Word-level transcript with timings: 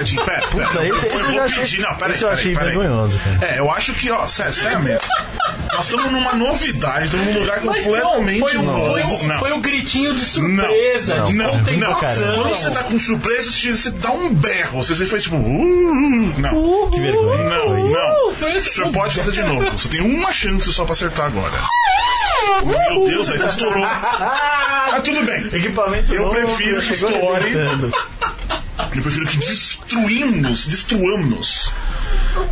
foi 0.00 0.16
não, 0.16 0.16
isso? 0.16 0.16
Cadinho, 0.16 0.24
pera. 0.24 0.48
Puta, 0.48 0.80
esse- 0.82 0.88
eu, 0.90 0.96
esse 0.96 1.06
eu 1.16 1.24
vou 1.24 1.32
já 1.34 1.44
achei- 1.44 1.62
pedir, 1.62 1.80
não, 1.80 1.94
pera 1.96 2.14
esse 2.14 2.24
eu 2.24 2.30
achei 2.30 2.54
vergonhoso, 2.54 3.18
cara. 3.18 3.52
É, 3.54 3.58
eu 3.58 3.70
acho 3.70 3.92
que, 3.94 4.10
ó, 4.10 4.26
sério, 4.26 4.52
sério 4.52 4.80
mesmo. 4.80 5.00
Nós 5.72 5.84
estamos 5.88 6.10
numa 6.12 6.32
novidade, 6.32 7.04
estamos 7.06 7.26
num 7.28 7.40
lugar 7.40 7.60
Mas 7.62 7.86
não, 7.86 7.92
completamente 7.92 8.40
foi 8.40 8.56
um, 8.58 8.62
novo. 8.62 8.86
foi, 8.90 9.02
um, 9.02 9.26
não. 9.28 9.38
foi 9.38 9.52
um 9.52 9.60
gritinho 9.62 10.14
de 10.14 10.20
surpresa, 10.24 11.16
não, 11.16 11.24
de 11.24 11.32
não, 11.32 11.44
não, 11.46 11.58
contemplação. 11.58 12.00
cara. 12.00 12.34
Quando 12.34 12.48
você 12.56 12.70
tá 12.70 12.82
com 12.82 12.98
surpresa, 12.98 13.50
você 13.50 13.72
você 13.72 13.90
dá 13.92 14.10
um 14.10 14.34
berro. 14.34 14.78
Você, 14.82 14.94
você 14.94 15.06
faz 15.06 15.22
tipo. 15.22 15.36
Uh, 15.36 16.34
não. 16.38 16.90
Que 16.90 17.00
vergonha. 17.00 17.44
Não, 17.44 17.66
Uh, 17.68 17.88
não. 17.92 18.34
foi 18.34 18.52
assim. 18.56 18.70
senhor 18.70 18.92
pode 18.92 19.14
fazer 19.14 19.30
de 19.32 19.42
novo. 19.42 19.70
Você 19.70 19.88
tem 19.88 20.00
uma 20.00 20.32
chance 20.32 20.72
só 20.72 20.84
pra 20.84 20.92
acertar 20.92 21.26
agora. 21.26 21.52
Meu 22.64 23.06
Deus, 23.06 23.30
aí 23.30 23.38
você 23.38 23.46
estourou. 23.46 23.84
Ah, 24.92 25.00
tudo 25.04 25.22
bem. 25.24 25.46
Equipamento 25.52 26.12
Eu 26.12 26.22
novo, 26.22 26.34
prefiro 26.34 26.82
que 26.82 26.92
estoure. 26.92 27.52
Eu 29.00 29.04
prefiro 29.04 29.26
que 29.26 29.38
destruímos, 29.38 30.66
destruamos. 30.66 31.72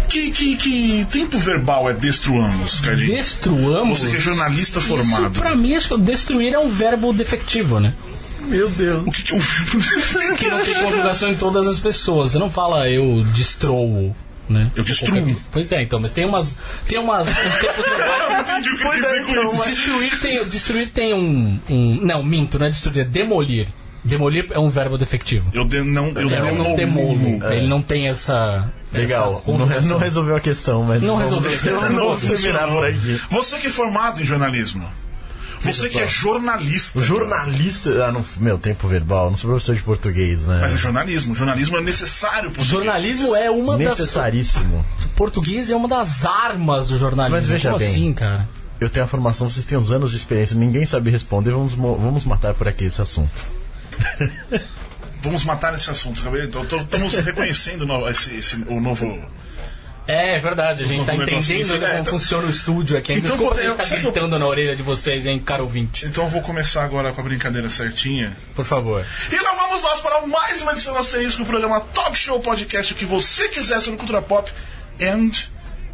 Que, 0.09 0.31
que, 0.31 0.57
que 0.57 1.07
tempo 1.13 1.39
verbal 1.39 1.91
é 1.91 1.93
destruamos, 1.93 2.81
Cardinho? 2.81 3.15
Destruamos. 3.15 3.99
Você 3.99 4.09
que 4.09 4.17
é 4.17 4.19
jornalista 4.19 4.79
Isso, 4.79 4.89
formado. 4.89 5.39
pra 5.39 5.55
mim, 5.55 5.75
acho 5.75 5.89
que 5.89 5.95
o 5.95 5.99
destruir 5.99 6.55
é 6.55 6.59
um 6.59 6.71
verbo 6.71 7.13
defectivo, 7.13 7.79
né? 7.79 7.93
Meu 8.41 8.67
Deus. 8.71 9.07
O 9.07 9.11
que, 9.13 9.23
que 9.25 9.35
é 9.35 9.37
um 9.37 10.37
Que 10.37 10.49
não 10.49 10.65
tem 10.65 10.75
conjugação 10.75 11.29
em 11.29 11.35
todas 11.35 11.67
as 11.67 11.79
pessoas. 11.79 12.33
Você 12.33 12.39
não 12.39 12.51
fala 12.51 12.89
eu 12.89 13.23
destruo, 13.35 14.17
né? 14.49 14.71
Eu 14.75 14.83
destruo. 14.83 15.37
Pois 15.53 15.71
é, 15.71 15.83
então, 15.83 16.01
mas 16.01 16.13
tem 16.13 16.25
umas. 16.25 16.57
Tem 16.87 16.99
umas. 16.99 17.29
uns 17.29 17.59
tempos 17.59 17.85
entendi 18.41 18.71
o 18.71 18.79
que 18.79 18.97
dizer 18.97 19.25
com 19.27 19.33
então, 19.33 19.51
isso. 19.51 19.69
Destruir 19.69 20.19
tem, 20.19 20.45
destruir 20.47 20.91
tem 20.93 21.13
um, 21.13 21.61
um. 21.69 22.01
Não, 22.03 22.23
minto, 22.23 22.59
não 22.59 22.65
é 22.65 22.71
destruir, 22.71 23.01
é 23.01 23.05
demolir. 23.05 23.69
Demolir 24.09 24.47
é 24.51 24.59
um 24.59 24.69
verbo 24.71 24.97
defectivo. 24.99 25.51
Eu 25.53 25.65
de, 25.65 25.83
não, 25.83 26.09
eu 26.09 26.29
Eu 26.31 26.55
não 26.55 26.75
demolo. 26.77 27.41
Ele 27.53 27.67
não 27.69 27.81
tem 27.83 28.09
essa. 28.09 28.69
Legal. 28.93 29.43
essa 29.77 29.89
Não, 29.89 29.99
resolveu 29.99 30.37
a 30.37 30.41
questão, 30.41 30.83
mas. 30.83 31.03
Não 31.03 31.17
resolveu. 31.17 31.51
Não 31.91 31.91
vamos 32.17 32.21
terminar 32.27 32.69
por 32.69 32.87
aqui. 32.87 33.21
Você 33.31 33.59
que 33.59 33.67
é 33.67 33.71
formado 33.71 34.21
em 34.21 34.25
jornalismo. 34.25 34.85
Você 35.61 35.89
que 35.89 35.99
é 35.99 36.07
jornalista. 36.07 37.01
Jornalista. 37.01 38.07
Ah, 38.07 38.13
não, 38.13 38.25
meu, 38.39 38.59
tempo 38.59 38.87
verbal. 38.87 39.29
Não 39.31 39.37
sou 39.37 39.51
professor 39.51 39.75
de 39.75 39.83
português, 39.83 40.47
né? 40.47 40.59
Mas 40.61 40.73
é 40.73 40.77
jornalismo. 40.77 41.35
Jornalismo 41.35 41.77
é 41.77 41.81
necessário 41.81 42.51
pro 42.53 42.63
Jornalismo 42.63 43.35
é 43.35 43.51
uma 43.51 43.77
das. 43.77 43.99
Necessaríssimo. 43.99 44.87
Português 45.17 45.69
é 45.69 45.75
uma 45.75 45.89
das 45.89 46.25
armas 46.25 46.89
do 46.89 46.99
jornalismo. 46.99 47.37
Mas 47.37 47.47
veja 47.47 47.71
Como 47.71 47.81
bem. 47.81 47.89
assim, 47.91 48.13
cara? 48.13 48.49
Eu 48.81 48.89
tenho 48.89 49.05
a 49.05 49.09
formação, 49.09 49.51
vocês 49.51 49.67
têm 49.67 49.77
uns 49.77 49.91
anos 49.91 50.13
de 50.13 50.17
experiência, 50.17 50.55
ninguém 50.57 50.87
sabe 50.87 51.11
responder, 51.11 51.51
vamos, 51.51 51.75
mo- 51.75 51.97
vamos 51.97 52.25
matar 52.25 52.55
por 52.55 52.69
aqui 52.69 52.85
esse 52.85 53.03
assunto. 53.03 53.29
Vamos 55.21 55.45
matar 55.45 55.75
esse 55.75 55.91
assunto. 55.91 56.23
então, 56.43 56.63
Estamos 56.81 57.15
reconhecendo 57.19 57.83
o 57.83 57.87
no- 57.87 58.09
esse, 58.09 58.35
esse- 58.37 58.57
o 58.69 58.81
novo. 58.81 59.21
É 60.11 60.39
verdade, 60.39 60.85
a 60.85 60.87
gente 60.87 61.05
tá 61.05 61.13
negocinhos, 61.13 61.69
entendendo 61.69 61.85
é, 61.85 61.91
como 61.93 62.05
tá- 62.05 62.11
funciona 62.13 62.47
o 62.47 62.51
estúdio 62.51 62.97
aqui. 62.97 63.13
Então, 63.13 63.31
Desculpa 63.37 63.57
eu- 63.57 63.61
a 63.61 63.69
gente 63.69 63.77
tá 63.77 63.85
sabe 63.85 64.01
que 64.01 64.07
eu- 64.07 64.13
gritando 64.13 64.39
na 64.39 64.47
orelha 64.47 64.75
de 64.75 64.83
vocês, 64.83 65.27
hein, 65.27 65.39
caro 65.39 65.65
ouvinte. 65.65 66.07
Então 66.07 66.25
eu 66.25 66.31
vou 66.31 66.41
começar 66.41 66.83
agora 66.83 67.13
com 67.13 67.21
a 67.21 67.25
brincadeira 67.25 67.69
certinha. 67.69 68.35
Por 68.55 68.65
favor. 68.65 69.05
E 69.31 69.37
lá 69.37 69.53
vamos 69.55 69.83
nós 69.83 70.01
para 70.01 70.27
mais 70.27 70.63
uma 70.63 70.73
edição 70.73 70.95
do 70.95 71.01
Asterisco, 71.01 71.43
o 71.43 71.47
programa 71.47 71.81
Talk 71.81 72.17
Show 72.17 72.41
Podcast, 72.41 72.93
o 72.95 72.97
que 72.97 73.05
você 73.05 73.51
quiser 73.51 73.81
sobre 73.81 73.99
cultura 73.99 74.23
pop 74.23 74.51
and 75.03 75.33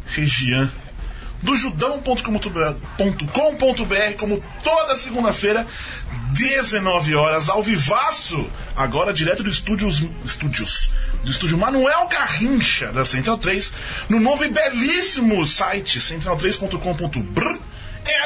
região. 0.07 0.71
Do 1.45 1.55
judão.com.br, 1.55 2.17
como 4.17 4.43
toda 4.63 4.95
segunda-feira, 4.95 5.67
19 6.33 7.15
horas, 7.15 7.49
ao 7.49 7.61
vivaço, 7.61 8.49
agora 8.75 9.13
direto 9.13 9.43
do 9.43 9.49
estúdios, 9.49 10.03
estúdios, 10.25 10.89
do 11.23 11.29
estúdio 11.29 11.55
Manuel 11.55 12.07
Garrincha, 12.07 12.91
da 12.91 13.05
Central 13.05 13.37
3, 13.37 13.71
no 14.09 14.19
novo 14.19 14.43
e 14.43 14.49
belíssimo 14.49 15.45
site 15.45 15.99
central3.com.br 15.99 17.59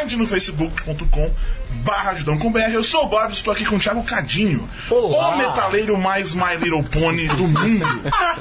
and 0.02 0.18
no 0.18 0.26
facebook.com 0.26 1.30
barra. 1.84 2.16
Eu 2.72 2.84
sou 2.86 3.04
o 3.04 3.08
Bob, 3.08 3.34
estou 3.34 3.52
aqui 3.52 3.66
com 3.66 3.76
o 3.76 3.80
Thiago 3.80 4.04
Cadinho, 4.04 4.68
Olá. 4.90 5.36
o 5.36 5.38
metaleiro 5.38 5.98
mais 5.98 6.34
My 6.34 6.56
Little 6.56 6.84
Pony 6.84 7.28
do 7.28 7.48
mundo, 7.48 7.86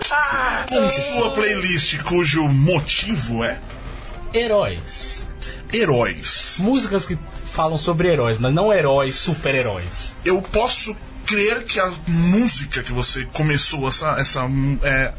com 0.71 0.89
sua 0.89 1.31
playlist 1.33 1.99
cujo 2.05 2.45
motivo 2.45 3.43
é 3.43 3.59
Heróis. 4.33 5.27
heróis. 5.73 6.57
Músicas 6.61 7.07
que 7.07 7.19
falam 7.45 7.79
sobre 7.79 8.09
heróis, 8.13 8.39
mas 8.39 8.53
não 8.53 8.73
heróis, 8.73 9.17
super-heróis. 9.17 10.17
Eu 10.25 10.41
posso 10.41 10.97
crer 11.27 11.65
que 11.65 11.79
a 11.79 11.93
música 12.07 12.83
que 12.83 12.93
você 12.93 13.27
começou 13.33 13.87
essa, 13.87 14.17
essa 14.19 14.49
é 14.83 15.13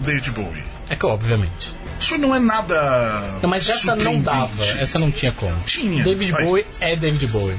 David 0.00 0.30
Bowie. 0.30 0.64
É 0.88 0.96
que, 0.96 1.06
obviamente. 1.06 1.74
Isso 1.98 2.18
não 2.18 2.34
é 2.34 2.40
nada. 2.40 3.38
Não, 3.42 3.48
mas 3.48 3.68
essa 3.68 3.94
não 3.94 4.20
dava, 4.20 4.64
essa 4.78 4.98
não 4.98 5.10
tinha 5.10 5.32
como. 5.32 5.58
Tinha. 5.64 6.02
David. 6.02 6.32
Bowie 6.32 6.66
é 6.80 6.96
David 6.96 7.26
Bowie. 7.28 7.56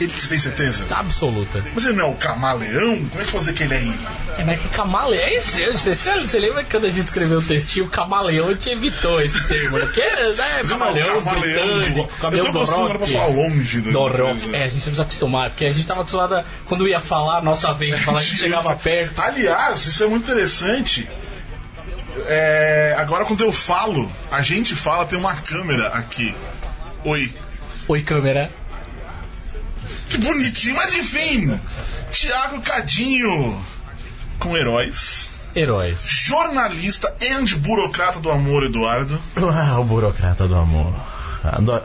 Ele- 0.00 0.12
Você 0.12 0.28
tem 0.28 0.38
certeza? 0.40 0.86
Absoluta. 0.90 1.64
Mas 1.74 1.84
ele 1.84 1.94
não 1.96 2.06
é 2.06 2.08
o 2.10 2.14
camaleão? 2.14 3.04
Como 3.06 3.20
é 3.20 3.24
que 3.24 3.30
você 3.30 3.32
pode 3.32 3.44
dizer 3.46 3.52
que 3.54 3.62
ele 3.64 3.74
é 3.74 3.78
ele? 3.78 3.98
É, 4.38 4.44
mas 4.44 4.60
que 4.60 4.68
camaleão. 4.68 5.20
É 5.22 5.34
isso, 5.36 5.58
você, 5.72 5.94
você, 5.94 6.38
lembra 6.38 6.62
que 6.62 6.70
quando 6.70 6.84
a 6.84 6.88
gente 6.88 7.06
escreveu 7.06 7.38
o 7.38 7.42
textinho, 7.42 7.88
camaleão, 7.88 8.48
a 8.48 8.52
gente 8.54 8.70
evitou 8.70 9.20
esse 9.20 9.42
termo? 9.48 9.78
Porque, 9.80 10.00
né, 10.00 10.58
Mas 10.58 10.70
não, 10.70 10.78
camaleão, 10.78 11.22
camaleão 11.22 11.66
do- 11.66 11.74
britânico, 11.74 11.98
Eu 12.00 12.06
camaleão 12.20 12.46
tô 12.46 12.52
do 12.52 12.58
acostumado 12.58 12.98
pra 12.98 13.06
falar 13.08 13.26
longe 13.26 13.80
do 13.80 13.98
rock. 13.98 14.54
É, 14.54 14.62
a 14.62 14.68
gente 14.68 14.80
precisa 14.82 15.02
acostumar, 15.02 15.50
porque 15.50 15.64
a 15.66 15.72
gente 15.72 15.86
tava 15.86 16.00
acostumado, 16.02 16.44
quando 16.66 16.86
ia 16.86 17.00
falar 17.00 17.42
nossa 17.42 17.72
vez, 17.74 17.96
de 17.96 18.02
falar, 18.04 18.18
a 18.18 18.22
gente 18.22 18.36
chegava 18.38 18.76
perto. 18.76 19.20
Aliás, 19.20 19.84
isso 19.86 20.04
é 20.04 20.06
muito 20.06 20.22
interessante. 20.30 21.08
É, 22.26 22.94
agora, 22.98 23.24
quando 23.24 23.42
eu 23.42 23.52
falo, 23.52 24.10
a 24.30 24.40
gente 24.40 24.74
fala, 24.74 25.06
tem 25.06 25.18
uma 25.18 25.34
câmera 25.34 25.88
aqui. 25.88 26.34
Oi. 27.04 27.32
Oi, 27.86 28.02
câmera. 28.02 28.50
Que 30.08 30.18
bonitinho, 30.18 30.74
mas 30.76 30.92
enfim. 30.92 31.58
Tiago 32.10 32.60
Cadinho 32.62 33.62
com 34.38 34.56
heróis. 34.56 35.28
Heróis. 35.54 36.02
Jornalista 36.02 37.14
e 37.20 37.54
burocrata 37.56 38.20
do 38.20 38.30
amor, 38.30 38.62
Eduardo. 38.64 39.20
Ah, 39.36 39.78
o 39.80 39.84
burocrata 39.84 40.46
do 40.46 40.56
amor. 40.56 40.94
Ado- 41.44 41.82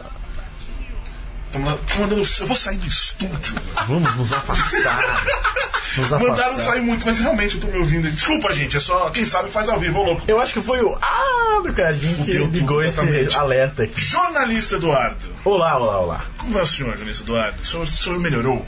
Tô 1.51 1.59
ma- 1.59 1.77
tô 1.77 1.99
mandando. 1.99 2.21
Eu 2.39 2.47
vou 2.47 2.55
sair 2.57 2.77
do 2.77 2.87
estúdio. 2.87 3.61
Vamos 3.87 4.15
nos 4.15 4.33
afastar. 4.33 4.99
Mandaram 5.97 6.27
afastar. 6.53 6.57
sair 6.57 6.81
muito, 6.81 7.05
mas 7.05 7.19
realmente 7.19 7.55
eu 7.55 7.61
tô 7.61 7.67
me 7.67 7.77
ouvindo. 7.77 8.09
Desculpa, 8.11 8.51
gente. 8.53 8.77
É 8.77 8.79
só. 8.79 9.09
Quem 9.09 9.25
sabe 9.25 9.49
faz 9.51 9.69
ao 9.69 9.79
vivo, 9.79 9.99
ô 9.99 10.03
louco. 10.03 10.23
Eu 10.27 10.39
acho 10.39 10.53
que 10.53 10.61
foi 10.61 10.81
o 10.81 10.95
Ah 11.01 11.61
do 11.63 11.71
Cadinho 11.73 12.15
que 12.15 12.23
Fudeu 12.25 12.45
tudo, 12.45 12.57
ligou 12.57 12.83
exatamente. 12.83 13.27
esse 13.27 13.37
alerta 13.37 13.83
aqui. 13.83 14.01
Jornalista 14.01 14.75
Eduardo. 14.75 15.27
Olá, 15.45 15.77
olá, 15.77 15.99
olá. 15.99 16.25
Como 16.37 16.51
vai 16.51 16.63
o 16.63 16.67
senhor, 16.67 16.91
jornalista 16.91 17.23
Eduardo? 17.23 17.61
O 17.61 17.65
senhor, 17.65 17.83
o 17.83 17.87
senhor 17.87 18.19
melhorou? 18.19 18.65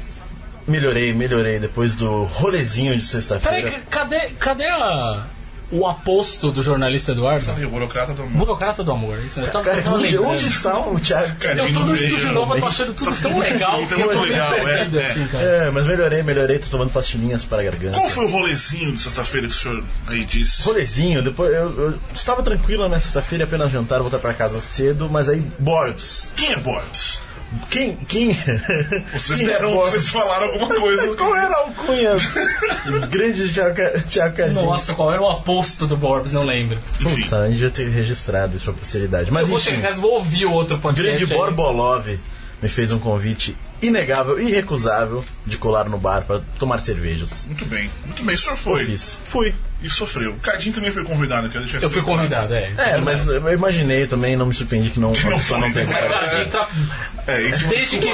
Melhorei, 0.68 1.13
melhorei 1.13 1.59
depois 1.59 1.94
do 1.94 2.24
rolezinho 2.24 2.97
de 2.97 3.06
Peraí, 3.06 3.22
sexta-feira. 3.22 3.69
c- 3.69 3.81
cadê, 3.90 4.30
cadê 4.40 4.68
a, 4.68 5.28
o 5.71 5.87
aposto 5.87 6.51
do 6.51 6.61
jornalista 6.63 7.11
Eduardo? 7.11 7.45
Falei, 7.45 7.65
o 7.65 7.69
burocrata 7.69 8.13
do 8.13 8.23
amor. 8.23 8.37
Burocrata 8.37 8.83
do 8.83 8.91
amor, 8.91 9.19
isso? 9.19 9.39
Eu 9.39 9.51
tava, 9.51 9.65
Cara, 9.65 9.81
tava 9.81 9.97
onde, 9.97 10.17
onde 10.17 10.45
está 10.45 10.79
o 10.79 10.99
Thiago? 10.99 11.35
Eu 11.43 11.73
tô 11.73 11.79
no 11.81 11.95
estúdio 11.95 12.31
novo, 12.31 12.55
eu 12.55 12.59
tô 12.59 12.67
achando 12.67 12.93
tudo 12.93 13.15
tão 13.21 13.39
legal. 13.39 13.85
Tá 13.85 13.95
eu 13.95 14.05
muito 14.05 14.19
legal, 14.21 14.53
é, 14.53 14.63
perdido, 14.63 14.99
é. 14.99 15.03
assim, 15.03 15.27
cara. 15.27 15.43
É, 15.43 15.71
mas 15.71 15.85
melhorei, 15.85 16.23
melhorei, 16.23 16.59
tô 16.59 16.69
tomando 16.69 16.91
pastilhinhas 16.91 17.45
para 17.45 17.62
a 17.62 17.63
garganta. 17.65 17.97
Qual 17.97 18.09
foi 18.09 18.25
o 18.25 18.29
rolezinho 18.29 18.91
de 18.91 19.01
sexta-feira 19.01 19.47
que 19.47 19.53
o 19.53 19.57
senhor 19.57 19.83
aí 20.07 20.25
disse? 20.25 20.63
Rolezinho, 20.65 21.23
depois 21.23 21.53
eu, 21.53 21.79
eu 21.79 22.00
estava 22.13 22.41
tranquilo 22.44 22.88
na 22.88 23.00
sexta-feira, 23.00 23.45
apenas 23.45 23.71
jantar, 23.71 24.00
voltar 24.01 24.19
para 24.19 24.33
casa 24.33 24.59
cedo, 24.59 25.09
mas 25.09 25.29
aí 25.29 25.45
Borbs. 25.59 26.29
Quem 26.35 26.53
é 26.53 26.57
Borbs? 26.57 27.25
Quem? 27.69 27.96
Quem? 28.07 28.34
Vocês 29.13 29.40
quem 29.40 29.48
deram, 29.48 29.74
vocês 29.75 30.10
falaram 30.10 30.46
alguma 30.48 30.75
coisa. 30.75 31.13
Qual 31.16 31.36
era 31.36 31.54
a 31.54 31.60
alcunha? 31.62 32.12
Grande 33.10 33.52
Thiago 33.54 33.75
Ca- 33.75 34.00
Thiago 34.10 34.36
Cadinho. 34.38 34.66
Nossa, 34.66 34.94
qual 34.94 35.12
era 35.13 35.22
o 35.22 35.30
aposto 35.30 35.86
do 35.88 35.96
Borbs? 35.98 36.34
Não 36.34 36.44
lembro. 36.44 36.78
Enfim. 37.00 37.22
Puta, 37.24 37.38
a 37.40 37.48
gente 37.50 37.60
já 37.60 37.69
ter 37.69 37.90
registrado 37.90 38.56
isso 38.56 38.66
pra 38.66 38.74
posteridade. 38.74 39.31
Mas 39.31 39.44
eu 39.44 39.48
vou 39.50 39.57
enfim, 39.57 39.66
chegar 39.72 39.78
em 39.80 39.81
casa 39.81 40.02
vou 40.02 40.12
ouvir 40.13 40.46
o 40.46 40.52
outro 40.52 40.78
podcast. 40.80 41.25
grande 41.25 41.34
aí. 41.34 41.40
Borbolov 41.40 42.07
me 42.62 42.69
fez 42.69 42.92
um 42.92 43.00
convite 43.00 43.56
inegável, 43.87 44.39
irrecusável 44.39 45.23
de 45.45 45.57
colar 45.57 45.85
no 45.89 45.97
bar 45.97 46.21
para 46.23 46.41
tomar 46.59 46.79
cervejas. 46.81 47.45
Muito 47.47 47.65
bem, 47.65 47.89
muito 48.05 48.23
bem. 48.23 48.35
O 48.35 48.37
senhor 48.37 48.55
foi. 48.55 48.85
Fiz. 48.85 49.17
Fui. 49.25 49.53
E 49.81 49.89
sofreu. 49.89 50.31
O 50.31 50.39
Cadinho 50.39 50.73
também 50.73 50.91
foi 50.91 51.03
convidado, 51.03 51.47
quero 51.49 51.63
deixar 51.65 51.83
Eu 51.83 51.89
fui 51.89 52.01
convidado, 52.01 52.51
é. 52.53 52.71
isso 52.71 52.81
É, 52.81 52.85
verdade. 52.93 53.03
mas 53.03 53.27
eu 53.27 53.53
imaginei 53.53 54.07
também, 54.07 54.35
não 54.35 54.45
me 54.47 54.53
surpreendi 54.53 54.89
que 54.89 54.99
não, 54.99 55.09
não 55.11 55.15
pessoa 55.15 55.59
não 55.59 55.69
foi, 55.71 55.83
tenha 55.85 55.85
né? 55.85 56.07
Mas, 56.09 56.37
gente 56.37 56.49
tra- 56.49 56.69
É, 57.27 57.41
isso 57.43 57.61
não 57.63 57.69
Desde 57.69 57.97
que-. 57.99 58.09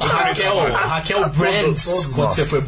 A 0.00 0.06
Raquel, 0.06 0.60
a 0.76 0.80
Raquel 0.86 1.28
Brands, 1.30 1.84
todos 1.84 2.06
quando 2.06 2.26
nós. 2.26 2.34
você 2.34 2.44
foi 2.44 2.60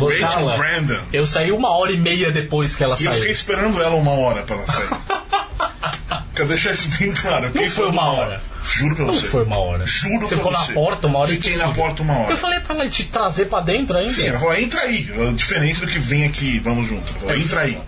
Brandon. 0.57 0.99
eu 1.13 1.27
saí 1.27 1.51
uma 1.53 1.77
hora 1.77 1.93
e 1.93 1.99
meia 1.99 2.31
depois 2.33 2.75
que 2.77 2.85
ela 2.85 2.95
E 2.99 3.05
eu 3.05 3.13
fiquei 3.13 3.19
saiu. 3.25 3.33
esperando 3.33 3.83
ela 3.83 3.97
uma 3.97 4.13
hora 4.13 4.43
pra 4.45 4.57
ela 4.57 4.67
sair. 4.67 4.89
Quero 6.35 6.49
deixar 6.49 6.73
isso 6.73 6.89
bem 6.99 7.13
claro. 7.13 7.51
Eu 7.53 7.63
Não 7.63 7.71
foi 7.71 7.89
uma 7.89 8.13
hora. 8.13 8.41
Juro 8.63 8.95
pra 8.97 9.05
Não 9.07 9.13
você. 9.15 9.27
foi 9.27 9.45
uma 9.45 9.59
hora. 9.59 9.85
Juro 9.87 10.21
Você 10.27 10.37
pra 10.37 10.45
ficou 10.45 10.53
você. 10.53 10.69
na 10.69 10.75
porta 10.75 11.07
uma 11.07 11.19
hora 11.19 11.33
e 11.33 11.35
Fiquei 11.37 11.53
te- 11.53 11.59
na 11.59 11.69
porta 11.73 12.03
uma 12.03 12.19
hora. 12.19 12.31
Eu 12.33 12.37
falei 12.37 12.61
pra 12.61 12.75
ela 12.77 12.89
te 12.89 13.05
trazer 13.05 13.47
pra 13.47 13.61
dentro 13.61 13.97
ainda. 13.99 14.11
Sim, 14.11 14.27
ela 14.27 14.39
falou, 14.39 14.55
entra 14.57 14.81
aí. 14.83 15.03
Diferente 15.35 15.81
do 15.81 15.87
que 15.87 15.99
vem 15.99 16.25
aqui, 16.25 16.59
vamos 16.61 16.87
junto. 16.89 17.13
Falou, 17.15 17.35
entra 17.37 17.61
aí. 17.63 17.79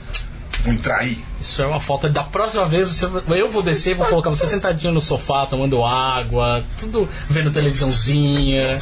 Vou 0.64 0.72
entrar 0.72 1.00
aí. 1.00 1.18
Isso 1.40 1.60
é 1.60 1.66
uma 1.66 1.80
falta. 1.80 2.08
Da 2.08 2.24
próxima 2.24 2.64
vez, 2.64 2.88
você, 2.88 3.04
eu 3.28 3.50
vou 3.50 3.62
descer, 3.62 3.94
vou 3.94 4.06
colocar 4.06 4.30
você 4.30 4.46
sentadinho 4.46 4.94
no 4.94 5.00
sofá, 5.00 5.44
tomando 5.46 5.84
água, 5.84 6.64
tudo 6.78 7.06
vendo 7.28 7.50
televisãozinha. 7.50 8.78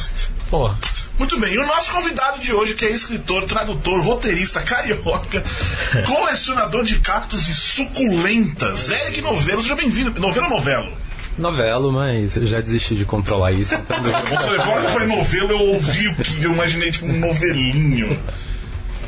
Pô, 0.49 0.73
Muito 1.19 1.37
bem, 1.39 1.53
e 1.53 1.57
o 1.59 1.65
nosso 1.67 1.91
convidado 1.91 2.39
de 2.39 2.53
hoje, 2.53 2.73
que 2.73 2.85
é 2.85 2.89
escritor, 2.89 3.43
tradutor, 3.45 4.01
roteirista, 4.01 4.61
carioca, 4.61 5.43
colecionador 6.07 6.83
de 6.83 6.99
cactos 6.99 7.47
e 7.47 7.53
suculentas, 7.53 8.89
Eric 8.89 9.21
Novelo, 9.21 9.61
seja 9.61 9.75
bem-vindo. 9.75 10.19
Novelo 10.19 10.45
ou 10.47 10.51
novelo? 10.53 10.91
Novelo, 11.37 11.91
mas 11.91 12.35
eu 12.35 12.45
já 12.45 12.61
desisti 12.61 12.95
de 12.95 13.05
controlar 13.05 13.51
isso. 13.51 13.73
Então 13.75 13.97
Nossa, 14.01 14.51
agora 14.51 14.81
que 14.81 14.85
eu 14.85 14.89
falei 14.89 15.07
novelo, 15.07 15.51
eu 15.51 15.59
ouvi 15.73 16.07
o 16.07 16.15
que 16.15 16.43
eu 16.43 16.53
imaginei, 16.53 16.91
tipo, 16.91 17.05
um 17.07 17.19
novelinho. 17.19 18.19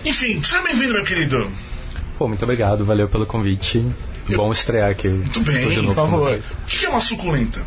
Enfim, 0.04 0.42
seja 0.42 0.62
bem-vindo, 0.62 0.94
meu 0.94 1.04
querido. 1.04 1.52
Pô, 2.18 2.28
muito 2.28 2.44
obrigado, 2.44 2.86
valeu 2.86 3.08
pelo 3.08 3.26
convite. 3.26 3.86
Bom 4.36 4.52
estrear 4.52 4.90
aqui. 4.90 5.08
Muito 5.08 5.40
bem, 5.42 5.84
por 5.84 5.94
favor. 5.94 6.34
O 6.34 6.66
que 6.66 6.86
é 6.86 6.90
uma 6.90 7.02
suculenta? 7.02 7.64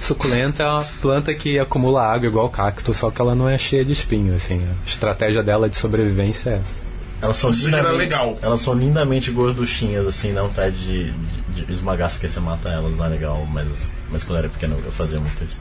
Suculenta 0.00 0.62
é 0.62 0.66
uma 0.66 0.84
planta 1.02 1.34
que 1.34 1.58
acumula 1.58 2.02
água 2.02 2.26
igual 2.26 2.48
cacto, 2.48 2.94
só 2.94 3.10
que 3.10 3.20
ela 3.20 3.34
não 3.34 3.48
é 3.48 3.58
cheia 3.58 3.84
de 3.84 3.92
espinho, 3.92 4.34
assim. 4.34 4.64
A 4.64 4.88
estratégia 4.88 5.42
dela 5.42 5.68
de 5.68 5.76
sobrevivência 5.76 6.50
é 6.50 6.54
essa. 6.54 6.90
Elas 7.22 7.36
são, 7.36 7.50
era 7.50 7.58
lindamente, 7.58 7.96
legal. 7.98 8.38
elas 8.40 8.62
são 8.62 8.72
lindamente 8.72 9.30
gorduchinhas, 9.30 10.06
assim, 10.06 10.32
não 10.32 10.48
tá 10.48 10.70
de, 10.70 11.12
de, 11.12 11.64
de 11.66 11.72
esmagar 11.72 12.10
porque 12.10 12.26
você 12.26 12.40
mata 12.40 12.70
elas, 12.70 12.96
não 12.96 13.04
é 13.04 13.08
legal, 13.08 13.46
mas, 13.46 13.68
mas 14.10 14.24
quando 14.24 14.38
eu 14.38 14.44
era 14.44 14.48
pequeno 14.48 14.76
eu 14.84 14.92
fazia 14.92 15.20
muito 15.20 15.44
isso. 15.44 15.60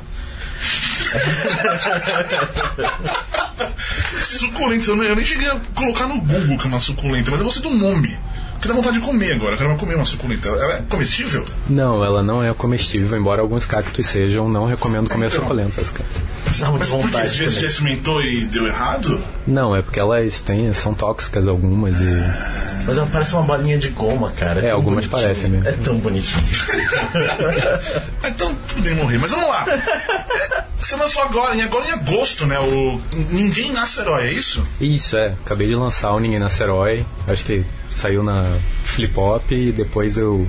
Suculenta, 4.21 4.89
eu 4.91 4.95
nem, 4.97 5.07
eu 5.09 5.15
nem 5.15 5.25
cheguei 5.25 5.47
a 5.49 5.59
colocar 5.75 6.07
no 6.07 6.19
Google 6.21 6.57
que 6.57 6.65
é 6.65 6.67
uma 6.67 6.79
suculenta, 6.79 7.31
mas 7.31 7.39
eu 7.39 7.45
gostei 7.45 7.63
do 7.63 7.69
nome. 7.75 8.17
Porque 8.53 8.67
dá 8.67 8.73
vontade 8.73 8.99
de 8.99 9.05
comer 9.05 9.33
agora, 9.33 9.53
eu 9.53 9.57
quero 9.57 9.75
comer 9.77 9.95
uma 9.95 10.03
suculenta. 10.03 10.49
Ela 10.49 10.73
é 10.79 10.81
comestível? 10.81 11.45
Não, 11.69 12.03
ela 12.03 12.21
não 12.21 12.43
é 12.43 12.53
comestível, 12.53 13.17
embora 13.17 13.41
alguns 13.41 13.65
cactos 13.65 14.05
sejam, 14.05 14.49
não 14.49 14.65
recomendo 14.65 15.09
comer 15.09 15.27
Então. 15.27 15.39
suculentas, 15.41 15.89
cara. 15.89 16.09
Mas 16.45 16.59
por 16.89 17.09
que? 17.09 17.17
Você 17.27 17.49
já, 17.61 17.67
experimentou 17.67 18.21
e 18.21 18.43
deu 18.45 18.67
errado? 18.67 19.23
Não, 19.47 19.73
é 19.73 19.81
porque 19.81 19.99
elas 19.99 20.41
têm, 20.41 20.73
são 20.73 20.93
tóxicas 20.93 21.47
algumas 21.47 21.95
e. 22.01 22.68
Mas 22.89 22.97
ela 22.97 23.07
parece 23.11 23.33
uma 23.35 23.43
bolinha 23.43 23.77
de 23.77 23.89
goma, 23.89 24.31
cara. 24.31 24.59
É, 24.61 24.63
tão 24.69 24.71
algumas 24.77 25.05
bonitinho. 25.05 25.21
parecem 25.21 25.49
mesmo. 25.51 25.67
É 25.67 25.71
tão 25.73 25.97
bonitinho. 25.99 26.43
Então, 28.27 28.55
tudo 28.67 28.81
bem 28.81 28.95
morrer. 28.95 29.17
Mas 29.19 29.31
vamos 29.31 29.47
lá. 29.47 29.65
É, 29.69 30.63
Você 30.79 30.95
lançou 30.95 31.21
agora, 31.21 31.55
em 31.55 31.61
agora 31.61 31.85
em 31.87 31.91
agosto, 31.91 32.45
né? 32.45 32.59
O 32.59 32.99
Ninguém 33.31 33.71
Nasce 33.71 33.99
Herói, 33.99 34.27
é 34.27 34.33
isso? 34.33 34.63
Isso, 34.79 35.15
é. 35.17 35.33
Acabei 35.45 35.67
de 35.67 35.75
lançar 35.75 36.11
o 36.13 36.19
Ninguém 36.19 36.39
Nasce 36.39 36.63
Herói. 36.63 37.05
Acho 37.27 37.43
que 37.45 37.63
saiu 37.91 38.23
na 38.23 38.57
Flip 38.83 39.13
Hop 39.19 39.51
e 39.51 39.71
depois 39.71 40.17
eu 40.17 40.47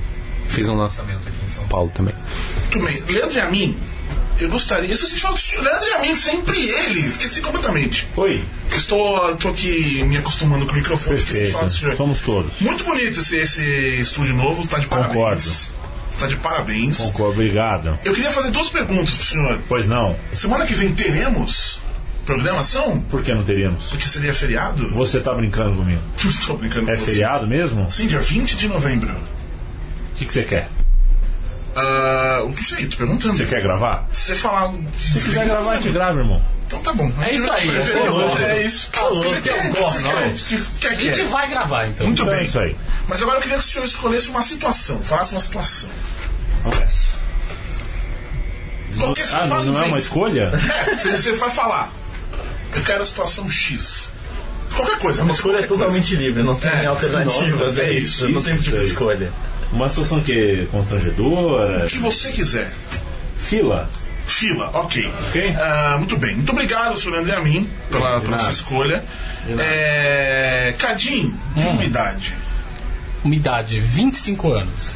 fiz 0.48 0.66
um 0.68 0.76
lançamento 0.76 1.20
aqui 1.26 1.36
em 1.46 1.50
São 1.50 1.66
Paulo 1.68 1.90
também. 1.94 2.14
Tudo 2.70 2.84
bem. 2.86 3.02
Leandro 3.08 3.36
e 3.36 3.40
a 3.40 3.50
mim, 3.50 3.76
eu 4.44 4.50
gostaria. 4.50 4.88
Eu 4.90 4.94
esqueci 4.94 5.14
de 5.14 5.20
falar 5.20 5.34
do 5.34 5.40
senhor. 5.40 5.62
Leandro 5.64 5.88
e 5.88 5.92
a 5.94 5.98
mim, 6.00 6.14
sempre 6.14 6.58
ele. 6.68 7.00
Esqueci 7.00 7.40
completamente. 7.40 8.06
Oi, 8.16 8.42
Estou, 8.76 9.32
estou 9.32 9.50
aqui 9.50 10.02
me 10.04 10.16
acostumando 10.16 10.64
com 10.66 10.72
o 10.72 10.74
microfone. 10.76 11.16
Esqueci 11.16 11.46
de 11.46 11.52
falar 11.52 11.64
do 11.64 11.70
senhor. 11.70 11.96
perfeito. 11.96 11.96
Somos 11.98 12.18
todos. 12.20 12.60
Muito 12.60 12.84
bonito 12.84 13.18
esse, 13.20 13.36
esse 13.36 13.64
estúdio 14.00 14.34
novo, 14.34 14.66
tá 14.66 14.78
de 14.78 14.86
Concordo. 14.86 15.14
parabéns. 15.14 15.70
Tá 16.18 16.26
de 16.26 16.36
parabéns. 16.36 16.98
Concordo, 16.98 17.32
obrigado. 17.32 17.98
Eu 18.04 18.12
queria 18.14 18.30
fazer 18.30 18.50
duas 18.50 18.68
perguntas 18.68 19.14
pro 19.16 19.26
senhor. 19.26 19.58
Pois 19.68 19.86
não, 19.86 20.16
Semana 20.32 20.66
que 20.66 20.74
vem 20.74 20.92
teremos 20.94 21.80
programação? 22.26 23.00
por 23.10 23.22
que 23.22 23.34
não 23.34 23.42
teríamos? 23.42 23.84
Porque 23.90 24.06
seria 24.06 24.32
feriado? 24.34 24.88
Você 24.94 25.18
tá 25.20 25.32
brincando 25.34 25.76
comigo? 25.76 26.00
Não 26.22 26.30
estou 26.30 26.56
brincando 26.58 26.90
É 26.90 26.94
com 26.94 27.00
você. 27.00 27.10
feriado 27.12 27.46
mesmo? 27.46 27.90
Sim, 27.90 28.06
dia 28.06 28.20
20 28.20 28.56
de 28.56 28.68
novembro. 28.68 29.10
O 29.12 30.16
que, 30.18 30.26
que 30.26 30.32
você 30.32 30.42
quer? 30.44 30.68
Ah, 31.76 32.40
não 32.44 32.56
sei, 32.56 32.86
tô 32.86 32.96
perguntando. 32.96 33.34
Você 33.34 33.44
quer 33.46 33.62
gravar? 33.62 34.08
Se 34.12 34.26
você 34.26 34.34
falar. 34.34 34.72
Se 34.98 35.20
quiser 35.20 35.44
gravar, 35.46 35.72
a 35.72 35.74
gente 35.80 35.90
grava, 35.92 36.18
irmão. 36.18 36.42
Então 36.66 36.80
tá 36.80 36.92
bom. 36.92 37.10
É 37.20 37.32
isso 37.34 37.50
aí, 37.50 37.68
É, 37.68 38.06
eu 38.06 38.12
gosto. 38.12 38.42
é 38.44 38.62
isso. 38.62 38.90
Assim 38.92 39.22
Você 39.22 39.40
que 39.40 39.48
eu 39.48 39.54
quer, 39.54 39.70
gosto, 39.72 40.02
quer, 40.02 40.60
quer, 40.80 40.88
a 40.88 40.94
gente 40.96 41.14
quer. 41.16 41.26
vai 41.26 41.48
gravar 41.50 41.86
então. 41.88 42.06
Muito 42.06 42.22
Então 42.22 42.32
é 42.32 42.36
bem. 42.38 42.46
isso 42.46 42.58
aí. 42.60 42.76
Mas 43.08 43.20
agora 43.22 43.38
eu 43.38 43.42
queria 43.42 43.58
que 43.58 43.64
o 43.64 43.66
senhor 43.66 43.84
escolhesse 43.84 44.28
uma 44.28 44.42
situação. 44.42 45.00
Falasse 45.02 45.32
uma 45.32 45.40
situação. 45.40 45.90
Nessa. 46.64 47.08
Qualquer 48.98 49.28
Ah, 49.32 49.46
não, 49.46 49.64
não 49.64 49.80
é 49.82 49.84
uma 49.86 49.98
escolha? 49.98 50.52
É, 50.86 50.96
você, 50.96 51.10
você 51.16 51.32
vai 51.32 51.50
falar. 51.50 51.90
Eu 52.74 52.82
quero 52.82 53.02
a 53.02 53.06
situação 53.06 53.48
X. 53.50 54.12
Qualquer 54.74 54.98
coisa. 54.98 55.22
Uma 55.22 55.32
escolha 55.32 55.58
é 55.58 55.62
totalmente 55.66 56.14
livre, 56.14 56.42
não 56.42 56.54
tem 56.56 56.70
É. 56.70 56.86
alternativas, 56.86 57.58
Nossa, 57.58 57.80
é 57.80 57.84
é 57.86 57.92
isso, 57.94 58.24
isso, 58.26 58.28
não 58.28 58.42
tem 58.42 58.56
tipo 58.56 58.78
de 58.78 58.84
escolha. 58.84 59.32
Uma 59.72 59.88
situação 59.88 60.20
que 60.20 60.32
é 60.62 60.66
constrangedora? 60.66 61.84
O 61.86 61.88
que 61.88 61.98
você 61.98 62.30
quiser. 62.32 62.70
Fila? 63.36 63.88
Fila, 64.26 64.70
ok. 64.74 65.12
Ok. 65.28 65.54
Ah, 65.56 65.96
muito 65.98 66.16
bem. 66.16 66.36
Muito 66.36 66.52
obrigado, 66.52 66.96
senhor 66.98 67.18
André 67.18 67.34
Amin, 67.36 67.68
pela, 67.90 68.20
pela 68.20 68.38
sua 68.38 68.50
escolha. 68.50 69.04
É... 69.58 70.74
Cadim, 70.78 71.34
Hum. 71.56 71.68
uma 71.70 71.84
idade. 71.84 72.34
Uma 73.24 73.34
idade, 73.34 73.80
25 73.80 74.52
anos. 74.52 74.94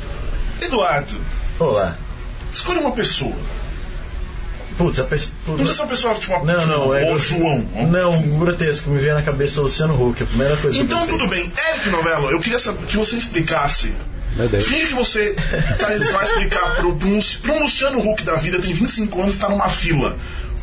Eduardo, 0.60 1.14
Olá. 1.58 1.96
escolha 2.52 2.80
uma 2.80 2.92
pessoa. 2.92 3.34
Putz, 4.78 4.98
a 4.98 5.04
pessoa. 5.04 5.32
Não 5.46 5.54
precisa 5.56 5.74
ser 5.74 5.82
uma 5.82 5.88
pessoa 5.88 6.14
tipo 6.14 6.34
uma 6.34 6.52
Não, 6.52 6.66
não, 6.66 6.94
é. 6.94 7.04
Ou 7.10 7.18
João. 7.18 7.58
Não, 7.90 8.20
grotesco, 8.38 8.90
me 8.90 8.98
veio 8.98 9.14
na 9.14 9.22
cabeça 9.22 9.60
o 9.60 9.64
Luciano 9.64 9.94
Huck, 9.94 10.22
a 10.22 10.26
primeira 10.26 10.56
coisa 10.56 10.76
que 10.76 10.80
eu 10.82 10.84
Então 10.84 11.06
tudo 11.06 11.28
bem. 11.28 11.52
Eric 11.70 11.90
Novello, 11.90 12.30
eu 12.30 12.40
queria 12.40 12.58
que 12.58 12.96
você 12.96 13.16
explicasse. 13.16 13.92
Finge 14.62 14.88
que 14.88 14.94
você 14.94 15.34
tá, 15.78 15.88
vai 16.12 16.24
explicar 16.24 16.76
pro, 16.76 16.96
pro, 16.96 17.20
pro 17.42 17.58
Luciano 17.60 18.00
Huck 18.00 18.24
da 18.24 18.34
vida, 18.34 18.58
tem 18.58 18.72
25 18.72 19.22
anos, 19.22 19.34
está 19.34 19.48
numa 19.48 19.68
fila. 19.68 20.16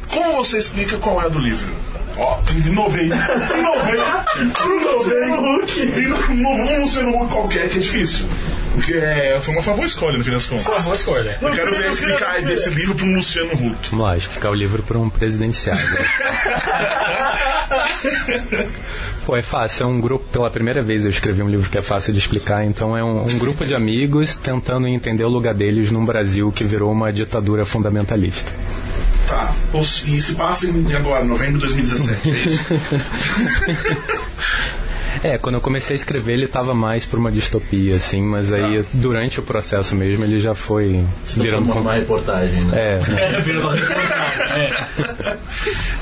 Como 0.10 0.34
você 0.34 0.58
explica 0.58 0.98
qual 0.98 1.22
é 1.22 1.26
a 1.26 1.30
do 1.30 1.40
livro? 1.40 1.74
Ó, 2.18 2.40
inovei. 2.66 3.06
Inovei. 3.06 4.00
Huck. 5.32 6.32
Inovou 6.32 6.66
um 6.66 6.82
Luciano 6.82 7.16
Huck 7.16 7.32
qualquer, 7.32 7.70
que 7.70 7.78
é 7.78 7.82
difícil. 7.82 8.26
Porque 8.74 8.94
é, 8.94 9.40
foi 9.42 9.54
uma, 9.54 9.64
foi 9.64 9.74
boa 9.74 9.86
escolha, 9.86 10.18
no 10.18 10.24
fim 10.24 10.32
das 10.32 10.46
contas. 10.46 10.68
Uma 10.68 10.80
boa 10.80 10.96
escolha. 10.96 11.38
Eu 11.42 11.52
quero 11.52 11.76
ver 11.76 11.90
explicar 11.90 12.42
desse 12.42 12.70
livro 12.70 12.96
para 12.96 13.06
um 13.06 13.16
Luciano 13.16 13.54
Huck. 13.54 13.90
Vamos 13.92 14.06
lá, 14.06 14.18
explicar 14.18 14.50
o 14.50 14.54
livro 14.54 14.82
para 14.84 14.98
um 14.98 15.10
presidenciário. 15.10 15.82
Pô, 19.26 19.36
é 19.36 19.42
fácil, 19.42 19.84
é 19.84 19.86
um 19.88 20.02
grupo, 20.02 20.26
pela 20.32 20.50
primeira 20.50 20.82
vez 20.82 21.04
eu 21.04 21.10
escrevi 21.12 21.44
um 21.44 21.50
livro 21.50 21.70
que 21.70 21.78
é 21.78 21.82
fácil 21.82 22.12
de 22.12 22.20
explicar, 22.20 22.66
então 22.66 22.98
é 22.98 23.04
um, 23.04 23.24
um 23.28 23.38
grupo 23.38 23.66
de 23.66 23.76
amigos 23.76 24.36
tentando 24.36 24.88
entender 24.88 25.24
o 25.24 25.30
lugar 25.30 25.54
deles 25.54 25.92
num 25.92 26.04
Brasil 26.04 26.52
que 26.52 26.64
virou 26.64 26.92
uma 26.92 27.14
ditadura 27.14 27.64
fundamentalista. 27.66 28.52
Tá. 29.28 29.54
Ou 29.74 29.84
se- 29.84 30.10
E 30.18 30.22
se 30.22 30.34
passa 30.34 30.66
em 30.66 30.94
agora, 30.96 31.24
novembro 31.24 31.60
de 31.60 31.74
2017, 31.74 32.30
é 32.30 32.32
isso? 32.34 32.62
É, 35.24 35.38
quando 35.38 35.56
eu 35.56 35.62
comecei 35.62 35.94
a 35.96 35.98
escrever 35.98 36.34
ele 36.34 36.46
estava 36.46 36.74
mais 36.74 37.06
para 37.06 37.20
uma 37.20 37.32
distopia, 37.32 37.96
assim, 37.98 38.24
mas 38.24 38.52
aí 38.52 38.84
durante 38.92 39.40
o 39.40 39.44
processo 39.44 39.94
mesmo 39.96 40.24
ele 40.24 40.40
já 40.40 40.56
foi 40.56 41.06
virando 41.38 41.66
uma, 41.66 41.74
com... 41.76 41.80
uma 41.82 41.94
reportagem, 41.94 42.62
né? 42.64 42.76
É, 42.76 43.02
É, 43.36 43.40
virou 43.42 43.62
uma 43.62 43.76
reportagem. 43.76 44.64
É. 44.64 45.38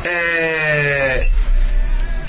É, 0.07 1.27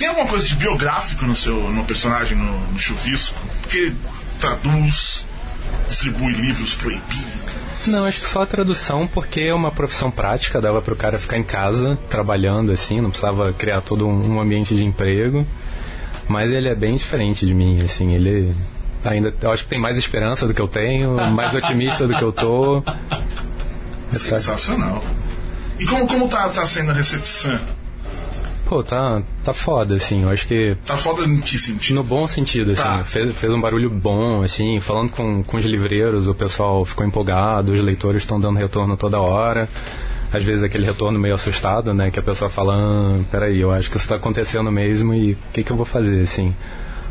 Tem 0.01 0.09
alguma 0.09 0.27
coisa 0.27 0.47
de 0.47 0.55
biográfico 0.55 1.27
no 1.27 1.37
seu 1.37 1.71
no 1.71 1.85
personagem, 1.85 2.35
no, 2.35 2.59
no 2.59 2.79
chuvisco? 2.79 3.39
Porque 3.61 3.77
ele 3.77 3.97
traduz, 4.41 5.27
distribui 5.87 6.33
livros 6.33 6.75
proibidos. 6.75 7.51
Não, 7.87 8.07
acho 8.07 8.23
que 8.23 8.27
só 8.27 8.43
a 8.43 8.47
tradução, 8.47 9.07
porque 9.07 9.41
é 9.43 9.53
uma 9.53 9.71
profissão 9.71 10.11
prática, 10.11 10.59
dava 10.59 10.81
para 10.81 10.95
o 10.95 10.97
cara 10.97 11.19
ficar 11.19 11.37
em 11.37 11.43
casa, 11.43 11.99
trabalhando 12.09 12.73
assim, 12.73 12.99
não 12.99 13.11
precisava 13.11 13.53
criar 13.53 13.83
todo 13.83 14.09
um 14.09 14.37
um 14.37 14.41
ambiente 14.41 14.75
de 14.75 14.87
emprego. 14.87 15.47
Mas 16.27 16.51
ele 16.51 16.71
é 16.71 16.75
bem 16.75 16.97
diferente 16.97 17.45
de 17.45 17.53
mim, 17.53 17.83
assim, 17.83 18.15
ele 18.15 18.57
ainda, 19.05 19.35
eu 19.43 19.53
acho 19.53 19.65
que 19.65 19.69
tem 19.69 19.79
mais 19.79 19.99
esperança 19.99 20.47
do 20.47 20.55
que 20.55 20.63
eu 20.63 20.69
tenho, 20.69 21.15
mais 21.31 21.55
otimista 21.55 22.09
do 22.09 22.17
que 22.17 22.25
eu 22.25 22.33
tô. 22.33 22.83
Sensacional. 24.11 25.05
E 25.79 25.85
como, 25.85 26.07
como 26.07 26.27
tá, 26.27 26.49
tá 26.49 26.65
sendo 26.65 26.91
a 26.91 26.95
recepção? 26.95 27.61
Pô, 28.71 28.85
tá, 28.85 29.21
tá 29.45 29.53
foda, 29.53 29.97
assim, 29.97 30.23
eu 30.23 30.29
acho 30.31 30.47
que 30.47 30.77
Tá 30.87 30.97
foda 30.97 31.25
em 31.25 31.41
que 31.41 31.59
sentido? 31.59 31.97
no 31.97 32.05
bom 32.05 32.29
sentido, 32.29 32.71
assim, 32.71 32.81
Tá. 32.85 33.03
fez, 33.05 33.37
fez 33.37 33.53
um 33.53 33.61
barulho 33.61 33.91
bom, 33.91 34.45
assim, 34.45 34.79
falando 34.79 35.11
com, 35.11 35.43
com 35.43 35.57
os 35.57 35.65
livreiros, 35.65 36.29
o 36.29 36.35
pessoal 36.37 36.85
ficou 36.85 37.05
empolgado, 37.05 37.73
os 37.73 37.81
leitores 37.81 38.23
estão 38.23 38.39
dando 38.39 38.61
retorno 38.61 38.97
toda 38.97 39.19
hora. 39.19 39.69
Às 40.33 40.45
vezes 40.45 40.63
aquele 40.63 40.87
retorno 40.87 41.19
meio 41.19 41.35
assustado, 41.35 41.93
né? 41.93 42.13
Que 42.13 42.21
a 42.21 42.23
pessoa 42.23 42.49
fala, 42.49 42.77
ah, 42.77 43.19
peraí, 43.29 43.59
eu 43.61 43.73
acho 43.73 43.91
que 43.91 43.97
isso 43.97 44.05
está 44.05 44.15
acontecendo 44.15 44.71
mesmo 44.71 45.13
e 45.13 45.33
o 45.33 45.39
que, 45.53 45.65
que 45.65 45.73
eu 45.73 45.77
vou 45.77 45.85
fazer, 45.85 46.23
assim. 46.23 46.55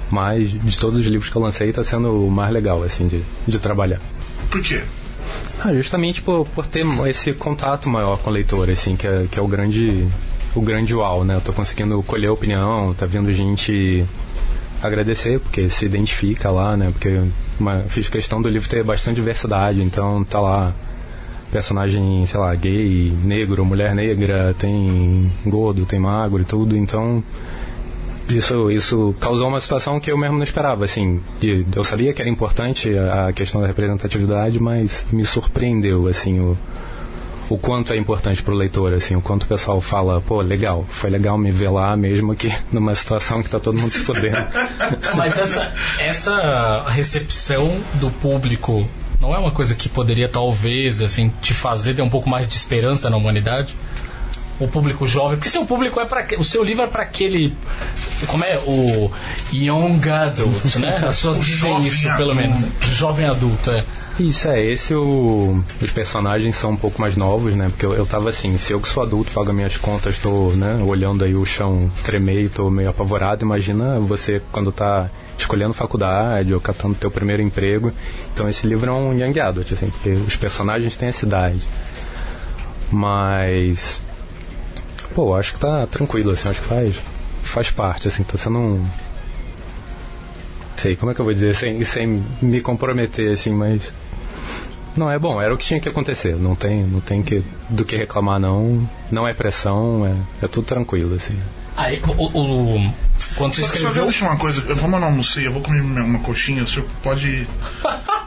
Mas 0.10 0.50
de 0.52 0.80
todos 0.80 0.98
os 0.98 1.06
livros 1.06 1.30
que 1.30 1.36
eu 1.36 1.42
lancei, 1.42 1.74
tá 1.74 1.84
sendo 1.84 2.26
o 2.26 2.32
mais 2.32 2.54
legal, 2.54 2.82
assim, 2.84 3.06
de, 3.10 3.22
de 3.46 3.60
trabalhar. 3.60 4.00
Por 4.50 4.62
quê? 4.62 4.82
Ah, 5.60 5.74
justamente 5.74 6.22
por, 6.22 6.46
por 6.56 6.66
ter 6.66 6.86
esse 7.10 7.34
contato 7.34 7.90
maior 7.90 8.18
com 8.20 8.30
o 8.30 8.34
leitor, 8.34 8.70
assim, 8.70 8.96
que 8.96 9.06
é, 9.06 9.26
que 9.30 9.38
é 9.38 9.42
o 9.42 9.48
grande 9.50 10.08
o 10.56 10.62
grande 10.62 10.94
uau, 10.96 11.24
né? 11.24 11.36
Eu 11.36 11.42
tô 11.42 11.54
conseguindo 11.54 12.02
colher 12.04 12.30
opinião, 12.30 12.94
tá 12.94 13.06
vindo 13.06 13.32
gente 13.32 14.06
agradecer, 14.82 15.40
porque 15.40 15.70
se 15.70 15.86
identifica 15.86 16.50
lá, 16.50 16.76
né? 16.76 16.92
Porque 16.92 17.22
uma, 17.60 17.82
fiz 17.88 18.08
questão 18.08 18.42
do 18.42 18.50
livro 18.50 18.70
ter 18.70 18.84
bastante 18.84 19.16
diversidade, 19.16 19.82
então 19.82 20.24
tá 20.24 20.40
lá 20.40 20.74
personagem, 21.52 22.26
sei 22.26 22.40
lá, 22.40 22.54
gay, 22.54 23.12
negro, 23.24 23.66
mulher 23.66 23.96
negra, 23.96 24.56
tem 24.58 25.32
gordo, 25.46 25.86
tem 25.86 26.00
magro 26.00 26.42
e 26.42 26.46
tudo, 26.46 26.78
então 26.78 27.24
isso, 28.30 28.70
isso 28.70 29.16
causou 29.20 29.48
uma 29.48 29.60
situação 29.60 30.00
que 30.00 30.12
eu 30.12 30.18
mesmo 30.18 30.38
não 30.38 30.44
esperava, 30.44 30.86
assim, 30.86 31.20
de, 31.40 31.66
eu 31.76 31.84
sabia 31.84 32.14
que 32.14 32.22
era 32.22 32.30
importante 32.30 32.96
a, 32.98 33.28
a 33.28 33.34
questão 33.34 33.60
da 33.62 33.68
representatividade, 33.68 34.62
mas 34.62 35.08
me 35.12 35.26
surpreendeu, 35.26 36.08
assim, 36.08 36.40
o, 36.40 36.58
o 37.50 37.58
quanto 37.58 37.92
é 37.92 37.98
importante 37.98 38.44
para 38.44 38.54
o 38.54 38.58
leitor, 38.58 38.94
assim, 38.94 39.16
o 39.16 39.22
quanto 39.22 39.44
o 39.44 39.48
pessoal 39.48 39.82
fala, 39.82 40.22
pô, 40.22 40.40
legal, 40.42 40.86
foi 40.88 41.10
legal 41.10 41.38
me 41.38 41.52
ver 41.52 41.70
lá 41.70 41.98
mesmo 41.98 42.36
que 42.36 42.54
numa 42.72 42.94
situação 42.94 43.42
que 43.42 43.50
tá 43.50 43.60
todo 43.60 43.78
mundo 43.78 43.92
se 43.92 44.00
fodendo. 44.00 44.38
Mas 45.18 45.38
essa, 45.38 45.74
essa 46.00 46.86
recepção 46.90 47.82
do 47.96 48.12
público 48.12 48.88
não 49.20 49.36
é 49.36 49.40
uma 49.40 49.52
coisa 49.52 49.76
que 49.76 49.90
poderia 49.90 50.30
talvez 50.30 51.02
assim 51.02 51.32
te 51.42 51.54
fazer 51.54 51.96
ter 51.96 52.02
um 52.02 52.10
pouco 52.10 52.30
mais 52.30 52.48
de 52.48 52.56
esperança 52.56 53.10
na 53.10 53.18
humanidade? 53.18 53.76
O 54.60 54.68
público 54.68 55.08
jovem, 55.08 55.38
porque 55.38 55.50
seu 55.50 55.66
público 55.66 56.02
é 56.02 56.06
para 56.06 56.38
o 56.38 56.44
seu 56.44 56.64
livro 56.64 56.84
é 56.84 56.88
para 56.88 57.04
aquele 57.04 57.54
como 58.28 58.44
é 58.44 58.58
o 58.68 59.10
young 59.54 60.10
adult, 60.10 60.76
né? 60.76 60.98
As 60.98 61.16
pessoas 61.16 61.40
dizem 61.40 61.70
jovem 61.72 61.88
isso 61.88 62.18
pelo 62.18 62.36
menos, 62.36 62.62
jovem 62.90 63.26
adulto, 63.26 63.72
é. 63.72 63.86
Isso 64.20 64.50
é, 64.50 64.62
esse 64.62 64.94
o, 64.94 65.64
os 65.82 65.92
personagens 65.92 66.54
são 66.58 66.72
um 66.72 66.76
pouco 66.76 67.00
mais 67.00 67.16
novos, 67.16 67.56
né? 67.56 67.70
Porque 67.70 67.86
eu, 67.86 67.94
eu 67.94 68.06
tava 68.06 68.30
assim, 68.30 68.58
se 68.58 68.74
eu 68.74 68.82
que 68.82 68.90
sou 68.90 69.02
adulto 69.02 69.32
pago 69.32 69.54
minhas 69.54 69.78
contas, 69.78 70.20
tô, 70.20 70.50
né, 70.52 70.76
olhando 70.86 71.24
aí 71.24 71.34
o 71.36 71.46
chão 71.46 71.90
tremer 72.04 72.44
e 72.44 72.50
tô 72.50 72.70
meio 72.70 72.90
apavorado, 72.90 73.46
imagina 73.46 73.98
você 73.98 74.42
quando 74.52 74.74
tá 74.74 75.10
escolhendo 75.38 75.74
faculdade 75.74 76.54
ou 76.54 76.60
catando 76.60 76.96
teu 76.96 77.10
primeiro 77.10 77.42
emprego. 77.42 77.94
Então 78.34 78.50
esse 78.50 78.68
livro 78.68 78.90
é 78.90 78.94
um 78.94 79.14
young 79.18 79.40
adult, 79.40 79.72
assim, 79.72 79.90
porque 79.90 80.10
os 80.10 80.36
personagens 80.36 80.98
têm 80.98 81.08
essa 81.08 81.26
idade. 81.26 81.62
Mas 82.92 84.02
pô, 85.16 85.34
acho 85.34 85.54
que 85.54 85.60
tá 85.60 85.88
tranquilo, 85.88 86.32
assim, 86.32 86.50
acho 86.50 86.60
que 86.62 86.68
faz 86.68 86.96
faz 87.42 87.72
parte, 87.72 88.10
assim, 88.10 88.24
tá 88.24 88.38
sendo 88.38 88.60
um 88.60 88.86
sei, 90.80 90.96
como 90.96 91.12
é 91.12 91.16
que 91.16 91.22
eu 91.22 91.26
vou 91.26 91.34
dizer, 91.34 91.54
sem, 91.56 91.84
sem 91.84 92.24
me 92.42 92.62
comprometer, 92.62 93.32
assim, 93.32 93.54
mas. 93.54 93.94
Não, 94.96 95.10
é 95.10 95.18
bom, 95.18 95.42
era 95.42 95.54
o 95.54 95.58
que 95.58 95.66
tinha 95.66 95.80
que 95.80 95.88
acontecer. 95.90 96.36
Não 96.36 96.56
tem, 96.56 96.84
não 96.84 97.00
tem 97.00 97.22
que, 97.24 97.44
do 97.70 97.86
que 97.86 97.96
reclamar, 97.96 98.40
não. 98.40 98.88
Não 99.12 99.28
é 99.28 99.34
pressão, 99.34 100.06
é, 100.06 100.46
é 100.46 100.48
tudo 100.48 100.66
tranquilo, 100.66 101.16
assim. 101.16 101.38
Aí, 101.78 102.02
o, 102.06 102.26
o- 102.78 102.94
quando 103.36 103.54
você 103.54 103.62
Só, 103.62 103.68
só 103.68 103.74
escreveu. 103.76 104.04
deixa 104.04 104.26
uma 104.26 104.36
coisa, 104.38 104.62
eu- 104.68 104.76
como 104.76 104.96
eu 104.96 105.00
não 105.00 105.08
almocei, 105.08 105.48
eu 105.48 105.52
vou 105.52 105.62
comer 105.62 105.80
uma 105.82 106.02
uma 106.02 106.20
coxinha, 106.20 106.64
o 106.64 106.68
senhor 106.68 106.86
pode 107.02 107.26
ir 107.28 107.48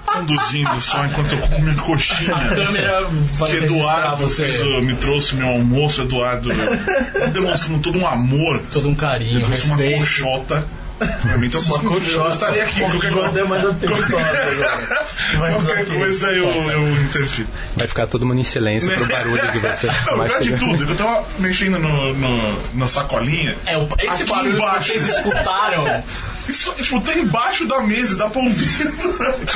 conduzindo 0.06 0.80
só 0.80 1.04
enquanto 1.04 1.32
eu 1.32 1.38
como 1.38 1.60
minha 1.60 1.72
A 1.74 1.82
coxinha. 1.82 2.34
câmera 2.34 3.06
vai 3.10 3.50
Que 3.50 3.56
Eduardo 3.64 4.22
você. 4.22 4.48
fez 4.48 4.62
o- 4.62 4.80
me 4.82 4.94
trouxe 4.96 5.34
meu 5.34 5.48
almoço, 5.48 6.02
Eduardo 6.02 6.48
demonstrando 7.32 7.80
todo 7.80 7.98
um 7.98 8.06
amor. 8.06 8.62
Todo 8.72 8.88
um 8.88 8.94
carinho, 8.94 9.36
Ele 9.38 9.44
trouxe 9.44 9.66
uma 9.66 9.76
respeito. 9.76 9.98
coxota. 10.00 10.64
Pra 11.06 11.38
mim, 11.38 11.46
então, 11.46 11.60
eu 11.60 12.30
estaria 12.30 12.62
aqui. 12.64 12.80
Qualquer, 12.80 13.12
eu 13.12 13.74
tenho 13.74 13.92
história 13.98 14.42
agora. 14.52 15.06
Mas 15.38 15.54
qualquer 15.54 15.86
coisa 15.86 16.30
eu, 16.32 16.48
eu 16.70 16.88
interfiro. 17.02 17.48
Vai 17.76 17.86
ficar 17.86 18.06
todo 18.06 18.24
mundo 18.26 18.40
em 18.40 18.44
silêncio 18.44 18.90
pro 18.92 19.06
barulho 19.08 19.52
que 19.52 19.58
você 19.58 19.86
Não, 19.86 20.24
pior 20.24 20.40
de 20.40 20.52
tudo, 20.56 20.84
eu 20.90 20.96
tava 20.96 21.24
mexendo 21.38 21.78
no, 21.78 22.12
no, 22.14 22.58
na 22.74 22.86
sacolinha. 22.86 23.56
É, 23.66 23.76
o- 23.76 23.88
esse 23.98 24.22
Aqui 24.22 24.24
barulho 24.30 24.56
embaixo. 24.56 24.92
que 24.92 24.98
vocês 24.98 25.16
escutaram, 25.16 25.84
Isso, 26.48 26.72
tipo, 26.74 27.00
tá 27.00 27.14
embaixo 27.14 27.66
da 27.66 27.80
mesa, 27.80 28.16
dá 28.16 28.28
pra 28.28 28.42
ouvir. 28.42 28.66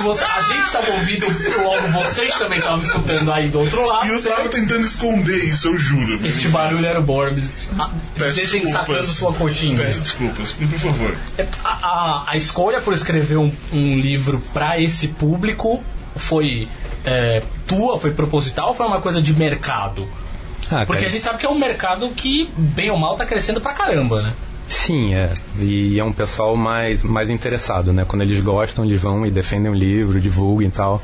você- 0.02 0.24
a 0.24 0.40
gente 0.42 0.60
estava 0.64 0.88
ouvindo, 0.92 1.26
logo 1.62 1.88
vocês 1.88 2.32
também 2.34 2.58
estavam 2.58 2.80
escutando 2.80 3.32
aí 3.32 3.48
do 3.48 3.58
outro 3.58 3.84
lado. 3.86 4.06
E 4.06 4.10
eu 4.10 4.22
tava 4.22 4.36
certo? 4.42 4.50
tentando 4.52 4.82
esconder 4.82 5.44
isso, 5.44 5.68
eu 5.68 5.76
juro. 5.76 6.24
Este 6.26 6.48
barulho 6.48 6.86
era 6.86 6.98
o 6.98 7.02
Borbs 7.02 7.68
ah, 7.78 7.90
desensacando 8.16 9.04
sua 9.04 9.32
coxinha. 9.32 9.76
Peço 9.76 10.00
desculpas, 10.00 10.52
por 10.52 10.68
favor. 10.78 11.16
A, 11.64 11.68
a- 11.86 12.24
a 12.28 12.36
escolha 12.36 12.80
por 12.80 12.94
escrever 12.94 13.36
um, 13.36 13.50
um 13.72 13.98
livro 13.98 14.40
para 14.54 14.80
esse 14.80 15.08
público 15.08 15.82
foi 16.14 16.68
é, 17.04 17.42
tua, 17.66 17.98
foi 17.98 18.12
proposital 18.12 18.68
ou 18.68 18.74
foi 18.74 18.86
uma 18.86 19.00
coisa 19.00 19.20
de 19.20 19.32
mercado? 19.34 20.08
Ah, 20.70 20.84
Porque 20.84 20.94
cara, 21.02 21.06
a 21.06 21.08
gente 21.10 21.22
sabe 21.22 21.38
que 21.38 21.46
é 21.46 21.48
um 21.48 21.58
mercado 21.58 22.08
que, 22.10 22.50
bem 22.56 22.90
ou 22.90 22.98
mal, 22.98 23.16
tá 23.16 23.24
crescendo 23.24 23.60
pra 23.60 23.72
caramba, 23.74 24.22
né? 24.22 24.32
Sim, 24.68 25.14
é. 25.14 25.32
E 25.61 25.99
é 25.99 26.04
um 26.04 26.12
pessoal 26.12 26.56
mais, 26.56 27.02
mais 27.02 27.30
interessado, 27.30 27.92
né? 27.92 28.04
Quando 28.06 28.23
eles 28.23 28.40
gostam, 28.40 28.85
eles 28.85 29.00
vão 29.00 29.25
e 29.25 29.30
defendem 29.30 29.70
o 29.70 29.75
livro, 29.75 30.20
divulgam 30.20 30.66
e 30.66 30.70
tal. 30.70 31.02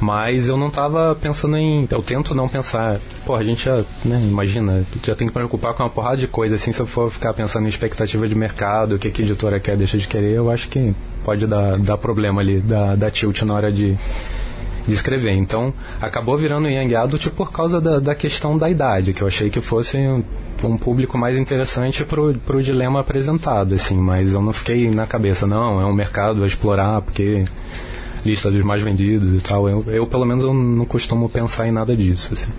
Mas 0.00 0.48
eu 0.48 0.56
não 0.56 0.70
tava 0.70 1.16
pensando 1.18 1.56
em. 1.56 1.88
Eu 1.90 2.02
tento 2.02 2.34
não 2.34 2.48
pensar. 2.48 2.98
Pô, 3.24 3.34
a 3.34 3.44
gente 3.44 3.64
já, 3.64 3.76
né, 4.04 4.20
imagina, 4.20 4.84
já 5.02 5.14
tem 5.14 5.26
que 5.26 5.32
preocupar 5.32 5.72
com 5.72 5.82
uma 5.82 5.88
porrada 5.88 6.16
de 6.16 6.26
coisa, 6.26 6.56
assim, 6.56 6.72
se 6.72 6.80
eu 6.80 6.86
for 6.86 7.10
ficar 7.10 7.32
pensando 7.32 7.64
em 7.64 7.68
expectativa 7.68 8.28
de 8.28 8.34
mercado, 8.34 8.96
o 8.96 8.98
que, 8.98 9.10
que 9.10 9.22
a 9.22 9.24
editora 9.24 9.58
quer, 9.58 9.76
deixa 9.76 9.96
de 9.96 10.06
querer, 10.06 10.32
eu 10.32 10.50
acho 10.50 10.68
que 10.68 10.94
pode 11.24 11.46
dar, 11.46 11.78
dar 11.78 11.96
problema 11.96 12.42
ali, 12.42 12.60
dar, 12.60 12.96
dar 12.96 13.10
tilt 13.10 13.40
na 13.42 13.54
hora 13.54 13.72
de, 13.72 13.96
de 14.86 14.94
escrever. 14.94 15.32
Então, 15.32 15.72
acabou 16.00 16.36
virando 16.36 16.68
Young 16.68 16.94
Adult 16.94 17.28
por 17.30 17.50
causa 17.50 17.80
da, 17.80 17.98
da 17.98 18.14
questão 18.14 18.58
da 18.58 18.68
idade, 18.68 19.12
que 19.12 19.22
eu 19.22 19.26
achei 19.26 19.50
que 19.50 19.60
fosse 19.60 19.96
um, 19.96 20.22
um 20.62 20.76
público 20.76 21.16
mais 21.16 21.38
interessante 21.38 22.04
pro, 22.04 22.34
pro 22.34 22.62
dilema 22.62 23.00
apresentado, 23.00 23.74
assim, 23.74 23.96
mas 23.96 24.32
eu 24.32 24.42
não 24.42 24.52
fiquei 24.52 24.90
na 24.90 25.06
cabeça, 25.06 25.46
não, 25.46 25.80
é 25.80 25.84
um 25.84 25.92
mercado 25.92 26.44
a 26.44 26.46
explorar, 26.46 27.00
porque 27.02 27.44
lista 28.24 28.50
dos 28.50 28.62
mais 28.62 28.82
vendidos 28.82 29.34
e 29.34 29.40
tal. 29.40 29.68
Eu, 29.68 29.84
eu 29.88 30.06
pelo 30.06 30.24
menos, 30.24 30.44
eu 30.44 30.54
não 30.54 30.84
costumo 30.84 31.28
pensar 31.28 31.68
em 31.68 31.72
nada 31.72 31.96
disso, 31.96 32.32
assim. 32.32 32.50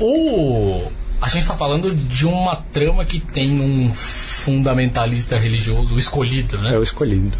O. 0.00 0.90
A 1.20 1.28
gente 1.28 1.46
tá 1.46 1.56
falando 1.56 1.94
de 1.94 2.26
uma 2.26 2.56
trama 2.72 3.04
que 3.04 3.18
tem 3.18 3.60
um 3.60 3.92
fundamentalista 3.94 5.38
religioso, 5.38 5.94
o 5.94 5.98
escolhido, 5.98 6.58
né? 6.58 6.74
É 6.74 6.78
o 6.78 6.82
escolhido. 6.82 7.36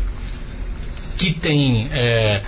que 1.18 1.34
tem 1.34 1.88
é, 1.92 2.42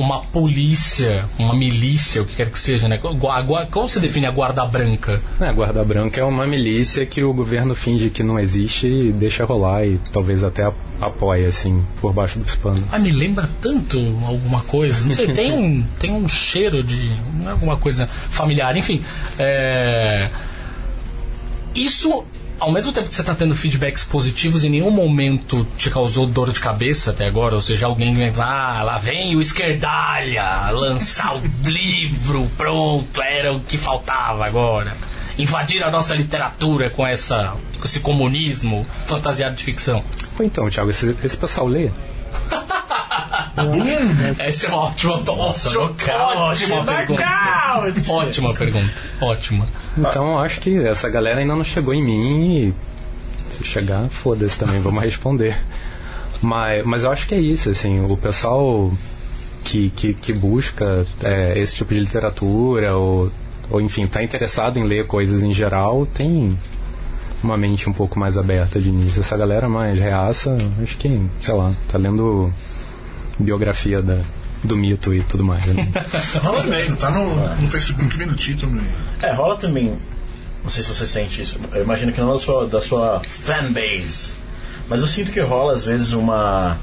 uma 0.00 0.22
polícia, 0.22 1.26
uma 1.38 1.54
milícia, 1.54 2.22
o 2.22 2.24
que 2.24 2.36
quer 2.36 2.50
que 2.50 2.58
seja, 2.58 2.88
né? 2.88 2.98
Como 2.98 3.88
se 3.88 4.00
define 4.00 4.26
a 4.26 4.30
guarda 4.30 4.64
branca? 4.64 5.20
É, 5.38 5.46
a 5.46 5.52
Guarda 5.52 5.84
Branca 5.84 6.18
é 6.18 6.24
uma 6.24 6.46
milícia 6.46 7.04
que 7.04 7.22
o 7.22 7.34
governo 7.34 7.74
finge 7.74 8.08
que 8.08 8.22
não 8.22 8.38
existe 8.38 8.86
e 8.86 9.12
deixa 9.12 9.44
rolar 9.44 9.84
e 9.84 10.00
talvez 10.10 10.42
até 10.42 10.72
apoia, 11.00 11.48
assim, 11.48 11.84
por 12.00 12.14
baixo 12.14 12.38
dos 12.38 12.56
panos. 12.56 12.82
Ah, 12.90 12.98
me 12.98 13.12
lembra 13.12 13.48
tanto 13.60 13.98
alguma 14.26 14.62
coisa. 14.62 15.04
Não 15.04 15.14
sei, 15.14 15.28
tem 15.34 15.52
um, 15.52 15.82
tem 15.98 16.12
um 16.12 16.26
cheiro 16.26 16.82
de 16.82 17.10
é 17.46 17.50
alguma 17.50 17.76
coisa 17.76 18.06
familiar. 18.06 18.74
Enfim, 18.78 19.02
é, 19.38 20.30
isso, 21.74 22.24
ao 22.60 22.70
mesmo 22.70 22.92
tempo 22.92 23.08
que 23.08 23.14
você 23.14 23.22
está 23.22 23.34
tendo 23.34 23.56
feedbacks 23.56 24.04
positivos, 24.04 24.62
em 24.62 24.68
nenhum 24.68 24.90
momento 24.90 25.66
te 25.78 25.90
causou 25.90 26.26
dor 26.26 26.52
de 26.52 26.60
cabeça 26.60 27.10
até 27.10 27.26
agora? 27.26 27.54
Ou 27.54 27.60
seja, 27.60 27.86
alguém 27.86 28.14
vem, 28.14 28.30
ah, 28.36 28.82
lá 28.84 28.98
vem 28.98 29.34
o 29.34 29.40
esquerdalha 29.40 30.70
lançar 30.70 31.36
o 31.36 31.40
livro, 31.64 32.48
pronto, 32.56 33.22
era 33.22 33.52
o 33.52 33.60
que 33.60 33.78
faltava 33.78 34.44
agora. 34.44 34.94
Invadir 35.38 35.82
a 35.82 35.90
nossa 35.90 36.14
literatura 36.14 36.90
com, 36.90 37.06
essa, 37.06 37.54
com 37.78 37.84
esse 37.84 38.00
comunismo 38.00 38.86
fantasiado 39.06 39.56
de 39.56 39.64
ficção. 39.64 40.04
Então, 40.38 40.68
Thiago, 40.68 40.90
esse, 40.90 41.16
esse 41.24 41.36
pessoal 41.36 41.66
lê? 41.66 41.90
Essa 44.38 44.66
é 44.66 44.68
uma 44.70 44.78
ótima, 44.78 45.14
ótima, 45.14 45.74
nocaute, 45.74 46.08
ótima 46.62 46.84
pergunta. 46.84 48.12
Ótima 48.12 48.54
pergunta. 48.54 48.92
Ótima. 49.20 49.66
Então, 49.96 50.32
eu 50.32 50.38
acho 50.38 50.60
que 50.60 50.78
essa 50.84 51.08
galera 51.08 51.40
ainda 51.40 51.54
não 51.54 51.64
chegou 51.64 51.94
em 51.94 52.02
mim 52.02 52.56
e 52.56 52.74
se 53.56 53.64
chegar, 53.64 54.08
foda-se 54.08 54.58
também, 54.58 54.80
vamos 54.80 55.02
responder. 55.02 55.56
Mas, 56.40 56.84
mas 56.84 57.04
eu 57.04 57.10
acho 57.10 57.26
que 57.26 57.34
é 57.34 57.40
isso, 57.40 57.68
assim, 57.68 58.00
o 58.00 58.16
pessoal 58.16 58.92
que, 59.62 59.90
que, 59.90 60.14
que 60.14 60.32
busca 60.32 61.06
é, 61.22 61.58
esse 61.58 61.76
tipo 61.76 61.92
de 61.92 62.00
literatura 62.00 62.96
ou, 62.96 63.30
ou, 63.70 63.80
enfim, 63.80 64.02
está 64.02 64.22
interessado 64.22 64.78
em 64.78 64.84
ler 64.84 65.06
coisas 65.06 65.42
em 65.42 65.52
geral, 65.52 66.06
tem 66.06 66.58
uma 67.42 67.56
mente 67.56 67.88
um 67.88 67.92
pouco 67.92 68.18
mais 68.18 68.36
aberta 68.36 68.80
de 68.80 68.88
início. 68.88 69.20
Essa 69.20 69.36
galera 69.36 69.68
mais 69.68 69.98
reaça, 69.98 70.56
acho 70.82 70.96
que, 70.96 71.28
sei 71.40 71.54
lá, 71.54 71.74
tá 71.90 71.98
lendo 71.98 72.52
biografia 73.40 74.00
da, 74.02 74.18
do 74.62 74.76
mito 74.76 75.14
e 75.14 75.22
tudo 75.22 75.44
mais. 75.44 75.64
Né? 75.66 75.88
Rola 76.42 76.64
e-mail, 76.64 76.96
tá 76.96 77.10
no, 77.10 77.56
no 77.56 77.68
Facebook, 77.68 78.16
vem 78.16 78.26
no 78.26 78.34
título. 78.34 78.72
né? 78.72 78.84
É, 79.22 79.32
rola 79.32 79.56
também. 79.56 79.98
Não 80.62 80.68
sei 80.70 80.82
se 80.82 80.90
você 80.90 81.06
sente 81.06 81.42
isso. 81.42 81.58
Eu 81.72 81.82
imagino 81.82 82.12
que 82.12 82.20
não 82.20 82.32
da 82.32 82.38
sua, 82.38 82.66
da 82.66 82.80
sua 82.82 83.22
fanbase. 83.24 84.32
Mas 84.88 85.00
eu 85.00 85.06
sinto 85.06 85.32
que 85.32 85.40
rola, 85.40 85.72
às 85.72 85.84
vezes, 85.84 86.12
uma. 86.12 86.78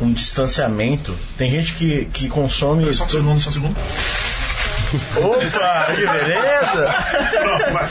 Um 0.00 0.12
distanciamento. 0.12 1.14
Tem 1.36 1.50
gente 1.50 1.74
que, 1.74 2.06
que 2.06 2.28
consome. 2.28 2.92
Só 2.94 3.04
um 3.04 3.08
segundo, 3.08 3.40
só 3.40 3.50
um 3.50 3.52
segundo. 3.52 3.76
Opa, 5.16 5.86
que 5.94 6.06
beleza! 6.06 6.94
Pronto, 7.30 7.70
vai. 7.72 7.88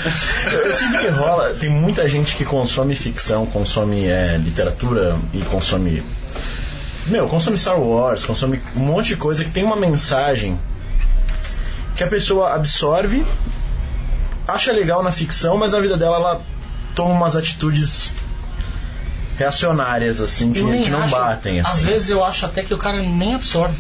Eu, 0.52 0.60
eu 0.66 0.76
sinto 0.76 0.98
que 1.00 1.08
rola, 1.08 1.54
tem 1.54 1.70
muita 1.70 2.08
gente 2.10 2.36
que 2.36 2.44
consome 2.44 2.96
ficção, 2.96 3.46
consome 3.46 4.06
é, 4.06 4.38
literatura 4.38 5.18
e 5.34 5.40
consome. 5.40 6.04
Meu, 7.08 7.28
consome 7.28 7.58
Star 7.58 7.80
Wars, 7.80 8.24
consome 8.24 8.62
um 8.76 8.80
monte 8.82 9.08
de 9.08 9.16
coisa 9.18 9.44
que 9.44 9.50
tem 9.50 9.64
uma 9.64 9.76
mensagem 9.76 10.60
que 11.96 12.04
a 12.04 12.08
pessoa 12.08 12.54
absorve, 12.54 13.26
acha 14.48 14.72
legal 14.72 15.02
na 15.04 15.12
ficção, 15.12 15.58
mas 15.58 15.72
na 15.74 15.80
vida 15.80 15.98
dela 15.98 16.18
ela 16.18 16.42
toma 16.96 17.12
umas 17.14 17.36
atitudes 17.36 18.14
reacionárias, 19.38 20.20
assim, 20.20 20.52
que, 20.52 20.60
que 20.84 20.90
não 20.90 21.02
acho- 21.04 21.12
batem. 21.16 21.60
Às 21.62 21.68
Assim. 21.68 21.86
vezes 21.86 22.10
eu 22.10 22.24
acho 22.24 22.46
até 22.46 22.64
que 22.64 22.74
o 22.74 22.78
cara 22.78 23.02
nem 23.02 23.36
absorve. 23.36 23.76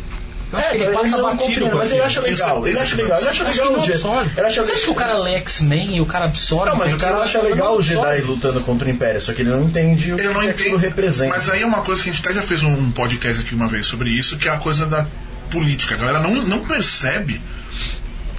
Eu 0.51 0.57
acho 0.57 0.67
É, 0.67 0.69
que 0.69 0.75
ele 0.77 0.83
ele 0.85 0.93
passa 0.93 1.21
batido 1.21 1.69
mas 1.75 1.91
ele 1.91 2.01
acha 2.01 2.21
legal, 2.21 2.67
ele 2.67 2.79
acha 2.79 2.95
que 2.95 3.01
legal, 3.01 3.19
ele 3.19 3.29
acha 3.29 3.43
legal 3.43 3.73
o. 3.73 3.83
Ele 3.83 4.45
acha 4.45 4.63
Você 4.63 4.71
acha 4.71 4.83
que 4.83 4.89
o 4.89 4.95
cara 4.95 5.17
lê 5.19 5.35
X-Men 5.35 5.95
e 5.97 6.01
o 6.01 6.05
cara 6.05 6.25
absorve? 6.25 6.71
Não, 6.71 6.77
mas 6.77 6.93
o 6.93 6.97
cara 6.97 7.17
acha 7.17 7.41
legal 7.41 7.77
o 7.77 7.81
Jedi 7.81 8.21
lutando 8.21 8.61
contra 8.61 8.87
o 8.87 8.91
Império, 8.91 9.21
só 9.21 9.33
que 9.33 9.41
ele 9.41 9.51
não 9.51 9.63
entende 9.63 10.13
o 10.13 10.17
que 10.17 10.49
aquilo 10.49 10.77
representa. 10.77 11.29
Mas 11.29 11.49
aí 11.49 11.61
é 11.61 11.65
uma 11.65 11.81
coisa 11.81 12.01
que 12.01 12.09
a 12.09 12.13
gente 12.13 12.25
até 12.25 12.33
já 12.35 12.41
fez 12.41 12.63
um 12.63 12.91
podcast 12.91 13.41
aqui 13.41 13.53
uma 13.53 13.67
vez 13.67 13.85
sobre 13.85 14.09
isso, 14.09 14.37
que 14.37 14.47
é 14.47 14.51
a 14.51 14.57
coisa 14.57 14.85
da 14.85 15.05
política. 15.51 15.95
A 15.95 15.97
galera 15.97 16.19
não, 16.19 16.33
não 16.43 16.59
percebe 16.65 17.41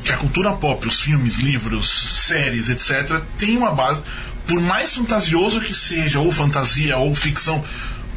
que 0.02 0.11
a 0.11 0.17
cultura 0.17 0.52
pop, 0.52 0.87
os 0.87 1.00
filmes, 1.00 1.38
livros, 1.38 1.88
séries, 2.26 2.69
etc., 2.69 3.21
tem 3.38 3.57
uma 3.57 3.73
base. 3.73 4.02
Por 4.47 4.61
mais 4.61 4.95
fantasioso 4.95 5.61
que 5.61 5.75
seja, 5.75 6.19
ou 6.19 6.33
fantasia, 6.33 6.97
ou 6.97 7.14
ficção, 7.14 7.62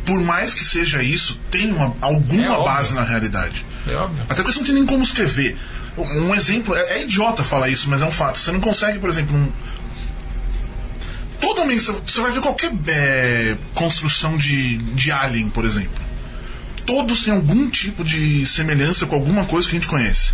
por 0.05 0.19
mais 0.19 0.53
que 0.53 0.65
seja 0.65 1.03
isso, 1.03 1.39
tem 1.51 1.71
uma, 1.71 1.95
alguma 2.01 2.55
É 2.55 2.63
base 2.63 2.93
na 2.93 3.03
realidade. 3.03 3.65
É 3.87 3.95
óbvio. 3.95 4.23
Até 4.29 4.35
porque 4.35 4.51
você 4.53 4.59
não 4.59 4.65
tem 4.65 4.75
nem 4.75 4.85
como 4.85 5.03
escrever. 5.03 5.57
Um 5.97 6.33
exemplo, 6.33 6.75
é, 6.75 6.99
é 6.99 7.03
idiota 7.03 7.43
falar 7.43 7.69
isso, 7.69 7.89
mas 7.89 8.01
é 8.01 8.05
um 8.05 8.11
fato. 8.11 8.39
Você 8.39 8.51
não 8.51 8.59
consegue, 8.61 8.97
por 8.99 9.09
exemplo, 9.09 9.35
um, 9.35 9.51
toda 11.39 11.65
mensa- 11.65 11.93
você 12.05 12.21
vai 12.21 12.31
ver 12.31 12.41
qualquer 12.41 12.71
é, 12.87 13.57
construção 13.75 14.37
de, 14.37 14.77
de 14.77 15.11
Alien, 15.11 15.49
por 15.49 15.65
exemplo. 15.65 16.01
Todos 16.85 17.21
têm 17.23 17.33
algum 17.33 17.69
tipo 17.69 18.03
de 18.03 18.45
semelhança 18.45 19.05
com 19.05 19.15
alguma 19.15 19.45
coisa 19.45 19.69
que 19.69 19.75
a 19.75 19.79
gente 19.79 19.89
conhece. 19.89 20.33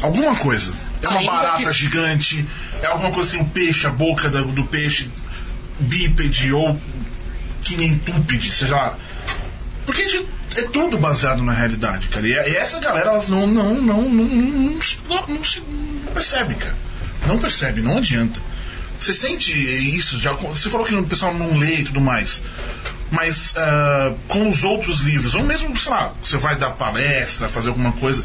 Alguma 0.00 0.34
coisa. 0.34 0.72
É 1.02 1.08
uma 1.08 1.20
Ainda 1.20 1.32
barata 1.32 1.62
que- 1.64 1.72
gigante, 1.72 2.44
é 2.82 2.86
alguma 2.86 3.10
coisa 3.10 3.30
assim, 3.30 3.40
um 3.40 3.48
peixe, 3.48 3.86
a 3.86 3.90
boca 3.90 4.28
da- 4.28 4.42
do 4.42 4.64
peixe 4.64 5.10
bípede 5.78 6.52
ou 6.52 6.78
quinentúpede, 7.62 8.52
seja 8.52 8.76
lá. 8.76 8.98
Porque 9.86 10.02
a 10.02 10.08
gente- 10.08 10.28
é 10.56 10.62
tudo 10.62 10.98
baseado 10.98 11.42
na 11.42 11.52
realidade, 11.52 12.08
cara. 12.08 12.26
E, 12.26 12.30
e 12.32 12.56
essa 12.56 12.78
galera, 12.78 13.10
elas 13.10 13.28
não, 13.28 13.46
não, 13.46 13.74
não, 13.74 14.02
não, 14.02 14.08
não, 14.08 14.24
não 14.28 15.26
não- 15.28 15.44
se 15.44 15.60
não 15.60 16.12
percebe, 16.12 16.54
cara. 16.54 16.76
Não 17.26 17.38
percebe, 17.38 17.80
não 17.82 17.98
adianta. 17.98 18.40
Você 18.98 19.12
sente 19.12 19.52
isso, 19.52 20.18
já, 20.20 20.32
você 20.32 20.70
falou 20.70 20.86
que 20.86 20.94
o 20.94 21.04
pessoal 21.04 21.34
não 21.34 21.56
lê 21.56 21.76
e 21.80 21.84
tudo 21.84 22.00
mais. 22.00 22.42
Mas 23.10 23.52
ah, 23.56 24.14
com 24.28 24.48
os 24.48 24.64
outros 24.64 25.00
livros, 25.00 25.34
ou 25.34 25.42
mesmo, 25.42 25.76
sei 25.76 25.90
lá, 25.90 26.12
você 26.22 26.36
vai 26.36 26.56
dar 26.56 26.70
palestra, 26.70 27.48
fazer 27.48 27.68
alguma 27.68 27.92
coisa, 27.92 28.22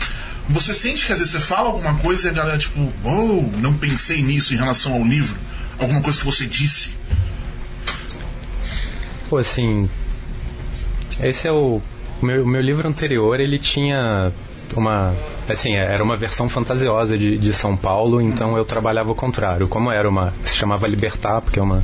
você 0.48 0.74
sente 0.74 1.06
que 1.06 1.12
às 1.14 1.20
vezes 1.20 1.34
você 1.34 1.40
fala 1.40 1.68
alguma 1.68 1.96
coisa 1.96 2.28
e 2.28 2.32
a 2.32 2.34
galera, 2.34 2.58
tipo, 2.58 2.92
oh, 3.04 3.50
não 3.58 3.74
pensei 3.74 4.22
nisso 4.22 4.54
em 4.54 4.58
relação 4.58 4.94
ao 4.94 5.04
livro. 5.04 5.38
Alguma 5.78 6.02
coisa 6.02 6.18
que 6.20 6.26
você 6.26 6.46
disse. 6.46 6.92
Pô, 9.30 9.38
assim. 9.38 9.90
Esse 11.22 11.48
é 11.48 11.52
o. 11.52 11.82
O 12.22 12.26
meu, 12.26 12.46
meu 12.46 12.62
livro 12.62 12.88
anterior, 12.88 13.40
ele 13.40 13.58
tinha 13.58 14.32
uma. 14.76 15.16
Assim, 15.48 15.76
era 15.76 16.04
uma 16.04 16.16
versão 16.16 16.48
fantasiosa 16.48 17.18
de, 17.18 17.38
de 17.38 17.54
São 17.54 17.76
Paulo, 17.76 18.22
então 18.22 18.58
eu 18.58 18.66
trabalhava 18.66 19.12
o 19.12 19.16
contrário. 19.16 19.68
Como 19.68 19.92
era 19.92 20.08
uma. 20.08 20.34
Se 20.44 20.56
chamava 20.56 20.88
Libertar, 20.88 21.42
porque 21.42 21.60
é 21.60 21.64
uma. 21.64 21.84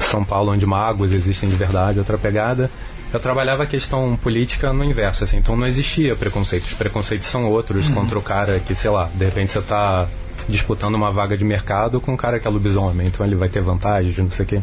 São 0.00 0.24
Paulo 0.24 0.52
onde 0.52 0.66
magos 0.66 1.12
existem 1.12 1.48
de 1.48 1.56
verdade, 1.56 1.98
outra 1.98 2.18
pegada. 2.18 2.70
Eu 3.12 3.20
trabalhava 3.20 3.62
a 3.62 3.66
questão 3.66 4.16
política 4.20 4.72
no 4.72 4.82
inverso, 4.82 5.22
assim, 5.22 5.36
então 5.36 5.56
não 5.56 5.66
existia 5.66 6.16
preconceito. 6.16 6.64
Os 6.64 6.74
preconceitos 6.74 7.28
são 7.28 7.44
outros 7.44 7.88
contra 7.88 8.18
o 8.18 8.22
cara 8.22 8.58
que, 8.58 8.74
sei 8.74 8.90
lá, 8.90 9.08
de 9.14 9.24
repente 9.24 9.52
você 9.52 9.60
tá 9.60 10.08
disputando 10.48 10.96
uma 10.96 11.12
vaga 11.12 11.36
de 11.36 11.44
mercado 11.44 12.00
com 12.00 12.12
um 12.12 12.16
cara 12.16 12.40
que 12.40 12.46
é 12.46 12.50
lobisomem, 12.50 13.06
então 13.06 13.24
ele 13.24 13.36
vai 13.36 13.48
ter 13.48 13.60
vantagem, 13.60 14.14
não 14.18 14.30
sei 14.32 14.44
o 14.44 14.48
quê. 14.48 14.60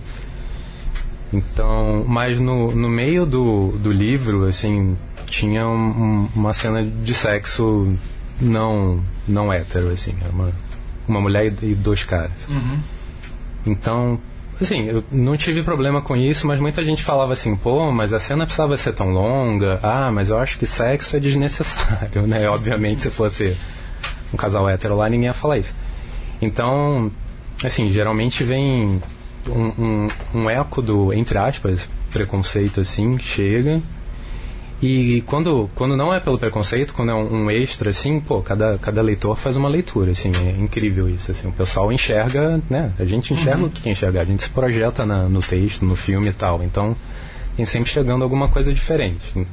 Então, 1.33 2.03
mas 2.07 2.39
no, 2.39 2.71
no 2.75 2.89
meio 2.89 3.25
do, 3.25 3.69
do 3.77 3.91
livro, 3.91 4.45
assim, 4.45 4.97
tinha 5.27 5.65
um- 5.67 5.71
um- 6.23 6.29
uma 6.35 6.53
cena 6.53 6.83
de 6.83 7.13
sexo 7.13 7.93
não 8.39 8.99
não 9.27 9.53
hétero, 9.53 9.89
assim, 9.89 10.13
uma, 10.33 10.51
uma 11.07 11.21
mulher 11.21 11.53
e, 11.61 11.73
dois 11.75 12.03
caras. 12.03 12.47
Então, 13.65 14.19
assim, 14.59 14.87
eu 14.87 15.03
não 15.11 15.37
tive 15.37 15.63
problema 15.63 16.01
com 16.01 16.17
isso, 16.17 16.45
mas 16.47 16.59
muita 16.59 16.83
gente 16.83 17.03
falava 17.03 17.31
assim, 17.33 17.55
pô, 17.55 17.91
mas 17.91 18.11
a 18.11 18.19
cena 18.19 18.45
precisava 18.45 18.75
ser 18.77 18.93
tão 18.93 19.11
longa, 19.11 19.79
ah, 19.83 20.11
mas 20.11 20.29
eu 20.29 20.37
acho 20.39 20.57
que 20.57 20.65
sexo 20.65 21.15
é 21.15 21.19
desnecessário, 21.19 22.23
né? 22.27 22.49
Obviamente, 22.49 23.01
se 23.03 23.09
fosse 23.11 23.55
um 24.33 24.37
casal 24.37 24.67
hétero 24.67 24.95
lá, 24.97 25.07
ninguém 25.07 25.27
ia 25.27 25.33
falar 25.33 25.59
isso. 25.59 25.73
Então, 26.41 27.11
assim, 27.63 27.89
geralmente 27.89 28.43
vem 28.43 29.01
um, 29.47 29.83
um, 29.83 30.07
um 30.35 30.49
eco 30.49 30.81
do, 30.81 31.13
entre 31.13 31.37
aspas, 31.37 31.89
preconceito, 32.11 32.81
assim, 32.81 33.17
chega. 33.19 33.81
E 34.81 35.21
quando, 35.27 35.69
quando 35.75 35.95
não 35.95 36.11
é 36.11 36.19
pelo 36.19 36.39
preconceito, 36.39 36.93
quando 36.93 37.11
é 37.11 37.13
um, 37.13 37.43
um 37.43 37.51
extra, 37.51 37.91
assim, 37.91 38.19
pô, 38.19 38.41
cada, 38.41 38.79
cada 38.79 39.01
leitor 39.01 39.37
faz 39.37 39.55
uma 39.55 39.69
leitura, 39.69 40.11
assim, 40.11 40.31
é 40.43 40.59
incrível 40.59 41.07
isso, 41.07 41.31
assim. 41.31 41.47
O 41.47 41.51
pessoal 41.51 41.91
enxerga, 41.91 42.59
né? 42.67 42.91
A 42.97 43.05
gente 43.05 43.31
enxerga 43.31 43.65
o 43.65 43.69
que 43.69 43.87
enxergar, 43.89 44.21
a 44.21 44.25
gente 44.25 44.41
se 44.41 44.49
projeta 44.49 45.05
na, 45.05 45.29
no 45.29 45.39
texto, 45.39 45.85
no 45.85 45.95
filme 45.95 46.29
e 46.29 46.33
tal. 46.33 46.63
Então, 46.63 46.95
tem 47.55 47.65
sempre 47.65 47.91
chegando 47.91 48.23
alguma 48.23 48.49
coisa 48.49 48.73
diferente. 48.73 49.47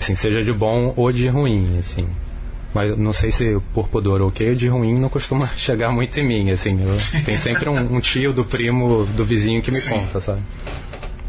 Assim, 0.00 0.14
seja 0.14 0.44
de 0.44 0.52
bom 0.52 0.92
ou 0.96 1.10
de 1.10 1.26
ruim, 1.26 1.78
assim. 1.78 2.06
Mas 2.76 2.98
não 2.98 3.10
sei 3.10 3.30
se 3.30 3.58
por 3.72 3.88
pudor 3.88 4.20
ou 4.20 4.30
que 4.30 4.54
de 4.54 4.68
ruim 4.68 4.98
não 4.98 5.08
costuma 5.08 5.48
chegar 5.56 5.90
muito 5.90 6.20
em 6.20 6.26
mim, 6.26 6.50
assim. 6.50 6.78
Eu, 6.78 7.22
tem 7.24 7.34
sempre 7.38 7.70
um, 7.70 7.96
um 7.96 8.00
tio 8.00 8.34
do 8.34 8.44
primo 8.44 9.06
do 9.16 9.24
vizinho 9.24 9.62
que 9.62 9.70
me 9.70 9.80
Sim. 9.80 9.88
conta, 9.92 10.20
sabe? 10.20 10.42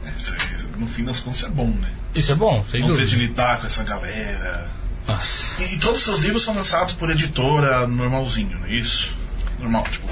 É, 0.05 0.09
isso 0.17 0.33
aí, 0.33 0.79
no 0.81 0.85
fim 0.87 1.05
das 1.05 1.21
contas 1.21 1.45
é 1.45 1.47
bom, 1.47 1.69
né? 1.69 1.89
Isso 2.13 2.33
é 2.33 2.35
bom, 2.35 2.65
sem 2.69 2.81
Não 2.81 2.89
ter 2.89 2.95
dúvida. 2.95 3.07
de 3.07 3.15
lidar 3.15 3.61
com 3.61 3.67
essa 3.67 3.81
galera. 3.85 4.69
Nossa. 5.07 5.63
E, 5.63 5.75
e 5.75 5.77
todos 5.77 5.99
os 5.99 6.03
seus 6.03 6.19
livros 6.19 6.43
são 6.43 6.53
lançados 6.53 6.91
por 6.91 7.09
editora 7.09 7.87
normalzinho, 7.87 8.59
não 8.59 8.67
é 8.67 8.71
isso? 8.71 9.15
Normal, 9.57 9.85
tipo, 9.89 10.05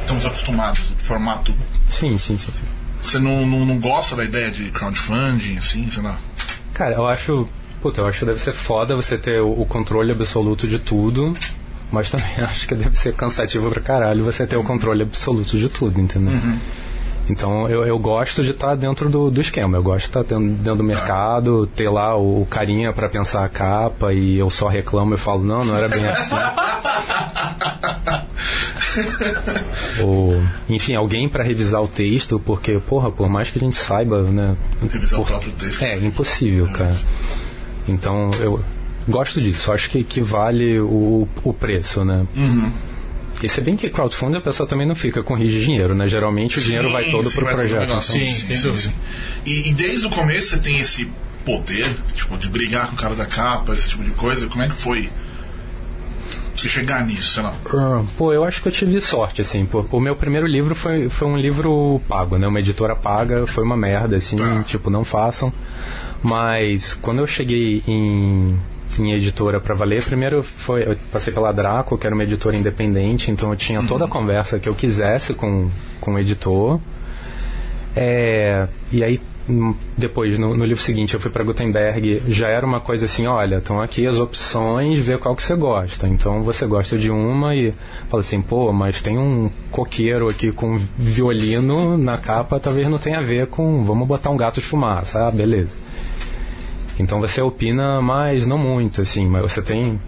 estamos 0.00 0.26
acostumados 0.26 0.90
no 0.90 0.96
formato. 0.96 1.54
Sim, 1.88 2.18
sim, 2.18 2.36
sim. 2.36 2.50
sim. 2.52 2.66
Você 3.00 3.20
não, 3.20 3.46
não, 3.46 3.64
não 3.64 3.78
gosta 3.78 4.16
da 4.16 4.24
ideia 4.24 4.50
de 4.50 4.72
crowdfunding, 4.72 5.56
assim, 5.56 5.88
sei 5.88 6.02
lá? 6.02 6.18
Cara, 6.74 6.96
eu 6.96 7.06
acho. 7.06 7.48
Puta, 7.82 8.00
eu 8.02 8.06
acho 8.06 8.18
que 8.20 8.24
deve 8.26 8.40
ser 8.40 8.52
foda 8.52 8.94
você 8.94 9.16
ter 9.16 9.40
o, 9.40 9.62
o 9.62 9.66
controle 9.66 10.12
absoluto 10.12 10.68
de 10.68 10.78
tudo. 10.78 11.34
Mas 11.90 12.10
também 12.10 12.26
acho 12.44 12.68
que 12.68 12.74
deve 12.74 12.96
ser 12.96 13.14
cansativo 13.14 13.70
pra 13.70 13.80
caralho 13.80 14.22
você 14.24 14.46
ter 14.46 14.56
o 14.56 14.62
controle 14.62 15.02
absoluto 15.02 15.58
de 15.58 15.68
tudo, 15.68 15.98
entendeu? 16.00 16.32
Então 17.28 17.68
eu, 17.68 17.84
eu 17.86 17.98
gosto 17.98 18.42
de 18.42 18.50
estar 18.50 18.74
dentro 18.74 19.08
do, 19.08 19.30
do 19.30 19.40
esquema. 19.40 19.76
Eu 19.78 19.82
gosto 19.82 20.00
de 20.00 20.06
estar 20.06 20.22
dentro, 20.22 20.48
dentro 20.48 20.76
do 20.76 20.84
mercado, 20.84 21.66
ter 21.66 21.88
lá 21.88 22.16
o, 22.16 22.42
o 22.42 22.46
carinha 22.46 22.92
pra 22.92 23.08
pensar 23.08 23.44
a 23.44 23.48
capa 23.48 24.12
e 24.12 24.36
eu 24.36 24.50
só 24.50 24.68
reclamo 24.68 25.14
e 25.14 25.16
falo, 25.16 25.42
não, 25.44 25.64
não 25.64 25.76
era 25.76 25.88
bem 25.88 26.06
assim. 26.06 26.34
Ou, 30.02 30.42
enfim, 30.68 30.94
alguém 30.94 31.28
pra 31.28 31.44
revisar 31.44 31.82
o 31.82 31.88
texto, 31.88 32.40
porque, 32.40 32.78
porra, 32.80 33.10
por 33.10 33.28
mais 33.28 33.50
que 33.50 33.58
a 33.58 33.62
gente 33.62 33.76
saiba, 33.76 34.22
né? 34.22 34.56
Revisar 34.92 35.20
o 35.20 35.22
por- 35.22 35.28
próprio 35.30 35.52
texto. 35.52 35.82
É, 35.82 35.96
impossível, 35.98 36.66
cara. 36.68 36.96
Então 37.90 38.30
eu 38.40 38.62
gosto 39.08 39.40
disso. 39.40 39.72
Acho 39.72 39.90
que, 39.90 40.02
que 40.04 40.20
vale 40.20 40.78
o, 40.80 41.26
o 41.42 41.52
preço, 41.52 42.04
né? 42.04 42.26
Uhum. 42.36 42.70
E 43.42 43.48
se 43.48 43.60
bem 43.62 43.74
que 43.76 43.88
crowdfunding 43.88 44.36
a 44.36 44.40
pessoa 44.40 44.66
também 44.68 44.86
não 44.86 44.94
fica 44.94 45.22
com 45.22 45.34
risco 45.34 45.58
de 45.58 45.64
dinheiro, 45.64 45.94
né? 45.94 46.06
Geralmente 46.06 46.58
o 46.58 46.62
dinheiro 46.62 46.90
vai 46.92 47.04
Sim, 47.04 47.10
todo 47.10 47.28
sim, 47.28 47.36
pro 47.36 47.44
vai 47.46 47.54
todo 47.54 47.60
projeto. 47.60 47.84
então- 47.84 48.02
Sim, 48.02 48.30
sem 48.30 48.60
dúvida. 48.60 48.92
E, 49.46 49.70
e 49.70 49.72
desde 49.72 50.06
o 50.06 50.10
começo 50.10 50.50
você 50.50 50.58
tem 50.58 50.78
esse 50.78 51.10
poder, 51.44 51.86
tipo, 52.14 52.36
de 52.36 52.48
brigar 52.50 52.88
com 52.88 52.94
o 52.94 52.96
cara 52.98 53.14
da 53.14 53.24
capa, 53.24 53.72
esse 53.72 53.88
tipo 53.90 54.04
de 54.04 54.10
coisa. 54.10 54.46
Como 54.46 54.62
é 54.62 54.68
que 54.68 54.74
foi 54.74 55.08
você 56.54 56.68
chegar 56.68 57.06
nisso, 57.06 57.30
sei 57.30 57.42
lá? 57.42 57.54
Ah, 57.72 58.02
Pô, 58.18 58.30
eu 58.34 58.44
acho 58.44 58.60
que 58.60 58.68
eu 58.68 58.72
tive 58.72 59.00
sorte, 59.00 59.40
assim. 59.40 59.64
Pô, 59.64 59.86
o 59.90 60.00
meu 60.00 60.14
primeiro 60.14 60.46
livro 60.46 60.74
foi, 60.74 61.08
foi 61.08 61.26
um 61.26 61.38
livro 61.38 61.98
pago, 62.06 62.36
né? 62.36 62.46
Uma 62.46 62.60
editora 62.60 62.94
paga, 62.94 63.46
foi 63.46 63.64
uma 63.64 63.76
merda, 63.76 64.16
assim, 64.16 64.36
Tá. 64.36 64.62
tipo, 64.64 64.90
não 64.90 65.02
façam. 65.02 65.50
Mas 66.22 66.94
quando 66.94 67.20
eu 67.20 67.26
cheguei 67.26 67.82
em, 67.86 68.58
em 68.98 69.12
editora 69.12 69.60
pra 69.60 69.74
valer, 69.74 70.04
primeiro 70.04 70.42
foi, 70.42 70.82
eu 70.82 70.96
passei 71.10 71.32
pela 71.32 71.52
Draco, 71.52 71.96
que 71.96 72.06
era 72.06 72.14
uma 72.14 72.24
editora 72.24 72.56
independente, 72.56 73.30
então 73.30 73.50
eu 73.50 73.56
tinha 73.56 73.82
toda 73.82 74.04
a 74.04 74.08
conversa 74.08 74.58
que 74.58 74.68
eu 74.68 74.74
quisesse 74.74 75.32
com, 75.32 75.70
com 76.00 76.14
o 76.14 76.18
editor. 76.18 76.78
É, 77.96 78.68
e 78.92 79.02
aí, 79.02 79.20
hum, 79.48 79.74
depois, 79.96 80.38
no, 80.38 80.54
no 80.54 80.64
livro 80.64 80.82
seguinte, 80.82 81.14
eu 81.14 81.20
fui 81.20 81.30
para 81.30 81.42
Gutenberg, 81.42 82.22
já 82.28 82.48
era 82.48 82.66
uma 82.66 82.80
coisa 82.80 83.06
assim, 83.06 83.26
olha, 83.26 83.56
estão 83.56 83.80
aqui 83.80 84.06
as 84.06 84.18
opções, 84.18 84.98
vê 84.98 85.16
qual 85.16 85.34
que 85.34 85.42
você 85.42 85.56
gosta. 85.56 86.06
Então 86.06 86.42
você 86.42 86.66
gosta 86.66 86.98
de 86.98 87.10
uma 87.10 87.56
e 87.56 87.72
fala 88.10 88.20
assim, 88.20 88.42
pô, 88.42 88.70
mas 88.72 89.00
tem 89.00 89.18
um 89.18 89.50
coqueiro 89.70 90.28
aqui 90.28 90.52
com 90.52 90.78
violino 90.98 91.96
na 91.96 92.18
capa, 92.18 92.60
talvez 92.60 92.86
não 92.88 92.98
tenha 92.98 93.18
a 93.20 93.22
ver 93.22 93.46
com, 93.46 93.84
vamos 93.84 94.06
botar 94.06 94.28
um 94.28 94.36
gato 94.36 94.60
de 94.60 94.66
fumaça, 94.66 95.26
ah, 95.26 95.30
beleza. 95.30 95.89
Então 97.00 97.20
você 97.20 97.40
opina, 97.40 98.00
mas 98.02 98.46
não 98.46 98.58
muito, 98.58 99.00
assim, 99.02 99.26
mas 99.26 99.42
você 99.42 99.62
tem. 99.62 100.00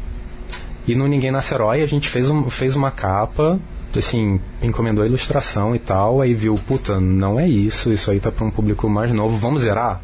E 0.87 0.94
no 0.94 1.07
Ninguém 1.07 1.31
Nasce 1.31 1.55
Herói 1.55 1.83
a 1.83 1.87
gente 1.87 2.09
fez, 2.09 2.28
um, 2.28 2.50
fez 2.50 2.76
uma 2.76 2.90
capa, 2.90 3.59
assim, 3.96 4.40
encomendou 4.62 5.05
a 5.05 5.07
ilustração 5.07 5.74
e 5.74 5.78
tal, 5.78 6.20
aí 6.20 6.35
viu, 6.35 6.59
puta, 6.66 7.00
não 7.00 7.38
é 7.38 7.48
isso, 7.48 7.92
isso 7.92 8.11
aí 8.11 8.20
tá 8.20 8.31
para 8.33 8.44
um 8.44 8.50
público 8.50 8.88
mais 8.88 9.12
novo, 9.12 9.37
vamos 9.37 9.62
zerar? 9.62 10.00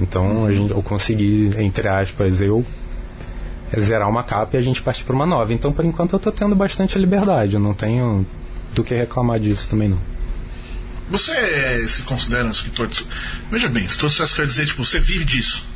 Então 0.00 0.44
a 0.46 0.52
gente, 0.52 0.70
eu 0.70 0.82
consegui, 0.82 1.50
entre 1.58 1.88
aspas, 1.88 2.40
eu 2.40 2.64
zerar 3.78 4.08
uma 4.08 4.24
capa 4.24 4.56
e 4.56 4.58
a 4.58 4.62
gente 4.62 4.82
partir 4.82 5.04
para 5.04 5.14
uma 5.14 5.26
nova. 5.26 5.52
Então 5.52 5.72
por 5.72 5.84
enquanto 5.84 6.14
eu 6.14 6.18
tô 6.18 6.32
tendo 6.32 6.54
bastante 6.54 6.98
liberdade, 6.98 7.54
eu 7.54 7.60
não 7.60 7.72
tenho 7.72 8.26
do 8.74 8.82
que 8.82 8.94
reclamar 8.94 9.38
disso 9.38 9.70
também 9.70 9.88
não. 9.88 9.98
Você 11.10 11.88
se 11.88 12.02
considera 12.02 12.44
um 12.44 12.50
escritor 12.50 12.86
de... 12.86 13.04
Veja 13.50 13.68
bem, 13.68 13.82
escritor 13.82 14.08
de 14.08 14.14
sucesso 14.14 14.34
quer 14.34 14.46
dizer, 14.46 14.66
tipo, 14.66 14.84
você 14.84 14.98
vive 15.00 15.24
disso. 15.24 15.66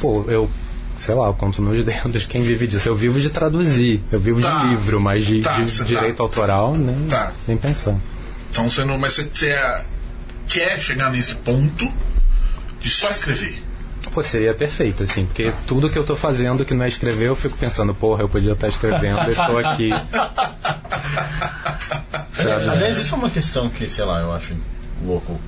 Pô, 0.00 0.24
eu, 0.28 0.50
sei 0.96 1.14
lá, 1.14 1.26
eu 1.28 1.34
conto 1.34 1.60
nos 1.62 1.84
dedos 1.84 2.24
quem 2.26 2.42
vive 2.42 2.66
disso. 2.66 2.88
Eu 2.88 2.96
vivo 2.96 3.20
de 3.20 3.28
traduzir, 3.30 4.02
eu 4.10 4.18
vivo 4.18 4.40
Tá. 4.40 4.60
de 4.60 4.68
livro, 4.70 5.00
mas 5.00 5.24
de, 5.26 5.42
Tá, 5.42 5.52
de 5.60 5.78
tá. 5.78 5.84
direito 5.84 6.22
autoral, 6.22 6.74
né? 6.74 6.96
Tá. 7.08 7.32
Nem 7.46 7.56
pensar. 7.56 7.96
Então 8.50 8.68
você 8.68 8.84
não. 8.84 8.98
Mas 8.98 9.14
você, 9.14 9.48
é- 9.50 9.84
quer 10.48 10.80
chegar 10.80 11.10
nesse 11.12 11.34
ponto 11.36 11.88
de 12.80 12.90
só 12.90 13.08
escrever. 13.10 13.62
Pô, 14.12 14.22
seria 14.24 14.52
perfeito, 14.52 15.04
assim, 15.04 15.24
porque 15.26 15.52
tudo 15.68 15.88
que 15.88 15.96
eu 15.96 16.02
tô 16.02 16.16
fazendo 16.16 16.64
que 16.64 16.74
não 16.74 16.84
é 16.84 16.88
escrever, 16.88 17.28
eu 17.28 17.36
fico 17.36 17.56
pensando, 17.56 17.94
porra, 17.94 18.22
eu 18.22 18.28
podia 18.28 18.52
estar 18.54 18.66
escrevendo, 18.66 19.20
eu 19.20 19.30
estou 19.30 19.58
aqui. 19.58 19.90
Sabe? 22.34 22.68
Às 22.70 22.78
vezes 22.78 23.04
isso 23.06 23.14
é 23.14 23.18
uma 23.18 23.30
questão 23.30 23.68
que, 23.70 23.88
sei 23.88 24.04
lá, 24.04 24.20
eu 24.20 24.32
acho 24.32 24.54
louco. 25.04 25.38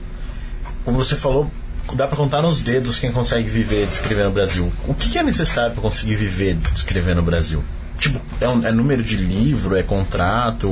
Como 0.85 0.97
você 0.99 1.17
falou, 1.17 1.51
dá 1.95 2.07
pra 2.07 2.17
contar 2.17 2.43
nos 2.43 2.61
dedos 2.61 2.99
quem 2.99 3.13
consegue 3.13 3.49
viver 3.49 3.87
de 3.87 3.95
escrever 3.95 4.25
no 4.25 4.31
Brasil. 4.31 4.73
O 4.87 4.95
que, 4.95 5.19
é 5.19 5.23
necessário 5.23 5.73
pra 5.73 5.83
conseguir 5.83 6.17
viver 6.17 6.55
de 6.55 6.69
escrever 6.79 7.15
no 7.15 7.23
Brasil? 7.23 7.63
Tipo, 7.99 8.21
é, 8.41 8.49
um- 8.49 8.67
é 8.67 8.73
número 8.73 9.03
de 9.03 9.17
livro, 9.17 9.77
é 9.77 9.83
contrato? 9.83 10.69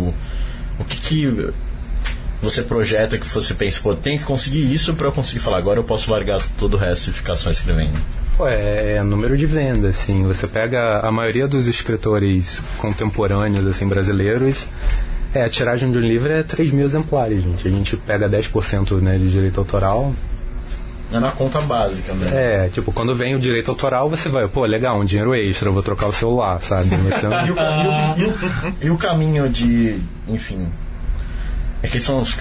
O 0.79 0.85
que 0.85 0.97
que 0.97 1.49
você 2.43 2.63
projeta 2.63 3.19
que 3.19 3.27
você 3.29 3.53
pensa, 3.53 3.81
pô, 3.83 3.95
tem 3.95 4.17
que 4.19 4.25
conseguir 4.25 4.73
isso 4.73 4.95
pra 4.95 5.09
eu 5.09 5.13
conseguir 5.13 5.41
falar, 5.41 5.59
agora 5.59 5.79
eu 5.79 5.85
posso 5.85 6.11
largar 6.11 6.41
todo 6.59 6.75
o 6.75 6.77
resto 6.79 7.11
e 7.11 7.13
ficar 7.13 7.37
só 7.37 7.51
escrevendo? 7.51 7.99
É, 8.47 8.95
é 8.99 9.03
número 9.03 9.37
de 9.37 9.45
venda, 9.45 9.89
assim. 9.89 10.23
Você 10.27 10.47
pega 10.47 11.01
a 11.01 11.13
maioria 11.13 11.47
dos 11.47 11.67
escritores 11.67 12.63
contemporâneos, 12.79 13.67
assim, 13.67 13.87
brasileiros, 13.87 14.67
é, 15.35 15.45
a 15.45 15.49
tiragem 15.51 15.93
de 15.93 15.99
um 15.99 16.01
livro 16.01 16.33
é 16.33 16.43
3 16.43 16.73
mil 16.73 16.87
exemplares, 16.87 17.43
gente. 17.43 17.69
A 17.69 17.71
gente 17.71 17.97
pega 17.99 18.27
10% 18.29 18.99
né, 19.03 19.19
de 19.19 19.31
direito 19.31 19.61
autoral, 19.61 20.15
É 21.13 21.19
na 21.19 21.33
conta 21.33 21.61
básica, 21.61 22.13
né? 22.13 22.67
É, 22.67 22.69
tipo, 22.69 22.93
quando 22.93 23.15
vem 23.17 23.35
o 23.35 23.39
direito 23.41 23.71
autoral, 23.71 24.09
você 24.09 24.29
vai, 24.29 24.47
pô, 24.47 24.65
legal, 24.65 25.01
um 25.01 25.05
dinheiro 25.05 25.35
extra, 25.35 25.69
eu 25.69 25.73
vou 25.73 25.83
trocar 25.83 26.07
o 26.07 26.13
celular, 26.13 26.63
sabe? 26.63 26.91
Não- 26.97 27.11
E 27.47 27.51
o, 27.51 27.57
e 27.57 27.87
o- 27.87 28.19
e 28.19 28.25
o- 28.25 28.75
e 28.87 28.91
o 28.91 28.97
caminho 28.97 29.49
de. 29.49 29.99
Enfim. 30.29 30.69
É 31.83 31.89
que 31.89 32.01
são 32.01 32.21
os. 32.21 32.37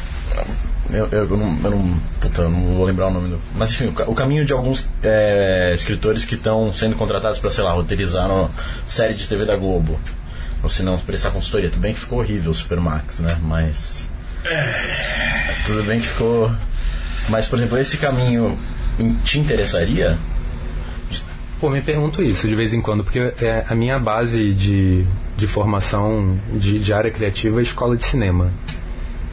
Eu, 0.92 1.08
eu, 1.12 1.30
eu 1.30 1.38
não, 1.38 1.58
eu 1.64 1.72
não. 1.72 2.00
Puta, 2.20 2.44
eu 2.44 2.50
não 2.50 2.76
vou 2.76 2.86
lembrar 2.86 3.08
o 3.08 3.12
nome 3.12 3.30
do. 3.30 3.40
Mas 3.56 3.72
enfim, 3.72 3.86
o, 3.86 4.12
o 4.12 4.14
caminho 4.16 4.46
de 4.46 4.54
alguns 4.54 4.86
é, 5.04 5.72
escritores 5.74 6.24
que 6.26 6.36
estão 6.36 6.72
sendo 6.74 6.96
contratados 6.96 7.40
para, 7.40 7.50
sei 7.50 7.64
lá, 7.64 7.72
roteirizar 7.72 8.30
uma 8.30 8.50
série 8.88 9.14
de 9.16 9.28
TV 9.28 9.46
da 9.46 9.56
Globo. 9.56 10.00
Ou 10.62 10.70
se 10.70 10.84
não, 10.84 11.00
prestar 11.00 11.32
consultoria. 11.32 11.70
Tudo 11.70 11.82
bem 11.82 11.94
que 11.94 12.00
ficou 12.02 12.20
horrível 12.20 12.52
o 12.52 12.54
Supermax, 12.54 13.20
né? 13.20 13.36
Mas. 13.42 14.10
Tudo 15.66 15.84
bem 15.84 16.00
que 16.00 16.08
ficou. 16.08 16.52
Mas, 17.30 17.48
por 17.48 17.58
exemplo, 17.58 17.78
esse 17.78 17.98
caminho 17.98 18.58
te 19.24 19.40
interessaria? 19.40 20.18
Pô, 21.60 21.70
me 21.70 21.82
pergunto 21.82 22.24
isso 22.24 22.48
de 22.48 22.56
vez 22.56 22.74
em 22.74 22.82
quando, 22.82 23.04
porque 23.04 23.20
é, 23.20 23.66
a 23.68 23.76
minha 23.76 24.00
base 24.00 24.54
de, 24.54 25.06
de 25.38 25.48
formação 25.48 26.38
de, 26.54 26.80
de 26.80 26.94
área 26.94 27.12
criativa 27.12 27.60
é 27.60 27.64
escola 27.64 27.98
de 27.98 28.06
cinema. 28.06 28.52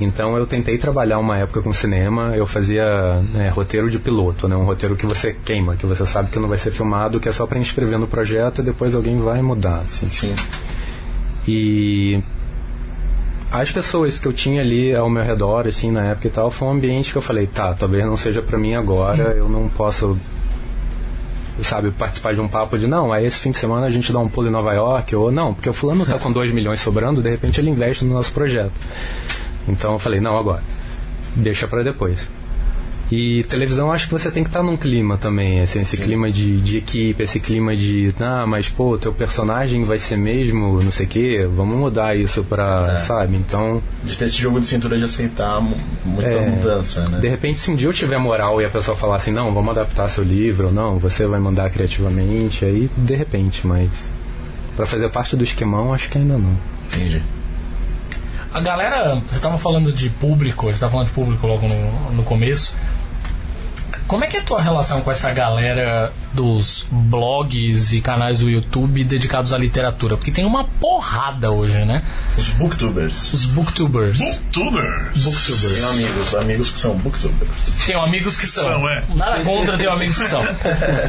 Então 0.01 0.37
eu 0.37 0.47
tentei 0.47 0.77
trabalhar 0.77 1.19
uma 1.19 1.39
época 1.39 1.63
com 1.63 1.73
cinema, 1.73 2.37
eu 2.37 2.47
fazia 2.47 3.21
né, 3.33 3.49
roteiro 3.49 3.91
de 3.91 3.99
piloto, 3.99 4.47
né, 4.47 4.55
um 4.55 4.65
roteiro 4.65 4.95
que 4.95 5.07
você 5.07 5.35
queima, 5.45 5.77
que 5.77 5.87
você 5.87 6.05
sabe 6.05 6.31
que 6.31 6.39
não 6.39 6.49
vai 6.49 6.59
ser 6.59 6.71
filmado, 6.71 7.19
que 7.19 7.29
é 7.29 7.33
só 7.33 7.47
para 7.47 7.59
inscrever 7.59 7.99
no 7.99 8.07
projeto 8.07 8.61
e 8.61 8.65
depois 8.65 8.95
alguém 8.95 9.19
vai 9.19 9.41
mudar. 9.41 9.81
Assim. 9.85 10.11
Sim. 10.11 10.35
E 11.49 12.21
as 13.51 13.71
pessoas 13.71 14.19
que 14.19 14.27
eu 14.27 14.33
tinha 14.33 14.61
ali 14.61 14.95
ao 14.95 15.09
meu 15.09 15.23
redor, 15.23 15.67
assim, 15.67 15.91
na 15.91 16.05
época 16.07 16.27
e 16.27 16.31
tal, 16.31 16.51
foi 16.51 16.69
um 16.69 16.73
ambiente 16.73 17.13
que 17.13 17.19
eu 17.19 17.23
falei, 17.23 17.47
tá, 17.47 17.75
talvez 17.75 18.05
não 18.05 18.17
seja 18.17 18.43
pra 18.43 18.59
mim 18.59 18.75
agora, 18.75 19.35
eu 19.39 19.49
não 19.49 19.69
posso, 19.69 20.19
sabe, 21.63 21.91
participar 21.93 22.35
de 22.35 22.41
um 22.41 22.49
papo 22.49 22.77
de, 22.77 22.87
não, 22.87 23.13
aí 23.13 23.25
esse 23.25 23.39
fim 23.39 23.51
de 23.53 23.59
semana 23.59 23.87
a 23.87 23.91
gente 23.91 24.13
dá 24.13 24.19
um 24.19 24.29
pulo 24.29 24.49
em 24.49 24.51
Nova 24.51 24.73
York, 24.75 25.15
ou 25.15 25.31
não, 25.31 25.55
porque 25.55 25.69
o 25.69 25.73
fulano 25.73 26.05
tá 26.05 26.19
com 26.19 26.33
2 26.33 26.53
milhões 26.53 26.81
sobrando, 26.81 27.23
de 27.23 27.31
repente 27.31 27.61
ele 27.61 27.71
investe 27.71 28.05
no 28.05 28.15
nosso 28.15 28.33
projeto. 28.33 28.73
Então 29.69 29.93
eu 29.93 29.99
falei, 29.99 30.21
não, 30.21 30.37
agora, 30.37 30.63
deixa 31.35 31.69
pra 31.69 31.83
depois. 31.83 32.29
E 33.11 33.45
televisão, 33.45 33.93
acho 33.93 34.07
que 34.09 34.13
você 34.13 34.33
tem 34.33 34.43
que 34.43 34.49
estar 34.49 34.65
num 34.65 34.77
clima 34.77 35.17
também, 35.17 35.61
assim, 35.61 35.81
esse 35.81 35.97
clima 35.97 36.29
de, 36.29 36.61
de 36.61 36.79
equipe, 36.79 37.23
esse 37.23 37.39
clima 37.39 37.77
de, 37.77 38.13
ah, 38.19 38.45
mas 38.49 38.69
pô, 38.69 38.99
teu 38.99 39.13
personagem 39.13 39.85
vai 39.85 39.97
ser 40.01 40.17
mesmo, 40.17 40.83
não 40.83 40.91
sei 40.91 41.07
o 41.07 41.09
quê, 41.09 41.49
vamos 41.55 41.77
mudar 41.77 42.17
isso 42.17 42.43
pra, 42.43 42.95
É. 42.97 42.99
sabe? 42.99 43.37
Então, 43.37 43.81
De 44.03 44.17
ter 44.19 44.25
esse 44.25 44.37
jogo 44.37 44.61
de 44.61 44.67
cintura 44.67 44.99
de 44.99 45.05
aceitar 45.05 45.61
mu- 45.61 45.77
muita 46.05 46.29
É. 46.31 46.49
mudança, 46.51 47.09
né? 47.09 47.21
de 47.21 47.29
repente, 47.29 47.61
se 47.61 47.71
um 47.71 47.77
dia 47.77 47.87
eu 47.89 47.93
tiver 47.93 48.19
moral 48.19 48.61
e 48.61 48.65
a 48.65 48.71
pessoa 48.71 48.97
falar 48.97 49.15
assim, 49.17 49.31
não, 49.31 49.55
vamos 49.55 49.71
adaptar 49.71 50.09
seu 50.09 50.25
livro, 50.25 50.67
ou 50.67 50.73
não, 50.73 50.99
você 50.99 51.29
vai 51.29 51.39
mandar 51.39 51.71
criativamente, 51.71 52.65
aí 52.65 52.91
de 52.97 53.15
repente, 53.15 53.65
mas 53.65 53.89
pra 54.75 54.85
fazer 54.85 55.09
parte 55.11 55.37
do 55.37 55.45
esquemão, 55.45 55.95
acho 55.95 56.09
que 56.11 56.19
ainda 56.19 56.37
não. 56.37 56.57
Entendi. 56.93 57.23
A 58.57 58.61
galera, 58.61 59.17
você 59.17 59.39
tava 59.39 59.59
falando 59.59 59.93
de 59.93 60.09
público, 60.09 60.65
você 60.73 60.79
tava 60.79 60.93
falando 60.93 61.09
de 61.09 61.13
público 61.13 61.47
logo 61.47 61.69
no, 61.69 62.13
no 62.13 62.23
começo. 62.23 62.75
Como 64.07 64.25
é 64.25 64.29
que 64.29 64.37
é 64.37 64.41
a 64.41 64.43
tua 64.45 64.63
relação 64.63 65.01
com 65.01 65.11
essa 65.11 65.33
galera 65.33 66.13
dos 66.33 66.87
blogs 66.89 67.93
e 67.93 68.01
canais 68.01 68.39
do 68.39 68.49
YouTube 68.49 69.03
dedicados 69.03 69.53
à 69.53 69.59
literatura? 69.59 70.17
Porque 70.17 70.31
tem 70.31 70.45
uma 70.45 70.63
porrada 70.63 71.51
hoje, 71.51 71.85
né? 71.85 72.05
Os 72.39 72.51
booktubers. 72.51 73.33
Os 73.33 73.47
booktubers. 73.47 74.19
Booktubers. 74.19 75.75
Tenho 75.75 75.89
amigos, 75.89 76.35
amigos 76.37 76.71
que 76.71 76.79
são 76.79 76.97
booktubers. 76.97 77.51
Tenho 77.85 78.01
amigos 78.01 78.39
que 78.39 78.47
são. 78.47 78.65
São, 78.65 78.89
é. 78.89 79.03
Nada 79.13 79.43
contra, 79.43 79.77
tenho 79.77 79.91
amigos 79.91 80.19
que 80.19 80.29
são. 80.29 80.43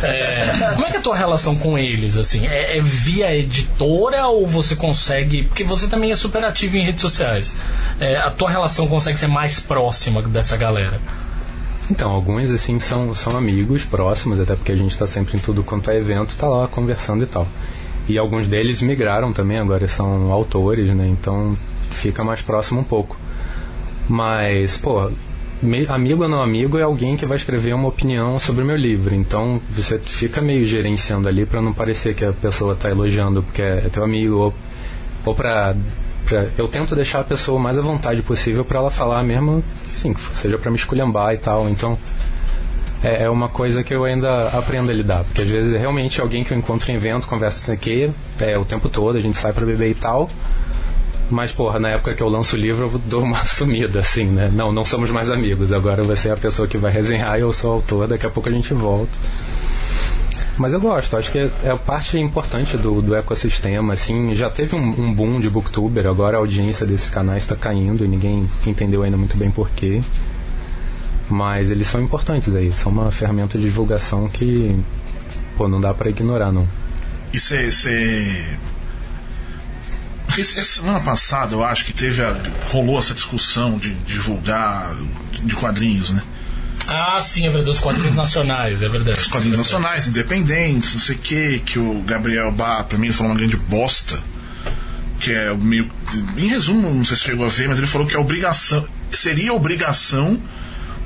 É, 0.08 0.74
como 0.74 0.86
é 0.86 0.92
que 0.92 0.98
é 0.98 1.00
a 1.00 1.02
tua 1.02 1.16
relação 1.16 1.56
com 1.56 1.78
eles, 1.78 2.18
assim? 2.18 2.48
É, 2.48 2.78
é 2.78 2.82
via 2.82 3.36
editora 3.36 4.28
ou 4.28 4.48
você 4.48 4.76
consegue... 4.76 5.44
Porque 5.48 5.64
você 5.64 5.88
também 5.88 6.12
é 6.12 6.16
super 6.16 6.44
ativo 6.44 6.78
em 6.78 6.86
redes 6.86 7.02
sociais. 7.02 7.56
É, 8.00 8.18
a 8.18 8.32
tua 8.32 8.50
relação 8.50 8.88
consegue 8.88 9.20
ser 9.20 9.28
mais 9.28 9.60
próxima 9.60 10.22
dessa 10.22 10.56
galera? 10.56 11.00
Então, 11.90 12.12
alguns 12.12 12.52
assim 12.52 12.80
são, 12.80 13.16
são 13.16 13.38
amigos 13.38 13.84
próximos, 13.86 14.40
até 14.40 14.56
porque 14.56 14.72
a 14.72 14.76
gente 14.76 14.92
está 14.92 15.08
sempre 15.08 15.38
em 15.38 15.40
tudo 15.40 15.64
quanto 15.64 15.90
é 15.90 15.98
evento, 15.98 16.36
tá 16.38 16.48
lá 16.48 16.68
conversando 16.68 17.24
e 17.24 17.28
tal. 17.28 17.48
E 18.08 18.18
alguns 18.18 18.48
deles 18.48 18.82
migraram 18.82 19.32
também, 19.34 19.58
agora 19.58 19.88
são 19.88 20.32
autores, 20.32 20.94
né? 20.96 21.08
Então 21.08 21.58
fica 21.92 22.24
mais 22.24 22.42
próximo 22.42 22.82
um 22.82 22.84
pouco. 22.84 23.18
Mas, 24.08 24.78
pô, 24.78 25.10
amigo 25.90 26.24
ou 26.24 26.30
não 26.30 26.42
amigo 26.42 26.78
é 26.78 26.84
alguém 26.84 27.18
que 27.18 27.26
vai 27.26 27.38
escrever 27.38 27.74
uma 27.74 27.88
opinião 27.88 28.38
sobre 28.38 28.64
o 28.64 28.66
meu 28.66 28.78
livro. 28.78 29.16
Então 29.16 29.62
você 29.72 29.98
fica 29.98 30.42
meio 30.42 30.66
gerenciando 30.66 31.28
ali 31.28 31.46
para 31.46 31.62
não 31.62 31.74
parecer 31.74 32.14
que 32.14 32.24
a 32.24 32.34
pessoa 32.34 32.76
tá 32.76 32.90
elogiando 32.90 33.42
porque 33.44 33.62
é 33.62 33.90
teu 33.92 34.04
amigo 34.04 34.36
ou, 34.36 34.54
ou 35.26 35.36
pra, 35.36 35.76
pra- 36.28 36.46
Eu 36.58 36.68
tento 36.68 36.96
deixar 36.96 37.22
a 37.22 37.24
pessoa 37.24 37.58
o 37.58 37.62
mais 37.62 37.78
à 37.78 37.82
vontade 37.82 38.22
possível 38.22 38.64
para 38.66 38.80
ela 38.80 38.92
falar 38.92 39.24
mesmo, 39.24 39.64
sim, 39.86 40.14
seja 40.34 40.58
para 40.58 40.70
me 40.70 40.78
esculhambar 40.78 41.34
e 41.34 41.38
tal. 41.38 41.68
Então 41.70 41.98
é, 43.04 43.24
é 43.24 43.30
uma 43.30 43.48
coisa 43.50 43.84
que 43.84 43.94
eu 43.94 44.04
ainda 44.06 44.48
aprendo 44.50 44.90
a 44.92 44.94
lidar, 44.94 45.24
porque 45.24 45.42
às 45.42 45.50
vezes 45.50 45.72
realmente 45.80 46.20
alguém 46.20 46.44
que 46.44 46.52
eu 46.54 46.58
encontro 46.58 46.92
em 46.92 46.96
evento, 46.96 47.28
conversa 47.28 47.60
isso 47.60 47.72
aqui, 47.72 48.12
é, 48.40 48.58
o 48.58 48.66
tempo 48.66 48.90
todo, 48.90 49.18
a 49.18 49.22
gente 49.22 49.38
sai 49.38 49.54
para 49.54 49.66
beber 49.66 49.90
e 49.90 49.96
tal. 49.96 50.30
Mas, 51.30 51.52
porra, 51.52 51.78
na 51.78 51.90
época 51.90 52.14
que 52.14 52.24
eu 52.24 52.30
lanço 52.30 52.56
o 52.56 52.60
livro, 52.60 52.90
eu 52.94 53.02
dou 53.06 53.22
uma 53.22 53.44
sumida, 53.46 54.00
assim, 54.00 54.26
né? 54.26 54.50
Não, 54.54 54.72
não 54.72 54.86
somos 54.86 55.12
mais 55.12 55.30
amigos. 55.30 55.74
Agora 55.74 56.02
você 56.02 56.30
é 56.30 56.32
a 56.32 56.38
pessoa 56.38 56.70
que 56.70 56.78
vai 56.78 56.90
resenhar 56.90 57.38
eu 57.38 57.52
sou 57.52 57.72
o 57.72 57.74
autor, 57.74 58.08
daqui 58.08 58.26
a 58.26 58.30
pouco 58.30 58.48
a 58.48 58.52
gente 58.52 58.74
volta. 58.74 59.12
Mas 60.58 60.74
eu 60.74 60.82
gosto, 60.82 61.16
acho 61.16 61.32
que 61.32 61.38
é, 61.38 61.52
é 61.64 61.70
a 61.70 61.78
parte 61.78 62.18
importante 62.18 62.78
do, 62.78 63.00
do 63.02 63.16
ecossistema, 63.16 63.94
assim. 63.94 64.34
Já 64.36 64.50
teve 64.50 64.76
um, 64.76 65.02
um 65.02 65.14
boom 65.14 65.40
de 65.40 65.50
booktuber, 65.50 66.08
agora 66.08 66.38
a 66.38 66.40
audiência 66.40 66.86
desses 66.86 67.10
canais 67.10 67.44
está 67.44 67.56
caindo 67.56 68.04
e 68.04 68.08
ninguém 68.08 68.50
entendeu 68.66 69.04
ainda 69.04 69.18
muito 69.18 69.38
bem 69.38 69.52
porquê. 69.52 70.02
Mas 71.30 71.70
eles 71.70 71.88
são 71.88 72.02
importantes 72.02 72.56
aí, 72.56 72.72
são 72.72 72.92
uma 72.92 73.12
ferramenta 73.12 73.58
de 73.58 73.66
divulgação 73.66 74.28
que, 74.28 74.76
pô, 75.56 75.68
não 75.68 75.80
dá 75.80 75.94
pra 75.94 76.10
ignorar, 76.10 76.52
não. 76.52 76.68
E 77.32 77.40
você. 77.40 78.58
Semana 80.44 81.00
passada, 81.00 81.56
eu 81.56 81.64
acho 81.64 81.86
que 81.86 81.94
teve 81.94 82.22
a, 82.24 82.36
rolou 82.72 82.98
essa 82.98 83.14
discussão 83.14 83.78
de 83.78 83.94
divulgar 83.94 84.96
de 85.44 85.56
quadrinhos, 85.56 86.12
né? 86.12 86.22
Ah, 86.88 87.20
sim, 87.22 87.46
é 87.46 87.50
verdade. 87.50 87.72
Os 87.72 87.80
quadrinhos 87.80 88.16
nacionais, 88.16 88.82
é 88.82 88.88
verdade. 88.88 89.20
Os 89.20 89.28
quadrinhos 89.28 89.58
nacionais, 89.58 90.08
independentes, 90.08 90.94
não 90.94 91.02
sei 91.02 91.16
o 91.16 91.20
que, 91.20 91.60
que 91.60 91.78
o 91.78 92.02
Gabriel 92.04 92.52
Bá, 92.52 92.84
pra 92.84 92.98
mim, 92.98 93.08
ele 93.08 93.14
falou 93.14 93.32
uma 93.34 93.38
grande 93.38 93.58
bosta. 93.58 94.24
Que 95.20 95.34
é 95.34 95.54
meio. 95.54 95.92
Em 96.38 96.48
resumo, 96.48 96.94
não 96.94 97.04
sei 97.04 97.18
se 97.18 97.24
chegou 97.24 97.46
a 97.46 97.50
ver, 97.50 97.68
mas 97.68 97.78
ele 97.78 97.88
falou 97.88 98.08
que 98.08 98.16
é 98.16 98.20
obrigação. 98.20 98.88
Seria 99.12 99.54
obrigação 99.54 100.42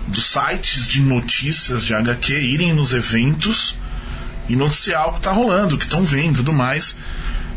dos 0.08 0.26
sites 0.26 0.88
de 0.88 1.02
notícias 1.02 1.84
de 1.86 1.94
HQ 1.96 2.34
irem 2.34 2.74
nos 2.74 2.94
eventos 2.94 3.78
e 4.50 4.56
noticiar 4.56 5.10
o 5.10 5.14
que 5.14 5.22
tá 5.22 5.32
rolando, 5.32 5.76
o 5.76 5.78
que 5.78 5.86
estão 5.86 6.04
vendo 6.04 6.34
e 6.34 6.38
tudo 6.38 6.54
mais. 6.54 6.98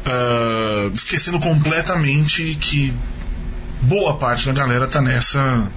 ah, 0.07 0.91
esquecendo 0.95 1.41
completamente 1.41 2.57
que 2.61 2.93
boa 3.83 4.17
parte 4.17 4.47
da 4.47 4.53
galera 4.53 4.87
tá 4.87 5.01
nessa 5.01 5.69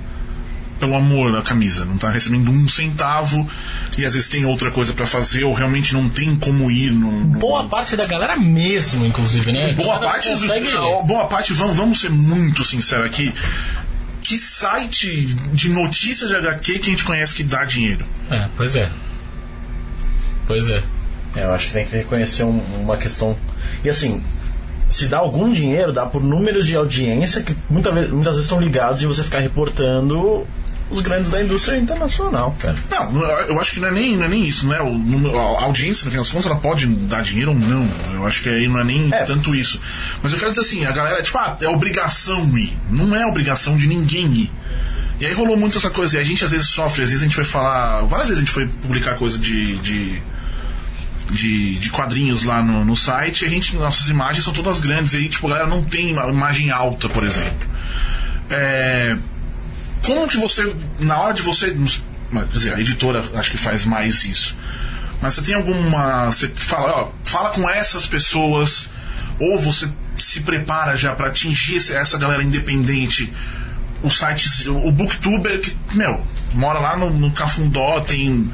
pelo 0.80 0.96
amor 0.96 1.36
à 1.38 1.42
camisa, 1.42 1.86
não 1.86 1.98
tá 1.98 2.10
recebendo 2.10 2.50
um 2.52 2.68
centavo 2.68 3.48
e 3.98 4.06
às 4.06 4.14
vezes 4.14 4.30
tem 4.30 4.46
outra 4.46 4.70
coisa 4.72 4.94
pra 4.94 5.06
fazer 5.08 5.44
ou 5.44 5.54
realmente 5.54 5.94
não 5.94 6.08
tem 6.10 6.36
como 6.36 6.70
ir 6.72 6.92
no, 6.92 7.12
no- 7.12 7.40
Boa 7.40 7.66
parte 7.68 7.96
da 7.96 8.06
galera 8.06 8.36
mesmo, 8.38 9.06
inclusive, 9.06 9.52
né? 9.52 9.74
boa 9.74 10.00
parte 10.00 10.30
consegue- 10.30 10.72
boa 11.06 11.26
parte 11.26 11.54
vamos, 11.54 11.76
vamos 11.78 12.00
ser 12.00 12.10
muito 12.12 12.64
sinceros 12.64 13.06
aqui 13.06 13.34
que 14.24 14.38
site 14.38 15.26
de 15.54 15.70
notícia 15.70 16.28
de 16.28 16.36
HQ 16.36 16.80
que 16.80 16.88
a 16.88 16.92
gente 16.92 17.04
conhece 17.06 17.34
que 17.34 17.44
dá 17.44 17.64
dinheiro 17.64 18.06
É, 18.30 18.50
pois 18.58 18.76
é. 18.76 18.92
Pois 20.46 20.70
é. 20.70 20.82
É, 21.36 21.44
eu 21.44 21.54
acho 21.54 21.68
que 21.68 21.74
tem 21.74 21.86
que 21.86 21.96
reconhecer 21.96 22.44
um- 22.44 22.62
uma 22.82 22.98
questão. 22.98 23.36
E 23.84 23.90
assim, 23.90 24.24
se 24.90 25.08
dá 25.08 25.18
algum 25.18 25.52
dinheiro, 25.52 25.92
dá 25.92 26.06
por 26.06 26.24
números 26.24 26.66
de 26.66 26.76
audiência 26.76 27.42
que 27.42 27.56
muita 27.70 27.92
vez- 27.92 28.10
muitas 28.10 28.34
vezes 28.36 28.46
estão 28.46 28.60
ligados 28.60 29.02
e 29.02 29.06
você 29.06 29.24
ficar 29.24 29.40
reportando 29.40 30.48
os 30.90 31.02
grandes 31.02 31.30
da 31.30 31.44
indústria 31.44 31.78
internacional, 31.78 32.56
cara. 32.60 32.76
Não, 32.90 33.22
eu 33.48 33.60
acho 33.60 33.74
que 33.74 33.80
não 33.80 33.90
é 33.90 33.92
nem, 33.92 34.16
não 34.16 34.24
é 34.26 34.28
nem 34.30 34.46
isso, 34.48 34.66
não 34.66 34.74
é? 34.74 34.82
O, 34.82 34.98
número- 34.98 35.38
a 35.38 35.64
audiência, 35.66 36.06
no 36.06 36.12
fim 36.12 36.18
das 36.18 36.30
contas, 36.30 36.46
ela 36.46 36.56
pode 36.56 36.86
dar 36.88 37.22
dinheiro 37.22 37.52
ou 37.52 37.58
não. 37.58 37.90
Eu 38.14 38.26
acho 38.26 38.42
que 38.42 38.50
aí 38.50 38.68
não 38.68 38.80
é 38.80 38.84
nem 38.84 39.10
É. 39.14 39.24
tanto 39.24 39.54
isso. 39.54 39.80
Mas 40.24 40.32
eu 40.32 40.40
quero 40.40 40.52
dizer 40.52 40.62
assim, 40.62 40.86
a 40.86 40.92
galera, 40.92 41.22
tipo, 41.22 41.38
ah, 41.38 41.58
é 41.62 41.68
obrigação 41.68 42.58
ir. 42.58 42.72
Não 42.90 43.16
é 43.16 43.26
obrigação 43.26 43.78
de 43.78 43.86
ninguém 43.88 44.26
ir. 44.34 44.52
E 45.20 45.26
aí 45.26 45.34
rolou 45.34 45.58
muito 45.58 45.78
essa 45.78 45.90
coisa, 45.90 46.16
e 46.18 46.20
a 46.20 46.24
gente 46.24 46.46
às 46.46 46.52
vezes 46.52 46.68
sofre, 46.68 47.04
às 47.04 47.10
vezes 47.10 47.24
a 47.24 47.26
gente 47.28 47.36
foi 47.36 47.44
falar. 47.44 48.04
Várias 48.06 48.30
vezes 48.30 48.42
a 48.44 48.46
gente 48.46 48.54
foi 48.54 48.68
publicar 48.68 49.16
coisa 49.16 49.38
de. 49.38 49.78
de 49.78 50.22
de, 51.30 51.76
de 51.80 51.90
quadrinhos 51.90 52.46
lá 52.46 52.62
no, 52.64 52.86
no 52.86 52.96
site, 52.96 53.42
e 53.42 53.46
a 53.46 53.50
gente, 53.50 53.76
nossas 53.76 54.08
imagens 54.10 54.46
são 54.46 54.54
todas 54.54 54.80
grandes, 54.80 55.14
e 55.14 55.18
aí, 55.18 55.28
tipo, 55.28 55.46
a 55.48 55.50
galera 55.50 55.68
não 55.68 55.84
tem 55.84 56.14
uma 56.14 56.26
imagem 56.30 56.72
alta, 56.72 57.10
por 57.10 57.22
exemplo. 57.22 57.68
É, 58.50 59.18
como 60.06 60.28
que 60.28 60.38
você, 60.38 60.76
na 61.00 61.20
hora 61.20 61.34
de 61.34 61.42
você. 61.42 61.76
Quer 62.32 62.46
dizer, 62.48 62.74
a 62.74 62.80
editora 62.80 63.24
acho 63.36 63.52
que 63.52 63.58
faz 63.58 63.86
mais 63.86 64.26
isso. 64.26 64.56
Mas 65.22 65.34
você 65.34 65.42
tem 65.42 65.56
alguma. 65.56 66.26
Você 66.28 66.48
fala, 66.50 67.04
ó, 67.04 67.12
fala 67.24 67.50
com 67.50 67.70
essas 67.70 68.06
pessoas, 68.06 68.90
ou 69.40 69.58
você 69.58 69.90
se 70.18 70.42
prepara 70.42 70.96
já 70.96 71.16
para 71.16 71.28
atingir 71.28 71.78
essa 71.78 72.18
galera 72.18 72.44
independente. 72.44 73.32
O 74.04 74.10
site, 74.10 74.70
o 74.70 74.92
Booktuber, 74.92 75.60
que, 75.60 75.76
meu, 75.94 76.24
mora 76.54 76.80
lá 76.80 76.96
no, 76.96 77.10
no 77.10 77.32
Cafundó, 77.32 78.00
tem 78.02 78.52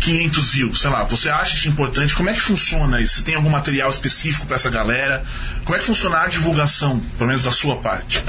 500 0.00 0.52
views, 0.52 0.80
sei 0.80 0.90
lá. 0.90 1.04
Você 1.04 1.28
acha 1.28 1.54
isso 1.56 1.68
importante? 1.68 2.14
Como 2.14 2.30
é 2.30 2.32
que 2.32 2.40
funciona 2.40 3.00
isso? 3.00 3.16
Você 3.16 3.22
tem 3.22 3.34
algum 3.34 3.50
material 3.50 3.90
específico 3.90 4.46
para 4.46 4.56
essa 4.56 4.70
galera? 4.70 5.22
Como 5.64 5.76
é 5.76 5.78
que 5.78 5.84
funciona 5.84 6.20
a 6.20 6.28
divulgação, 6.28 6.98
pelo 7.18 7.28
menos 7.28 7.42
da 7.42 7.52
sua 7.52 7.76
parte? 7.76 8.24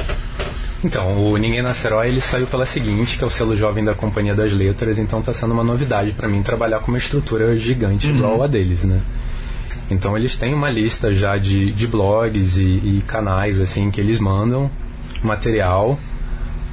Então, 0.84 1.32
o 1.32 1.38
Ninguém 1.38 1.62
Nasce 1.62 1.86
Herói, 1.86 2.08
ele 2.08 2.22
saiu 2.22 2.48
pela 2.48 2.66
seguinte, 2.66 3.18
que 3.18 3.24
é 3.24 3.28
o 3.28 3.30
selo 3.30 3.56
jovem 3.56 3.84
da 3.84 3.94
Companhia 3.94 4.34
das 4.34 4.52
Letras, 4.52 4.98
então 4.98 5.20
está 5.20 5.32
sendo 5.32 5.54
uma 5.54 5.64
novidade 5.64 6.12
para 6.12 6.28
mim 6.28 6.42
trabalhar 6.42 6.80
com 6.80 6.88
uma 6.88 6.98
estrutura 6.98 7.56
gigante 7.56 8.08
igual 8.08 8.42
a 8.42 8.48
deles, 8.48 8.84
né? 8.84 9.00
Então 9.92 10.18
eles 10.18 10.36
têm 10.36 10.54
uma 10.54 10.72
lista 10.72 11.14
já 11.14 11.38
de, 11.38 11.72
de 11.72 11.86
blogs 11.86 12.58
e, 12.58 12.64
e 12.64 13.04
canais 13.06 13.60
assim 13.60 13.92
que 13.92 14.02
eles 14.02 14.20
mandam 14.20 14.72
material, 15.22 16.00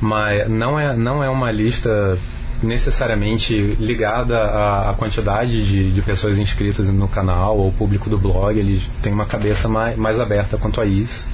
mas 0.00 0.48
não 0.48 0.80
é, 0.80 0.96
não 0.96 1.22
é 1.22 1.28
uma 1.28 1.50
lista 1.50 2.18
necessariamente 2.62 3.54
ligada 3.78 4.38
à, 4.38 4.90
à 4.90 4.94
quantidade 4.94 5.64
de, 5.64 5.92
de 5.92 6.02
pessoas 6.02 6.38
inscritas 6.38 6.88
no 6.88 7.08
canal 7.08 7.58
ou 7.58 7.70
público 7.72 8.08
do 8.08 8.18
blog, 8.18 8.58
eles 8.58 8.88
têm 9.02 9.12
uma 9.12 9.26
cabeça 9.26 9.68
mais, 9.68 9.96
mais 9.96 10.18
aberta 10.18 10.56
quanto 10.56 10.80
a 10.80 10.86
isso. 10.86 11.24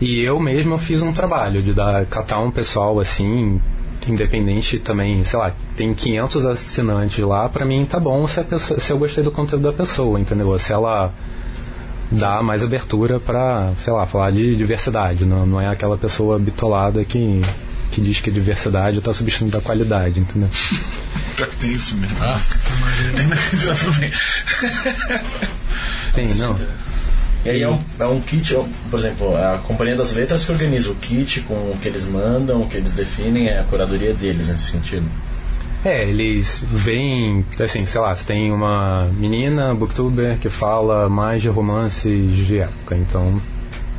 E 0.00 0.20
eu 0.20 0.38
mesmo 0.38 0.74
eu 0.74 0.78
fiz 0.78 1.00
um 1.00 1.12
trabalho 1.12 1.62
de 1.62 1.72
dar, 1.72 2.04
catar 2.06 2.40
um 2.40 2.50
pessoal 2.50 3.00
assim, 3.00 3.60
independente 4.06 4.78
também, 4.78 5.24
sei 5.24 5.38
lá, 5.38 5.52
tem 5.74 5.94
500 5.94 6.46
assinantes 6.46 7.24
lá, 7.24 7.48
pra 7.48 7.64
mim 7.64 7.84
tá 7.84 7.98
bom 7.98 8.26
se, 8.28 8.38
a 8.38 8.44
pessoa, 8.44 8.78
se 8.78 8.92
eu 8.92 8.98
gostei 8.98 9.24
do 9.24 9.30
conteúdo 9.30 9.62
da 9.62 9.72
pessoa, 9.72 10.20
entendeu? 10.20 10.58
Se 10.58 10.72
ela 10.72 11.12
dá 12.10 12.42
mais 12.42 12.62
abertura 12.62 13.18
pra, 13.18 13.72
sei 13.78 13.92
lá, 13.92 14.06
falar 14.06 14.30
de 14.32 14.54
diversidade, 14.54 15.24
não, 15.24 15.46
não 15.46 15.60
é 15.60 15.68
aquela 15.68 15.96
pessoa 15.96 16.38
bitolada 16.38 17.04
que, 17.04 17.42
que 17.90 18.00
diz 18.00 18.20
que 18.20 18.30
diversidade 18.30 19.00
tá 19.00 19.12
substituindo 19.12 19.56
a 19.56 19.60
qualidade, 19.60 20.20
entendeu? 20.20 20.48
Pior 21.36 21.48
que 21.48 21.56
tem 21.56 21.72
isso 21.72 21.96
mesmo. 21.96 22.16
Ainda 22.22 23.74
tudo 23.74 23.98
bem. 23.98 24.10
Tem, 26.14 26.34
não. 26.34 26.56
E 27.46 27.48
aí 27.48 27.62
é 27.62 27.70
um, 27.70 27.78
é 28.00 28.06
um 28.06 28.20
kit, 28.20 28.58
por 28.90 28.98
exemplo, 28.98 29.36
a 29.36 29.58
Companhia 29.58 29.94
das 29.94 30.12
Letras 30.12 30.44
que 30.44 30.50
organiza 30.50 30.90
o 30.90 30.96
kit 30.96 31.42
com 31.42 31.54
o 31.54 31.78
que 31.80 31.86
eles 31.86 32.04
mandam, 32.04 32.62
o 32.62 32.68
que 32.68 32.76
eles 32.76 32.92
definem, 32.92 33.46
é 33.46 33.60
a 33.60 33.62
curadoria 33.62 34.12
deles 34.12 34.48
nesse 34.48 34.72
sentido. 34.72 35.06
É, 35.84 36.08
eles 36.08 36.60
veem, 36.66 37.46
assim, 37.60 37.86
sei 37.86 38.00
lá, 38.00 38.16
se 38.16 38.26
tem 38.26 38.50
uma 38.50 39.08
menina 39.16 39.72
booktuber 39.72 40.36
que 40.38 40.48
fala 40.48 41.08
mais 41.08 41.40
de 41.40 41.48
romances 41.48 42.34
de 42.34 42.58
época, 42.58 42.96
então 42.96 43.40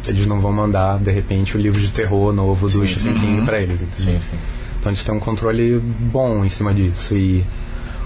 eles 0.05 0.27
não 0.27 0.41
vão 0.41 0.51
mandar, 0.51 0.99
de 0.99 1.11
repente, 1.13 1.55
o 1.55 1.59
livro 1.59 1.79
de 1.79 1.89
terror 1.89 2.33
novo 2.33 2.67
do 2.67 2.85
Stephen 2.85 3.13
King 3.13 3.45
pra 3.45 3.61
eles, 3.61 3.81
entendeu? 3.81 4.15
Sim, 4.15 4.29
sim. 4.31 4.37
Então 4.77 4.91
eles 4.91 5.05
têm 5.05 5.15
um 5.15 5.21
controle 5.21 5.79
bom 5.79 6.43
em 6.43 6.49
cima 6.49 6.73
disso. 6.73 7.15
E 7.15 7.45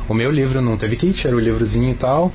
o 0.08 0.14
meu 0.14 0.30
livro 0.30 0.62
não 0.62 0.78
teve 0.78 0.96
kit, 0.96 1.26
era 1.26 1.36
o 1.36 1.40
livrozinho 1.40 1.90
e 1.90 1.96
tal, 1.96 2.32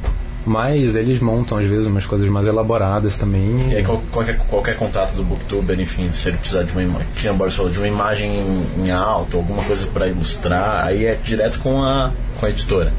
mas 0.46 0.94
eles 0.96 1.20
montam 1.20 1.58
às 1.58 1.66
vezes 1.66 1.86
umas 1.86 2.06
coisas 2.06 2.28
mais 2.28 2.46
elaboradas 2.46 3.18
também. 3.18 3.70
E 3.72 3.76
aí 3.76 3.82
qual- 3.84 4.02
qualquer, 4.12 4.38
qualquer 4.38 4.76
contato 4.76 5.12
do 5.14 5.24
Booktuber, 5.24 5.78
enfim, 5.80 6.10
se 6.12 6.28
ele 6.28 6.36
precisar 6.38 6.62
de 6.62 6.72
uma 6.72 6.82
imagem, 6.82 7.06
falou, 7.50 7.70
de 7.70 7.78
uma 7.78 7.88
imagem 7.88 8.30
em, 8.38 8.84
em 8.86 8.90
alto, 8.90 9.36
alguma 9.36 9.62
coisa 9.64 9.86
para 9.88 10.06
ilustrar, 10.08 10.86
aí 10.86 11.04
é 11.04 11.18
direto 11.22 11.58
com 11.58 11.82
a, 11.82 12.12
com 12.38 12.46
a 12.46 12.50
editora. 12.50 12.92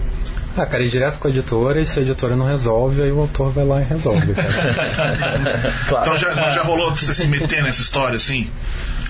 Ah, 0.60 0.66
cara, 0.66 0.84
ir 0.84 0.90
direto 0.90 1.20
com 1.20 1.28
a 1.28 1.32
editora 1.32 1.80
e 1.80 1.86
se 1.86 2.00
a 2.00 2.02
editora 2.02 2.36
não 2.36 2.46
resolve, 2.48 3.04
aí 3.04 3.12
o 3.12 3.20
autor 3.20 3.52
vai 3.52 3.64
lá 3.64 3.80
e 3.80 3.86
resolve, 3.86 4.34
cara. 4.34 4.50
Claro. 5.88 6.06
Então 6.06 6.18
já, 6.18 6.34
já 6.50 6.64
rolou 6.64 6.88
pra 6.92 6.96
você 7.02 7.14
se 7.14 7.28
meter 7.28 7.62
nessa 7.64 7.82
história 7.82 8.16
assim? 8.16 8.50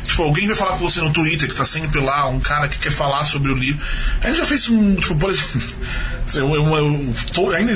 Tipo, 0.07 0.23
alguém 0.23 0.47
vai 0.47 0.55
falar 0.55 0.71
com 0.77 0.89
você 0.89 0.99
no 1.01 1.11
Twitter, 1.11 1.47
que 1.49 1.55
tá 1.55 1.65
sempre 1.65 1.99
lá, 1.99 2.27
um 2.29 2.39
cara 2.39 2.67
que 2.67 2.79
quer 2.79 2.91
falar 2.91 3.23
sobre 3.25 3.51
o 3.51 3.55
livro. 3.55 3.79
A 4.21 4.27
gente 4.29 4.37
já 4.37 4.45
fez 4.45 4.67
um. 4.69 4.95
Tipo, 4.95 5.15
por 5.15 5.29
exemplo. 5.29 5.61
Eu, 6.35 6.45
eu- 6.55 6.75
eu 6.75 7.15
tô- 7.33 7.51
ainda, 7.51 7.73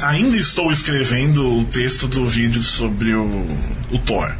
ainda 0.00 0.34
estou 0.38 0.72
escrevendo 0.72 1.58
o 1.58 1.64
texto 1.66 2.08
do 2.08 2.26
vídeo 2.26 2.62
sobre 2.62 3.12
o, 3.14 3.46
o 3.90 3.98
Thor. 3.98 4.32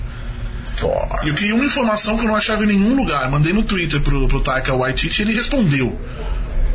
Thor. 0.78 1.20
E 1.24 1.28
eu 1.28 1.34
queria 1.34 1.54
uma 1.54 1.66
informação 1.66 2.16
que 2.16 2.24
eu 2.24 2.28
não 2.28 2.36
achava 2.36 2.64
em 2.64 2.68
nenhum 2.68 2.96
lugar. 2.96 3.30
Mandei 3.30 3.52
no 3.52 3.62
Twitter 3.62 4.00
pro, 4.00 4.26
pro 4.28 4.40
Taika 4.40 4.72
Waititi 4.74 5.20
e 5.20 5.24
ele 5.26 5.34
respondeu. 5.34 6.00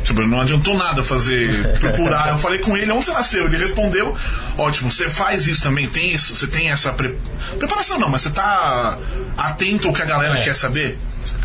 Tipo, 0.06 0.22
não 0.22 0.40
adiantou 0.40 0.78
nada 0.78 1.04
fazer, 1.04 1.78
procurar. 1.82 2.30
Eu 2.30 2.38
falei 2.38 2.60
com 2.60 2.78
ele, 2.78 2.90
onde 2.92 3.04
você 3.06 3.12
nasceu? 3.12 3.46
Ele 3.48 3.58
respondeu, 3.58 4.16
ótimo, 4.58 4.90
você 4.92 5.10
faz 5.10 5.48
isso 5.48 5.62
também, 5.64 5.88
tem 5.88 6.12
isso, 6.14 6.36
você 6.36 6.48
tem 6.48 6.70
essa 6.70 6.94
pre- 6.94 7.18
preparação 7.58 8.00
não, 8.00 8.08
mas 8.08 8.22
você 8.22 8.30
tá 8.30 8.98
atento 9.36 9.88
ao 9.88 9.94
que 9.94 10.02
a 10.02 10.06
galera 10.06 10.38
É. 10.38 10.42
quer 10.44 10.56
saber? 10.56 10.98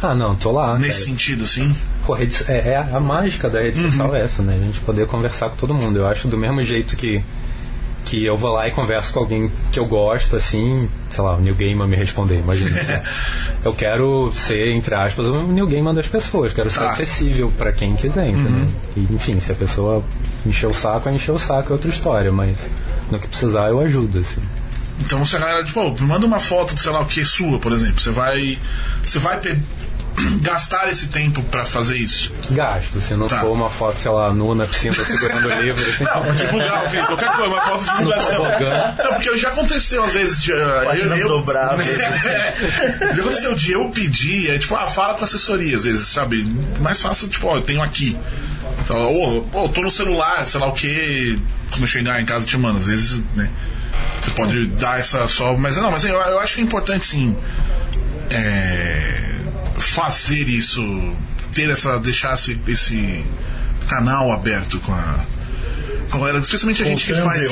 ah, 0.02 0.14
não, 0.14 0.34
tô 0.36 0.52
lá. 0.52 0.78
Nesse 0.78 0.92
cara. 1.00 1.04
sentido, 1.06 1.44
assim? 1.44 1.74
Pô, 2.06 2.16
é, 2.16 2.22
é 2.48 2.86
a 2.92 3.00
mágica 3.00 3.48
da 3.50 3.60
rede 3.60 3.82
social 3.82 4.14
é 4.14 4.22
essa, 4.22 4.42
né? 4.42 4.54
A 4.60 4.64
gente 4.64 4.78
poder 4.80 5.06
conversar 5.06 5.50
com 5.50 5.56
todo 5.56 5.74
mundo. 5.74 5.98
Eu 5.98 6.06
acho 6.06 6.28
do 6.28 6.36
mesmo 6.38 6.62
jeito 6.62 6.96
que, 6.96 7.22
que 8.10 8.26
eu 8.26 8.36
vou 8.36 8.50
lá 8.52 8.66
e 8.66 8.72
converso 8.72 9.12
com 9.14 9.20
alguém 9.20 9.48
que 9.70 9.78
eu 9.78 9.86
gosto, 9.86 10.34
assim, 10.34 10.90
sei 11.10 11.22
lá, 11.22 11.36
o 11.36 11.40
New 11.40 11.54
Gamer 11.54 11.86
me 11.86 11.94
responder, 11.94 12.40
imagina. 12.40 12.70
eu 13.64 13.72
quero 13.72 14.32
ser, 14.34 14.72
entre 14.74 14.92
aspas, 14.96 15.28
o 15.28 15.42
New 15.44 15.64
Gamer 15.68 15.94
das 15.94 16.08
pessoas, 16.08 16.52
quero 16.52 16.68
ser 16.68 16.80
Tá. 16.80 16.86
acessível 16.90 17.52
pra 17.56 17.72
quem 17.72 17.94
quiser, 17.94 18.28
entendeu? 18.30 18.66
E, 18.96 19.02
enfim, 19.14 19.38
se 19.38 19.52
a 19.52 19.54
pessoa 19.54 20.02
encher 20.44 20.66
o 20.66 20.74
saco, 20.74 21.08
encher 21.08 21.30
o 21.30 21.38
saco 21.38 21.68
é 21.70 21.72
outra 21.72 21.88
história, 21.88 22.32
mas 22.32 22.56
no 23.12 23.20
que 23.20 23.28
precisar 23.28 23.68
eu 23.68 23.78
ajudo, 23.78 24.18
assim. 24.18 24.40
Então 24.98 25.24
você 25.24 25.38
galera, 25.38 25.62
tipo, 25.64 25.80
"Pô, 25.80 25.90
me 25.92 26.06
manda 26.08 26.26
uma 26.26 26.40
foto 26.40 26.74
de 26.74 26.82
sei 26.82 26.90
lá 26.90 27.00
o 27.02 27.06
que 27.06 27.24
sua, 27.24 27.58
por 27.60 27.70
exemplo. 27.72 28.00
Você 28.00 28.10
vai. 28.10 28.58
Você 29.04 29.18
vai 29.20 29.38
gastar 30.42 30.90
esse 30.90 31.08
tempo 31.08 31.42
pra 31.44 31.64
fazer 31.64 31.96
isso? 31.96 32.32
Gasto, 32.50 33.00
se 33.00 33.14
não 33.14 33.28
Tá. 33.28 33.40
for 33.40 33.52
uma 33.52 33.68
foto, 33.70 34.00
sei 34.00 34.10
lá, 34.10 34.32
nua 34.32 34.54
na 34.54 34.66
piscina 34.66 34.94
segurando 35.04 35.46
o 35.48 35.62
livro. 35.62 35.82
Assim, 35.90 36.04
Não, 36.04 36.34
divulgar, 36.34 36.86
enfim, 36.92 37.02
qualquer 37.06 37.32
coisa, 37.32 37.48
uma 37.54 37.60
foto 37.62 37.84
de 37.84 37.90
divulgação. 37.96 38.44
Não, 39.04 39.14
porque 39.14 39.36
já 39.38 39.48
aconteceu 39.48 40.04
às 40.04 40.12
vezes 40.12 40.42
de. 40.42 40.52
uh, 40.52 40.84
Páginas 40.84 41.20
dobráveis. 41.20 41.96
já 41.96 43.22
aconteceu 43.22 43.54
de 43.54 43.72
eu 43.72 43.88
pedir, 43.90 44.50
é 44.50 44.58
tipo, 44.58 44.74
ah, 44.74 44.86
fala 44.86 45.14
com 45.14 45.22
a 45.22 45.24
assessoria, 45.24 45.76
às 45.76 45.84
vezes, 45.84 46.06
sabe? 46.08 46.44
Mais 46.80 47.00
fácil, 47.00 47.28
tipo, 47.28 47.46
ó, 47.48 47.56
eu 47.56 47.62
tenho 47.62 47.82
aqui. 47.82 48.16
Então, 48.82 48.96
ou, 48.96 49.48
ou 49.52 49.68
tô 49.68 49.82
no 49.82 49.90
celular, 49.90 50.46
sei 50.46 50.60
lá 50.60 50.68
o 50.68 50.72
que. 50.72 51.38
Quando 51.70 51.82
eu 51.82 51.86
chegar 51.86 52.20
em 52.20 52.24
casa, 52.24 52.44
eu 52.44 52.48
te 52.48 52.58
mando. 52.58 52.78
Às 52.78 52.86
vezes, 52.86 53.22
né? 53.36 53.48
Você 54.20 54.30
pode 54.32 54.66
dar 54.66 54.98
essa 54.98 55.26
só. 55.28 55.56
Mas 55.56 55.76
não, 55.76 55.90
mas 55.90 56.04
eu, 56.04 56.14
eu 56.14 56.40
acho 56.40 56.54
que 56.54 56.60
é 56.60 56.64
importante, 56.64 57.06
sim. 57.06 57.36
é, 58.30 59.19
fazer 59.80 60.48
isso. 60.48 60.82
Ter 61.54 61.68
essa. 61.70 61.98
deixar 61.98 62.34
esse, 62.34 62.58
esse 62.68 63.24
canal 63.88 64.32
aberto 64.32 64.78
com 64.80 64.92
a. 64.92 65.24
Galera, 66.12 66.38
especialmente 66.38 66.82
a 66.82 66.84
Com 66.84 66.90
gente 66.90 67.06
que 67.06 67.14
faz. 67.14 67.48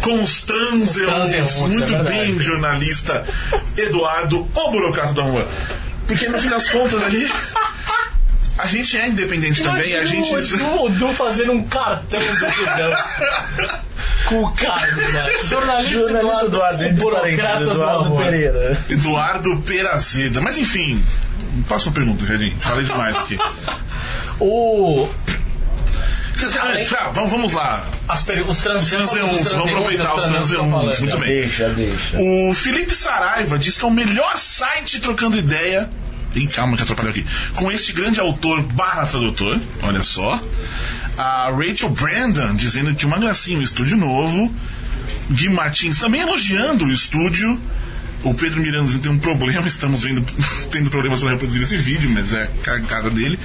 Com 0.00 0.22
os 0.22 0.42
transeuntes. 0.42 1.56
Muito 1.58 1.94
é 1.94 2.02
bem, 2.02 2.38
jornalista 2.38 3.24
Eduardo, 3.76 4.46
o 4.54 4.70
burocrata 4.70 5.14
do 5.14 5.22
amor. 5.22 5.48
Porque 6.06 6.28
no 6.28 6.38
fim 6.38 6.48
das 6.48 6.70
contas 6.70 7.02
a 7.02 7.08
gente. 7.08 7.32
A 8.56 8.66
gente 8.66 8.96
é 8.96 9.08
independente 9.08 9.62
também, 9.62 9.94
a 9.94 10.04
Imagina 10.04 10.26
gente. 10.26 10.32
o 10.32 10.38
Edu, 10.38 10.82
o 10.82 10.88
Edu 10.88 11.12
fazendo 11.14 11.52
um 11.52 11.64
cartão 11.64 12.20
do 12.20 12.52
Tudão. 12.52 13.78
Com 14.26 14.42
o 14.42 14.52
Carlos, 14.54 15.12
né? 15.12 15.30
Jornalista, 15.44 15.98
Jornalista 15.98 16.46
Eduardo, 16.46 16.82
o 16.82 16.86
entre 16.86 17.02
burocrata 17.02 17.30
parênteses, 17.42 17.64
do 17.64 17.72
Eduardo 17.72 18.04
amor. 18.04 18.22
Pereira. 18.22 18.78
Eduardo 18.88 19.56
Perazeda. 19.58 20.40
Mas 20.40 20.58
enfim, 20.58 21.02
próxima 21.68 21.92
pergunta, 21.92 22.26
Jardim. 22.26 22.56
Falei 22.60 22.84
demais 22.84 23.16
aqui. 23.16 23.38
O, 24.40 25.08
Antes, 26.42 26.92
ah, 26.92 27.10
vamos, 27.12 27.30
vamos 27.30 27.52
lá. 27.52 27.86
os 28.08 28.58
trans, 28.58 28.88
Transeuntes, 28.90 29.52
vamos 29.52 29.68
aproveitar 29.72 30.14
os 30.14 30.24
transeuntes. 30.24 30.98
Muito 31.00 31.18
bem. 31.18 31.28
Deixa, 31.28 31.68
deixa. 31.70 32.18
O 32.20 32.52
Felipe 32.52 32.94
Saraiva 32.94 33.58
diz 33.58 33.78
que 33.78 33.84
é 33.84 33.88
o 33.88 33.90
melhor 33.90 34.36
site 34.36 35.00
trocando 35.00 35.38
ideia. 35.38 35.88
Ih, 36.34 36.48
calma 36.48 36.76
que 36.76 36.82
atrapalhou 36.82 37.10
aqui. 37.12 37.24
Com 37.54 37.70
este 37.70 37.92
grande 37.92 38.18
autor 38.18 38.60
barra 38.62 39.06
tradutor, 39.06 39.60
olha 39.82 40.02
só. 40.02 40.40
A 41.16 41.50
Rachel 41.50 41.90
Brandon 41.90 42.54
dizendo 42.54 42.94
que 42.94 43.06
uma 43.06 43.18
gracinha, 43.18 43.58
um 43.58 43.62
estúdio 43.62 43.96
novo. 43.96 44.52
Gui 45.30 45.48
Martins 45.48 45.98
também 45.98 46.20
elogiando 46.22 46.84
o 46.86 46.92
estúdio. 46.92 47.60
O 48.22 48.32
Pedro 48.34 48.60
Miranda 48.60 48.90
tem 48.98 49.12
um 49.12 49.18
problema, 49.18 49.66
estamos 49.68 50.02
vendo, 50.02 50.22
tendo 50.70 50.90
problemas 50.90 51.20
para 51.20 51.30
reproduzir 51.30 51.62
esse 51.62 51.76
vídeo, 51.76 52.08
mas 52.10 52.32
é 52.32 52.48
cagada 52.62 53.10
dele. 53.10 53.38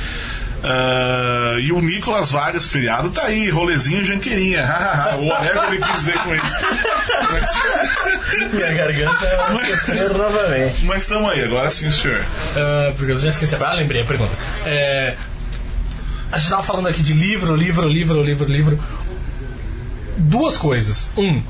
Ah, 0.63 1.55
e 1.59 1.71
o 1.71 1.79
Nicolas 1.81 2.31
Vargas, 2.31 2.67
feriado, 2.67 3.09
tá 3.11 3.25
aí, 3.25 3.49
rolezinho 3.49 4.03
janqueirinha. 4.03 4.61
Whatever 5.19 5.73
ele 5.73 5.81
quis 5.83 5.95
dizer 5.95 6.17
com 6.19 6.35
isso. 6.35 6.55
Mas- 7.31 8.51
Minha 8.53 8.73
garganta 8.73 9.25
é 9.25 10.09
novamente. 10.17 10.85
Mas 10.85 11.03
estamos 11.03 11.31
aí, 11.31 11.43
agora 11.43 11.69
sim, 11.69 11.89
senhor. 11.91 12.25
Ah, 12.57 12.91
porque 12.97 13.11
eu 13.13 13.19
já 13.19 13.29
esqueci. 13.29 13.55
Ah, 13.55 13.73
lembrei 13.73 14.01
a 14.01 14.05
pergunta. 14.05 14.33
É, 14.65 15.15
a 16.31 16.37
gente 16.37 16.49
tava 16.49 16.63
falando 16.63 16.87
aqui 16.87 17.01
de 17.01 17.13
livro, 17.13 17.55
livro, 17.55 17.87
livro, 17.87 18.23
livro, 18.23 18.51
livro. 18.51 18.79
Duas 20.17 20.57
coisas. 20.57 21.09
Um, 21.17 21.41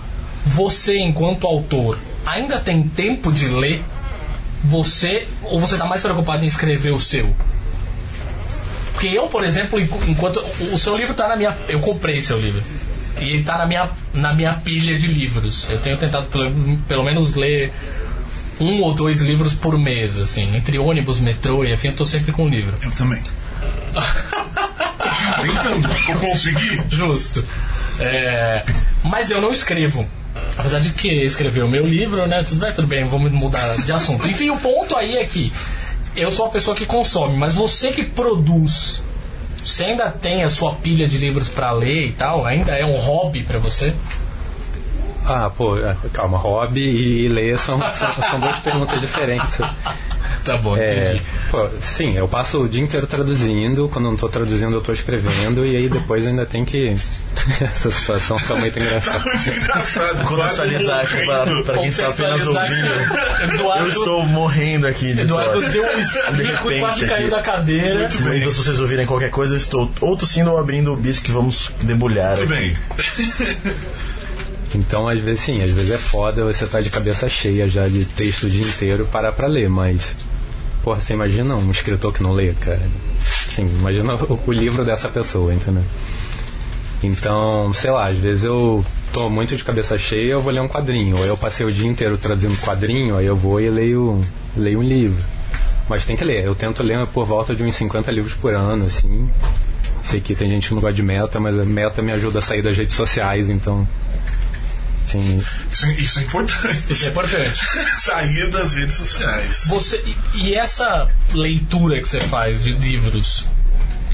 você, 0.45 0.97
enquanto 0.99 1.45
autor, 1.47 1.97
ainda 2.25 2.59
tem 2.59 2.83
tempo 2.83 3.31
de 3.31 3.47
ler? 3.47 3.83
Você. 4.63 5.27
Ou 5.43 5.59
você 5.59 5.77
tá 5.77 5.85
mais 5.85 6.01
preocupado 6.01 6.43
em 6.43 6.47
escrever 6.47 6.91
o 6.93 6.99
seu? 6.99 7.35
Porque 8.93 9.07
eu, 9.07 9.27
por 9.27 9.43
exemplo, 9.43 9.79
enqu- 9.79 10.03
enquanto. 10.07 10.39
O 10.71 10.77
seu 10.77 10.95
livro 10.95 11.13
tá 11.13 11.27
na 11.27 11.35
minha. 11.35 11.57
Eu 11.67 11.79
comprei 11.79 12.21
seu 12.21 12.39
livro. 12.39 12.61
E 13.19 13.23
ele 13.33 13.43
tá 13.43 13.57
na 13.57 13.65
minha, 13.65 13.89
na 14.13 14.33
minha 14.33 14.53
pilha 14.53 14.97
de 14.97 15.07
livros. 15.07 15.67
Eu 15.69 15.79
tenho 15.81 15.97
tentado 15.97 16.27
pelo, 16.27 16.77
pelo 16.87 17.03
menos 17.03 17.35
ler 17.35 17.73
um 18.59 18.81
ou 18.81 18.93
dois 18.93 19.19
livros 19.21 19.53
por 19.53 19.77
mês, 19.77 20.17
assim. 20.17 20.55
Entre 20.55 20.77
ônibus, 20.77 21.19
metrô 21.19 21.63
e 21.65 21.73
afim, 21.73 21.89
eu 21.89 21.95
tô 21.95 22.05
sempre 22.05 22.31
com 22.31 22.45
um 22.45 22.49
livro. 22.49 22.75
Eu 22.83 22.91
também. 22.91 23.21
Tentando. 25.41 25.89
Eu 26.09 26.19
consegui? 26.19 26.81
Justo. 26.89 27.45
É, 27.99 28.63
mas 29.03 29.29
eu 29.29 29.41
não 29.41 29.51
escrevo. 29.51 30.07
Apesar 30.57 30.79
de 30.79 30.91
que 30.91 31.09
escrever 31.23 31.63
o 31.63 31.69
meu 31.69 31.85
livro, 31.85 32.25
né? 32.27 32.43
Tudo 32.43 32.59
bem, 32.59 32.73
tudo 32.73 32.87
bem, 32.87 33.05
vamos 33.05 33.31
mudar 33.31 33.75
de 33.77 33.91
assunto. 33.91 34.27
Enfim, 34.27 34.49
o 34.49 34.57
ponto 34.57 34.95
aí 34.95 35.17
é 35.17 35.25
que 35.25 35.51
eu 36.15 36.31
sou 36.31 36.45
a 36.45 36.49
pessoa 36.49 36.75
que 36.75 36.85
consome, 36.85 37.37
mas 37.37 37.55
você 37.55 37.91
que 37.91 38.05
produz, 38.05 39.03
você 39.63 39.85
ainda 39.85 40.09
tem 40.09 40.43
a 40.43 40.49
sua 40.49 40.73
pilha 40.75 41.07
de 41.07 41.17
livros 41.17 41.47
pra 41.47 41.71
ler 41.71 42.07
e 42.07 42.11
tal? 42.11 42.45
Ainda 42.45 42.73
é 42.73 42.85
um 42.85 42.97
hobby 42.97 43.43
pra 43.43 43.59
você? 43.59 43.93
Ah, 45.25 45.49
pô, 45.55 45.77
é, 45.77 45.95
calma, 46.11 46.37
hobby 46.37 46.81
e, 46.81 47.25
e 47.25 47.29
ler 47.29 47.57
são, 47.57 47.79
são, 47.91 48.11
são 48.13 48.39
duas 48.39 48.57
perguntas 48.59 48.99
diferentes. 48.99 49.59
Tá 50.49 50.57
bom, 50.57 50.75
É, 50.75 51.21
pô, 51.51 51.69
sim, 51.79 52.17
eu 52.17 52.27
passo 52.27 52.63
o 52.63 52.67
dia 52.67 52.81
inteiro 52.81 53.05
traduzindo, 53.05 53.87
quando 53.87 54.05
não 54.05 54.15
estou 54.15 54.27
traduzindo 54.27 54.73
eu 54.73 54.79
estou 54.79 54.95
escrevendo, 54.95 55.63
e 55.63 55.75
aí 55.75 55.87
depois 55.87 56.25
ainda 56.25 56.43
tem 56.43 56.65
que. 56.65 56.97
Essa 57.61 57.91
situação 57.91 58.35
tá 58.39 58.55
muito 58.55 58.79
engraçada. 58.79 59.19
Muito 59.19 59.47
engraçado. 59.47 60.23
Contextualizar 60.25 61.01
aqui 61.01 61.23
para, 61.23 61.63
para 61.63 61.77
quem 61.77 61.89
está 61.89 62.07
apenas 62.07 62.47
ouvindo. 62.47 63.53
Eduardo, 63.53 63.83
Eu 63.83 63.89
estou 63.89 64.25
morrendo 64.25 64.87
aqui 64.87 65.13
de 65.13 65.21
Eduardo 65.21 65.61
deu 65.69 65.83
um 65.83 65.99
espirro 65.99 66.71
e 66.71 66.79
quase 66.79 67.05
caiu 67.05 67.29
da 67.29 67.43
cadeira. 67.43 67.99
Muito 67.99 68.23
bem. 68.23 68.39
Então, 68.39 68.51
se 68.51 68.57
vocês 68.57 68.79
ouvirem 68.79 69.05
qualquer 69.05 69.29
coisa, 69.29 69.53
eu 69.53 69.57
estou 69.57 69.91
ou 70.01 70.17
tossindo 70.17 70.49
ou 70.49 70.57
abrindo 70.57 70.91
o 70.91 70.95
bisco 70.95 71.25
que 71.25 71.31
vamos 71.31 71.71
debulhar. 71.83 72.37
Muito 72.37 72.51
aqui. 72.51 72.75
bem. 73.63 73.73
Então, 74.75 75.07
às 75.07 75.19
vezes, 75.19 75.41
sim, 75.41 75.63
às 75.63 75.71
vezes 75.71 75.91
é 75.91 75.97
foda 75.97 76.43
você 76.45 76.65
tá 76.67 76.81
de 76.81 76.89
cabeça 76.89 77.27
cheia 77.27 77.67
já 77.67 77.87
de 77.87 78.05
texto 78.05 78.43
o 78.43 78.49
dia 78.49 78.61
inteiro 78.61 79.05
parar 79.05 79.31
pra 79.31 79.47
ler, 79.47 79.69
mas. 79.69 80.15
Porra, 80.89 81.01
você 81.01 81.13
imagina 81.13 81.55
um 81.55 81.69
escritor 81.69 82.11
que 82.11 82.23
não 82.23 82.31
lê, 82.31 82.51
cara? 82.53 82.81
Sim, 83.21 83.69
imagina 83.77 84.15
o, 84.15 84.39
o 84.47 84.51
livro 84.51 84.83
dessa 84.83 85.07
pessoa, 85.07 85.53
entendeu? 85.53 85.83
Então, 87.03 87.71
sei 87.75 87.91
lá, 87.91 88.07
às 88.07 88.17
vezes 88.17 88.43
eu 88.43 88.83
tô 89.13 89.29
muito 89.29 89.55
de 89.55 89.63
cabeça 89.63 89.99
cheia, 89.99 90.31
eu 90.31 90.41
vou 90.41 90.51
ler 90.51 90.61
um 90.61 90.67
quadrinho. 90.67 91.15
Ou 91.15 91.23
eu 91.23 91.37
passei 91.37 91.63
o 91.63 91.71
dia 91.71 91.87
inteiro 91.87 92.17
traduzindo 92.17 92.59
quadrinho, 92.59 93.17
aí 93.17 93.27
eu 93.27 93.35
vou 93.35 93.61
e 93.61 93.69
leio, 93.69 94.19
leio 94.57 94.79
um 94.79 94.81
livro. 94.81 95.23
Mas 95.87 96.07
tem 96.07 96.15
que 96.15 96.23
ler. 96.23 96.43
Eu 96.43 96.55
tento 96.55 96.81
ler 96.81 97.05
por 97.05 97.23
volta 97.23 97.55
de 97.55 97.63
uns 97.63 97.75
50 97.75 98.09
livros 98.09 98.33
por 98.33 98.55
ano, 98.55 98.87
assim. 98.87 99.29
Sei 100.03 100.19
que 100.19 100.33
tem 100.33 100.49
gente 100.49 100.69
que 100.69 100.73
não 100.73 100.81
gosta 100.81 100.95
de 100.95 101.03
meta, 101.03 101.39
mas 101.39 101.59
a 101.59 101.65
meta 101.65 102.01
me 102.01 102.11
ajuda 102.13 102.39
a 102.39 102.41
sair 102.41 102.63
das 102.63 102.75
redes 102.75 102.95
sociais, 102.95 103.47
então. 103.47 103.87
Sim, 105.11 105.41
Isso, 105.71 105.85
é- 105.85 105.93
isso 105.93 106.19
é 106.19 106.23
importante. 106.23 106.91
Isso 106.93 107.05
é 107.05 107.09
importante. 107.09 107.59
Sair 108.03 108.47
das 108.49 108.73
redes 108.73 108.95
sociais. 108.95 109.65
Você, 109.69 110.03
e- 110.35 110.53
essa 110.53 111.07
leitura 111.33 111.99
que 112.01 112.07
você 112.07 112.19
faz 112.21 112.63
de 112.63 112.73
livros 112.73 113.47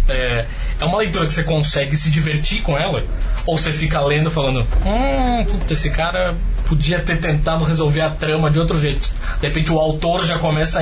é, 0.07 0.45
é 0.79 0.85
uma 0.85 0.99
leitura 0.99 1.25
que 1.25 1.33
você 1.33 1.43
consegue 1.43 1.97
se 1.97 2.09
divertir 2.11 2.61
com 2.61 2.77
ela? 2.77 3.03
Ou 3.45 3.57
você 3.57 3.71
fica 3.71 3.99
lendo 4.01 4.29
falando, 4.31 4.61
hum, 4.85 5.45
puta, 5.45 5.73
esse 5.73 5.89
cara 5.89 6.33
podia 6.65 6.99
ter 6.99 7.19
tentado 7.19 7.63
resolver 7.63 8.01
a 8.01 8.09
trama 8.09 8.49
de 8.49 8.59
outro 8.59 8.79
jeito. 8.79 9.11
De 9.39 9.47
repente 9.47 9.71
o 9.71 9.79
autor 9.79 10.25
já 10.25 10.39
começa 10.39 10.81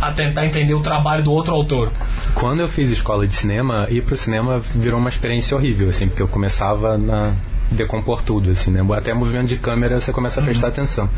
a, 0.00 0.08
a 0.08 0.12
tentar 0.12 0.46
entender 0.46 0.74
o 0.74 0.80
trabalho 0.80 1.22
do 1.22 1.32
outro 1.32 1.52
autor. 1.54 1.90
Quando 2.34 2.60
eu 2.60 2.68
fiz 2.68 2.90
escola 2.90 3.26
de 3.26 3.34
cinema, 3.34 3.86
ir 3.90 4.02
pro 4.02 4.16
cinema 4.16 4.58
virou 4.74 4.98
uma 4.98 5.10
experiência 5.10 5.56
horrível, 5.56 5.88
assim, 5.90 6.08
porque 6.08 6.22
eu 6.22 6.28
começava 6.28 6.94
a 6.94 7.32
decompor 7.72 8.22
tudo, 8.22 8.50
assim, 8.50 8.70
né? 8.70 8.80
Até 8.96 9.12
movimento 9.12 9.48
de 9.48 9.56
câmera 9.56 10.00
você 10.00 10.12
começa 10.12 10.40
a 10.40 10.42
prestar 10.42 10.68
atenção. 10.68 11.08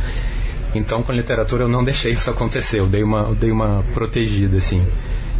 Então, 0.74 1.02
com 1.02 1.12
literatura, 1.12 1.64
eu 1.64 1.68
não 1.68 1.84
deixei 1.84 2.12
isso 2.12 2.28
acontecer, 2.28 2.80
eu 2.80 2.86
dei 2.86 3.02
uma, 3.02 3.28
eu 3.28 3.34
dei 3.34 3.50
uma 3.50 3.84
protegida, 3.94 4.56
assim. 4.56 4.84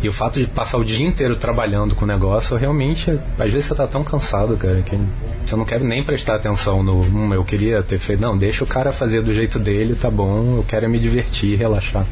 E 0.02 0.08
o 0.08 0.12
fato 0.12 0.38
de 0.38 0.46
passar 0.46 0.76
o 0.76 0.84
dia 0.84 1.04
inteiro 1.04 1.34
trabalhando 1.34 1.94
com 1.94 2.04
o 2.04 2.08
negócio, 2.08 2.56
realmente, 2.56 3.10
às 3.38 3.52
vezes 3.52 3.64
você 3.64 3.74
tá 3.74 3.86
tão 3.86 4.04
cansado, 4.04 4.56
cara, 4.56 4.82
que 4.82 4.98
você 5.44 5.56
não 5.56 5.64
quer 5.64 5.80
nem 5.80 6.04
prestar 6.04 6.36
atenção 6.36 6.82
no, 6.82 7.00
hum, 7.00 7.32
eu 7.32 7.42
queria 7.44 7.82
ter 7.82 7.98
feito, 7.98 8.20
não, 8.20 8.36
deixa 8.36 8.62
o 8.62 8.66
cara 8.66 8.92
fazer 8.92 9.22
do 9.22 9.32
jeito 9.32 9.58
dele, 9.58 9.94
tá 9.94 10.10
bom, 10.10 10.58
eu 10.58 10.64
quero 10.68 10.84
é 10.84 10.88
me 10.88 10.98
divertir, 10.98 11.56
relaxar. 11.58 12.06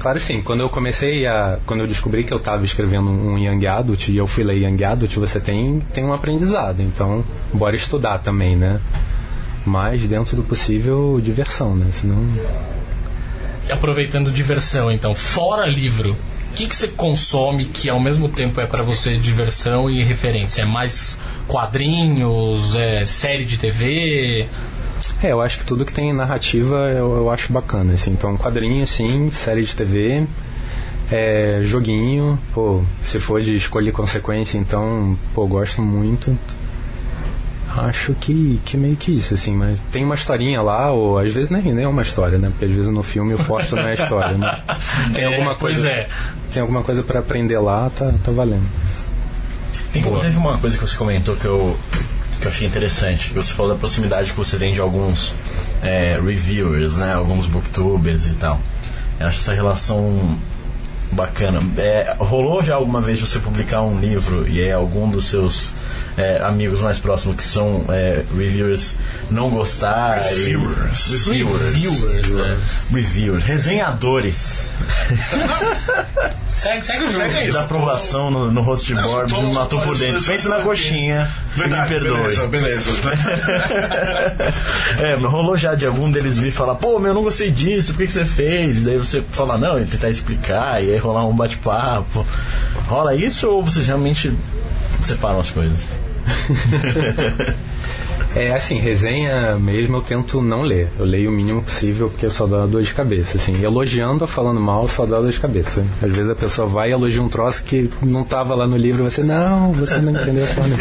Claro, 0.00 0.18
sim. 0.18 0.40
Quando 0.40 0.60
eu 0.60 0.70
comecei 0.70 1.26
a. 1.26 1.58
Quando 1.66 1.80
eu 1.80 1.86
descobri 1.86 2.24
que 2.24 2.32
eu 2.32 2.38
estava 2.38 2.64
escrevendo 2.64 3.10
um 3.10 3.38
Young 3.38 3.66
Adult 3.66 4.08
e 4.08 4.16
eu 4.16 4.26
fui 4.26 4.42
ler 4.42 4.56
Young 4.56 4.82
Adult, 4.82 5.14
você 5.16 5.38
tem, 5.38 5.80
tem 5.92 6.04
um 6.04 6.14
aprendizado. 6.14 6.80
Então, 6.80 7.22
bora 7.52 7.76
estudar 7.76 8.18
também, 8.18 8.56
né? 8.56 8.80
Mas, 9.64 10.00
dentro 10.08 10.34
do 10.34 10.42
possível, 10.42 11.20
diversão, 11.22 11.76
né? 11.76 11.90
Senão. 11.92 12.16
Aproveitando 13.70 14.32
diversão, 14.32 14.90
então, 14.90 15.14
fora 15.14 15.66
livro, 15.66 16.16
o 16.50 16.54
que, 16.54 16.66
que 16.66 16.74
você 16.74 16.88
consome 16.88 17.66
que 17.66 17.88
ao 17.88 18.00
mesmo 18.00 18.28
tempo 18.28 18.58
é 18.60 18.66
pra 18.66 18.82
você 18.82 19.18
diversão 19.18 19.88
e 19.88 20.02
referência? 20.02 20.62
É 20.62 20.64
mais 20.64 21.18
quadrinhos, 21.46 22.74
é 22.74 23.04
série 23.04 23.44
de 23.44 23.58
TV? 23.58 24.48
É, 25.22 25.32
eu 25.32 25.40
acho 25.40 25.58
que 25.58 25.64
tudo 25.64 25.84
que 25.84 25.92
tem 25.92 26.12
narrativa 26.12 26.76
eu, 26.90 27.16
eu 27.16 27.30
acho 27.30 27.52
bacana, 27.52 27.92
assim. 27.94 28.10
Então, 28.12 28.36
quadrinho, 28.36 28.86
sim, 28.86 29.30
série 29.30 29.62
de 29.64 29.74
TV. 29.74 30.24
É, 31.10 31.60
joguinho, 31.64 32.38
pô, 32.54 32.82
se 33.02 33.18
for 33.18 33.40
de 33.42 33.54
escolha 33.56 33.88
e 33.88 33.92
consequência, 33.92 34.56
então, 34.58 35.18
pô, 35.34 35.46
gosto 35.46 35.82
muito. 35.82 36.36
Acho 37.76 38.14
que, 38.14 38.60
que 38.64 38.76
meio 38.76 38.96
que 38.96 39.12
isso, 39.14 39.32
assim, 39.34 39.54
mas 39.54 39.78
tem 39.92 40.04
uma 40.04 40.14
historinha 40.16 40.60
lá, 40.60 40.90
ou 40.90 41.18
às 41.18 41.32
vezes 41.32 41.50
nem, 41.50 41.62
nem 41.72 41.84
é 41.84 41.88
uma 41.88 42.02
história, 42.02 42.36
né? 42.36 42.48
Porque 42.50 42.64
às 42.64 42.70
vezes 42.72 42.86
no 42.90 43.02
filme 43.02 43.32
o 43.34 43.38
forte 43.38 43.72
não 43.74 43.86
é 43.86 43.94
história, 43.94 44.36
né? 44.36 44.58
Tem 45.14 45.22
É, 45.24 45.26
alguma 45.26 45.54
pois 45.56 45.74
coisa. 45.76 45.88
é. 45.88 46.08
Tem 46.52 46.60
alguma 46.60 46.82
coisa 46.82 47.02
pra 47.02 47.20
aprender 47.20 47.58
lá, 47.60 47.88
tá, 47.90 48.12
tá 48.24 48.32
valendo. 48.32 48.66
Tem, 49.92 50.02
teve 50.02 50.36
uma 50.36 50.58
coisa 50.58 50.76
que 50.78 50.86
você 50.86 50.96
comentou 50.96 51.34
que 51.36 51.44
eu, 51.44 51.76
que 52.40 52.46
eu 52.46 52.50
achei 52.50 52.66
interessante, 52.66 53.32
você 53.32 53.52
falou 53.52 53.72
da 53.72 53.78
proximidade 53.78 54.32
que 54.32 54.38
você 54.38 54.56
tem 54.56 54.72
de 54.72 54.80
alguns 54.80 55.34
é, 55.82 56.18
reviewers, 56.20 56.96
né? 56.96 57.14
Alguns 57.14 57.46
booktubers 57.46 58.26
e 58.26 58.34
tal. 58.34 58.60
Eu 59.18 59.26
acho 59.26 59.38
essa 59.38 59.52
relação 59.52 60.38
bacana. 61.12 61.60
É, 61.76 62.16
rolou 62.18 62.62
já 62.62 62.74
alguma 62.74 63.00
vez 63.00 63.20
você 63.20 63.38
publicar 63.38 63.82
um 63.82 64.00
livro 64.00 64.48
e 64.48 64.60
é 64.60 64.72
algum 64.72 65.10
dos 65.10 65.26
seus 65.26 65.72
é, 66.16 66.40
amigos 66.42 66.80
mais 66.80 66.98
próximos 66.98 67.36
que 67.36 67.42
são 67.42 67.84
é, 67.88 68.22
reviewers 68.36 68.96
não 69.30 69.50
gostar? 69.50 70.20
e- 70.32 70.34
Reviewers. 70.34 71.26
Reviewers. 71.26 71.74
Reviewers, 71.74 72.36
é. 72.36 72.56
Reviewers. 72.92 73.44
Resenhadores. 73.44 74.68
Segue, 76.46 76.84
segue 76.84 77.04
o 77.04 77.06
jogo. 77.06 77.20
Segue 77.22 77.36
aí. 77.36 77.44
Isso, 77.44 77.52
Desaprovação 77.56 78.30
no, 78.30 78.50
no 78.50 78.60
host 78.60 78.92
board 78.92 79.32
me 79.40 79.54
matou 79.54 79.80
por 79.80 79.96
dentro. 79.96 80.22
Pense 80.24 80.48
na 80.48 80.60
coxinha. 80.60 81.30
Verdade, 81.54 81.94
me 81.94 82.00
perdoe. 82.00 82.18
beleza, 82.20 82.46
beleza. 82.48 82.90
É, 85.00 85.14
rolou 85.14 85.56
já 85.56 85.74
de 85.74 85.86
algum 85.86 86.10
deles 86.10 86.38
vir 86.38 86.50
falar, 86.50 86.74
pô, 86.74 86.98
meu, 86.98 87.10
eu 87.10 87.14
não 87.14 87.22
gostei 87.22 87.50
disso, 87.50 87.92
por 87.92 88.00
que, 88.00 88.06
que 88.08 88.12
você 88.12 88.24
fez? 88.24 88.78
E 88.78 88.80
daí 88.80 88.98
você 88.98 89.22
fala, 89.30 89.56
não, 89.56 89.80
e 89.80 89.86
tentar 89.86 90.10
explicar, 90.10 90.82
e 90.82 90.92
aí 90.92 90.98
rolar 90.98 91.24
um 91.26 91.34
bate-papo. 91.34 92.26
Rola 92.86 93.14
isso 93.14 93.48
ou 93.48 93.62
vocês 93.62 93.86
realmente 93.86 94.32
separam 95.06 95.40
as 95.40 95.50
coisas? 95.50 95.78
É 98.34 98.54
assim, 98.54 98.78
resenha 98.78 99.56
mesmo 99.56 99.96
eu 99.96 100.02
tento 100.02 100.40
não 100.40 100.62
ler. 100.62 100.88
Eu 100.98 101.04
leio 101.04 101.30
o 101.30 101.32
mínimo 101.32 101.62
possível 101.62 102.08
porque 102.08 102.30
só 102.30 102.46
dá 102.46 102.64
dor 102.64 102.82
de 102.82 102.94
cabeça. 102.94 103.36
Assim, 103.36 103.60
elogiando 103.62 104.22
ou 104.22 104.28
falando 104.28 104.60
mal 104.60 104.86
só 104.86 105.04
dá 105.04 105.20
dor 105.20 105.32
de 105.32 105.40
cabeça. 105.40 105.84
Às 106.00 106.14
vezes 106.14 106.30
a 106.30 106.34
pessoa 106.36 106.68
vai 106.68 106.90
e 106.90 106.92
elogia 106.92 107.20
um 107.20 107.28
troço 107.28 107.64
que 107.64 107.90
não 108.02 108.22
tava 108.22 108.54
lá 108.54 108.68
no 108.68 108.76
livro 108.76 109.04
e 109.04 109.10
você, 109.10 109.24
não, 109.24 109.72
você 109.72 109.98
não 109.98 110.12
entendeu 110.12 110.44
a 110.44 110.46
forma. 110.46 110.76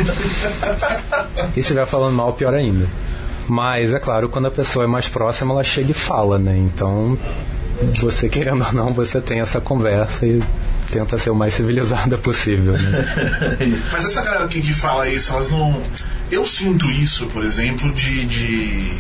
E 1.50 1.54
se 1.54 1.60
estiver 1.60 1.88
falando 1.88 2.14
mal, 2.14 2.34
pior 2.34 2.54
ainda. 2.54 2.86
Mas 3.48 3.94
é 3.94 4.00
claro, 4.00 4.30
quando 4.30 4.46
a 4.46 4.52
pessoa 4.52 4.86
é 4.86 4.88
mais 4.88 5.10
próxima, 5.10 5.52
ela 5.52 5.64
chega 5.64 5.90
e 5.90 5.94
fala, 5.94 6.38
né? 6.38 6.56
Então, 6.56 7.18
você 7.96 8.30
querendo 8.30 8.64
ou 8.64 8.74
não, 8.74 8.94
você 8.94 9.20
tem 9.20 9.40
essa 9.40 9.60
conversa 9.60 10.28
e 10.28 10.44
tenta 10.92 11.18
ser 11.18 11.30
o 11.30 11.36
mais 11.36 11.54
civilizada 11.54 12.18
possível, 12.18 12.74
né? 12.74 13.56
Mas 13.92 14.06
essa 14.06 14.22
galera 14.22 14.48
que, 14.48 14.62
que 14.62 14.74
fala 14.74 15.10
isso, 15.10 15.32
elas 15.32 15.52
não. 15.52 15.82
Eu 16.32 16.46
sinto 16.46 16.90
isso, 16.90 17.28
por 17.28 17.44
exemplo, 17.44 17.92
de, 17.94 18.26
de. 18.26 18.92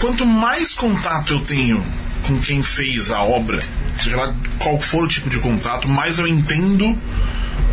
Quanto 0.00 0.26
mais 0.26 0.74
contato 0.74 1.32
eu 1.34 1.40
tenho 1.40 1.82
com 2.26 2.38
quem 2.40 2.62
fez 2.62 3.10
a 3.10 3.22
obra, 3.22 3.60
seja 3.98 4.16
lá 4.16 4.34
qual 4.58 4.80
for 4.80 5.04
o 5.04 5.08
tipo 5.08 5.28
de 5.28 5.38
contato, 5.38 5.88
mais 5.88 6.18
eu 6.18 6.26
entendo 6.26 6.96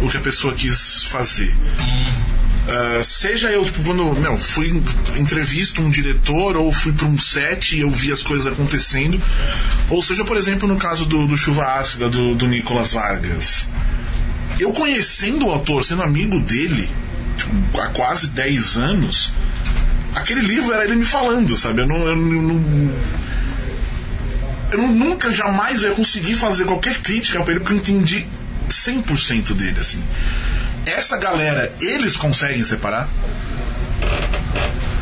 o 0.01 0.09
que 0.09 0.17
a 0.17 0.21
pessoa 0.21 0.53
quis 0.53 1.03
fazer. 1.05 1.55
Ah, 2.69 3.01
seja 3.03 3.49
eu, 3.49 3.65
tipo, 3.65 3.83
quando 3.83 4.13
meu, 4.13 4.37
fui 4.37 4.83
entrevisto 5.17 5.81
um 5.81 5.89
diretor 5.89 6.55
ou 6.55 6.71
fui 6.71 6.93
para 6.93 7.07
um 7.07 7.17
set 7.17 7.75
e 7.75 7.81
eu 7.81 7.89
vi 7.89 8.11
as 8.11 8.21
coisas 8.21 8.45
acontecendo, 8.45 9.19
ou 9.89 10.03
seja, 10.03 10.23
por 10.23 10.37
exemplo, 10.37 10.67
no 10.67 10.77
caso 10.77 11.05
do, 11.05 11.25
do 11.25 11.35
Chuva 11.35 11.65
Ácida 11.79 12.07
do, 12.07 12.35
do 12.35 12.47
Nicolas 12.47 12.93
Vargas. 12.93 13.67
Eu 14.59 14.71
conhecendo 14.71 15.47
o 15.47 15.51
autor, 15.51 15.83
sendo 15.83 16.03
amigo 16.03 16.39
dele 16.39 16.87
tipo, 17.37 17.79
há 17.79 17.87
quase 17.87 18.27
10 18.27 18.77
anos, 18.77 19.31
aquele 20.13 20.41
livro 20.41 20.71
era 20.71 20.83
ele 20.83 20.95
me 20.95 21.05
falando, 21.05 21.57
sabe? 21.57 21.81
Eu 21.81 21.87
não. 21.87 21.97
Eu 22.07 22.15
não, 22.15 22.93
eu 24.71 24.87
nunca, 24.87 25.31
jamais 25.31 25.81
ia 25.81 25.91
conseguir 25.91 26.35
fazer 26.35 26.65
qualquer 26.65 26.99
crítica 26.99 27.41
pra 27.41 27.53
ele 27.53 27.61
porque 27.61 27.73
eu 27.73 27.77
entendi 27.77 28.27
100% 28.69 29.53
dele, 29.53 29.79
assim. 29.79 30.03
Essa 30.89 31.17
galera, 31.17 31.69
eles 31.81 32.17
conseguem 32.17 32.63
separar? 32.63 33.07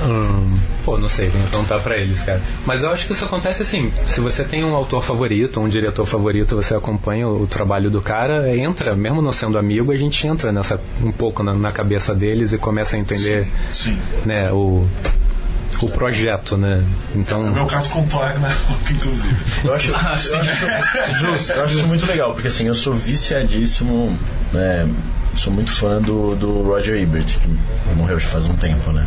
Hum, 0.04 0.60
pô, 0.86 0.98
não 0.98 1.10
sei, 1.10 1.30
tem 1.30 1.42
que 1.42 1.50
perguntar 1.50 1.80
pra 1.80 1.98
eles, 1.98 2.22
cara. 2.22 2.42
Mas 2.66 2.84
eu 2.84 2.92
acho 2.92 3.08
que 3.08 3.14
isso 3.14 3.26
acontece 3.26 3.64
assim: 3.64 3.92
se 4.06 4.22
você 4.22 4.44
tem 4.44 4.64
um 4.64 4.76
autor 4.76 5.04
favorito, 5.04 5.60
um 5.60 5.68
diretor 5.68 6.06
favorito, 6.06 6.56
você 6.56 6.76
acompanha 6.76 7.28
o, 7.28 7.44
o 7.44 7.48
trabalho 7.48 7.90
do 7.90 8.02
cara, 8.02 8.56
entra, 8.56 8.96
mesmo 8.96 9.22
não 9.22 9.32
sendo 9.32 9.58
amigo, 9.58 9.92
a 9.92 9.98
gente 9.98 10.26
entra 10.28 10.52
nessa 10.52 10.80
um 11.04 11.12
pouco 11.12 11.42
na, 11.42 11.54
na 11.54 11.72
cabeça 11.72 12.14
deles 12.14 12.54
e 12.54 12.58
começa 12.58 12.96
a 12.96 13.00
entender, 13.00 13.48
Sim. 13.74 13.98
né, 14.24 14.52
o, 14.52 14.88
o 15.82 15.90
projeto, 15.90 16.56
né? 16.58 16.84
No 17.16 17.22
Então, 17.22 17.52
meu 17.52 17.66
caso 17.66 17.90
com 17.90 18.02
o 18.02 18.08
Thor 18.08 18.22
Ragnarok, 18.22 18.60
inclusive. 18.94 19.36
Eu 19.64 19.74
acho, 19.74 19.90
eu 19.90 19.96
acho, 19.96 20.30
justo, 21.20 21.52
eu 21.54 21.64
acho 21.64 21.76
isso 21.76 21.88
muito 21.88 22.06
legal, 22.06 22.34
porque 22.34 22.50
assim, 22.50 22.68
eu 22.68 22.76
sou 22.76 22.94
viciadíssimo, 22.94 24.16
né, 24.54 24.88
sou 25.38 25.54
muito 25.54 25.72
fã 25.72 26.02
do, 26.02 26.36
do 26.36 26.64
Roger 26.64 27.02
Ebert, 27.02 27.38
que 27.40 27.50
morreu 27.96 28.20
já 28.20 28.28
faz 28.28 28.46
um 28.46 28.56
tempo, 28.56 28.92
né? 28.92 29.06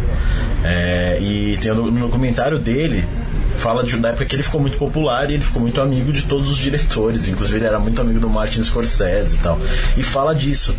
É, 0.65 1.19
e 1.21 1.59
tem 1.59 1.75
no, 1.75 1.91
no 1.91 2.01
documentário 2.01 2.59
dele, 2.59 3.05
fala 3.61 3.85
de, 3.85 3.97
da 3.97 4.09
época 4.09 4.25
que 4.25 4.35
ele 4.35 4.43
ficou 4.43 4.61
muito 4.61 4.77
popular 4.77 5.31
e 5.31 5.35
ele 5.35 5.45
ficou 5.45 5.61
muito 5.61 5.81
amigo 5.81 6.13
de 6.13 6.23
todos 6.23 6.49
os 6.51 6.57
diretores, 6.57 7.29
inclusive 7.29 7.59
ele 7.59 7.67
era 7.67 7.79
muito 7.79 8.01
amigo 8.01 8.19
do 8.19 8.29
Martin 8.29 8.63
Scorsese 8.63 9.37
e 9.37 9.39
tal. 9.39 9.61
E 9.97 10.03
fala 10.03 10.35
disso. 10.35 10.75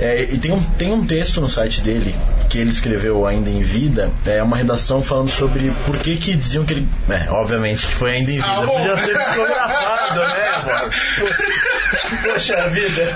É, 0.00 0.28
e 0.30 0.38
tem 0.38 0.52
um, 0.52 0.62
tem 0.62 0.92
um 0.92 1.06
texto 1.06 1.40
no 1.40 1.48
site 1.48 1.80
dele 1.80 2.14
que 2.48 2.58
ele 2.58 2.70
escreveu 2.70 3.26
ainda 3.26 3.50
em 3.50 3.62
vida, 3.62 4.10
é 4.26 4.42
uma 4.42 4.56
redação 4.56 5.02
falando 5.02 5.28
sobre 5.28 5.70
por 5.84 5.96
que 5.98 6.16
que 6.16 6.34
diziam 6.34 6.64
que 6.64 6.72
ele. 6.72 6.88
É, 7.08 7.30
obviamente 7.30 7.86
que 7.86 7.94
foi 7.94 8.12
ainda 8.12 8.30
em 8.30 8.36
vida. 8.36 8.46
Ah. 8.46 8.62
Podia 8.62 8.96
ser 8.96 9.18
psicografado, 9.18 10.20
né, 10.20 10.64
mano? 10.66 10.92
Poxa 12.22 12.68
vida. 12.70 13.14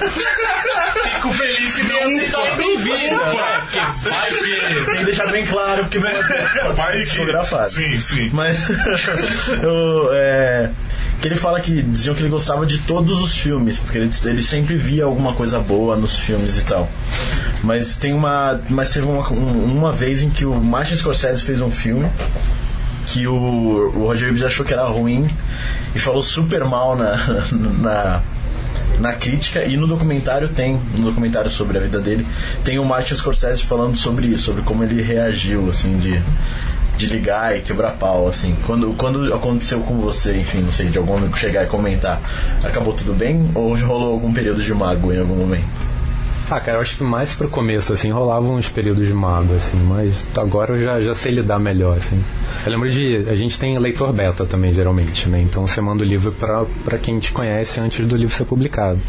Fico 1.15 1.33
feliz 1.33 1.75
que 1.75 1.87
tenha 1.87 2.07
sido 2.07 2.37
ainda 2.37 2.63
em 2.63 2.77
vida, 2.77 3.17
né? 3.17 3.61
Porque 3.63 4.09
vai 4.09 4.31
que. 4.31 4.85
Tem 4.85 4.97
que 4.97 5.05
deixar 5.05 5.27
bem 5.29 5.47
claro 5.47 5.83
porque 5.85 5.99
Vai 5.99 6.15
ser 6.23 7.05
psicografado. 7.05 7.71
Sim, 7.71 8.01
sim. 8.01 8.31
Mas 8.33 8.57
é, 10.13 10.71
que 11.21 11.29
ele 11.29 11.37
fala 11.37 11.61
que 11.61 11.83
diziam 11.83 12.15
que 12.15 12.23
ele 12.23 12.29
gostava 12.29 12.67
de 12.67 12.79
todos 12.79 13.21
os 13.21 13.37
filmes, 13.37 13.79
porque 13.79 13.99
ele, 13.99 14.11
ele 14.25 14.43
sempre 14.43 14.77
via 14.77 15.05
alguma 15.05 15.35
coisa 15.35 15.59
boa 15.61 15.97
nos 15.97 16.17
filmes 16.17 16.59
e 16.59 16.63
tal. 16.65 16.89
Mas 17.63 17.97
tem 17.97 18.13
uma. 18.13 18.61
Mas 18.69 18.91
teve 18.93 19.07
uma, 19.07 19.29
um- 19.33 19.65
uma 19.79 19.93
vez 19.93 20.23
em 20.23 20.31
que 20.31 20.45
o 20.45 20.55
Martin 20.55 20.97
Scorsese 20.97 21.43
fez 21.43 21.61
um 21.61 21.71
filme 21.71 22.09
que 23.07 23.27
o, 23.27 23.35
o 23.35 24.07
Roger 24.07 24.29
Ebert 24.29 24.47
achou 24.47 24.65
que 24.65 24.73
era 24.73 24.85
ruim 24.85 25.29
e 25.95 25.99
falou 25.99 26.23
super 26.23 26.65
mal 26.65 26.97
na, 26.97 27.17
na, 27.81 28.23
na 29.01 29.13
crítica 29.13 29.65
e 29.65 29.77
no 29.77 29.87
documentário 29.89 30.49
tem, 30.49 30.81
no 30.97 31.07
documentário 31.07 31.51
sobre 31.51 31.79
a 31.79 31.81
vida 31.81 31.99
dele, 32.01 32.27
tem 32.65 32.79
o 32.79 32.85
Martin 32.85 33.15
Scorsese 33.17 33.63
falando 33.65 33.97
sobre 33.97 34.29
isso, 34.29 34.45
sobre 34.45 34.63
como 34.63 34.85
ele 34.85 35.03
reagiu, 35.03 35.69
assim, 35.69 35.99
de, 35.99 36.23
de 36.97 37.07
ligar 37.07 37.57
e 37.57 37.61
quebrar 37.61 37.93
pau, 37.93 38.29
assim. 38.29 38.57
Quando, 38.67 38.93
quando 38.95 39.33
aconteceu 39.35 39.81
com 39.81 39.99
você, 39.99 40.37
enfim, 40.39 40.61
não 40.61 40.73
sei, 40.73 40.87
de 40.87 40.99
algum 40.99 41.17
amigo 41.17 41.37
chegar 41.37 41.65
e 41.65 41.67
comentar, 41.67 42.21
acabou 42.63 42.93
tudo 42.93 43.13
bem? 43.13 43.51
Ou 43.55 43.75
rolou 43.77 44.13
algum 44.13 44.33
período 44.33 44.63
de 44.63 44.75
mágoa 44.75 45.15
em 45.15 45.21
algum 45.21 45.37
momento? 45.37 45.93
ah, 46.53 46.61
cara, 46.61 46.77
eu 46.77 46.83
acho 46.83 46.99
que 46.99 47.03
mais 47.03 47.35
pro 47.35 47.49
começo, 47.49 47.95
assim, 47.95 48.11
rolavam 48.11 48.57
uns 48.57 48.69
períodos 48.69 49.07
de 49.07 49.15
mágoa, 49.15 49.57
assim, 49.57 49.79
mas 49.89 50.27
agora 50.37 50.75
eu 50.75 50.85
já, 50.85 51.01
já 51.01 51.15
sei 51.15 51.33
lidar 51.33 51.59
melhor, 51.59 51.97
assim. 51.97 52.23
Eu 52.67 52.73
lembro 52.73 52.91
de. 52.91 53.27
A 53.31 53.35
gente 53.35 53.59
tem 53.59 53.79
leitor 53.79 54.13
beta 54.13 54.45
também, 54.45 54.73
geralmente, 54.73 55.31
né? 55.31 55.41
Então 55.41 55.67
você 55.67 55.81
manda 55.81 56.03
o 56.03 56.07
livro 56.07 56.31
pra, 56.33 56.65
pra 56.85 56.99
quem 56.99 57.19
te 57.19 57.33
conhece 57.33 57.81
antes 57.81 58.07
do 58.07 58.17
livro 58.17 58.35
ser 58.35 58.45
publicado. 58.45 59.01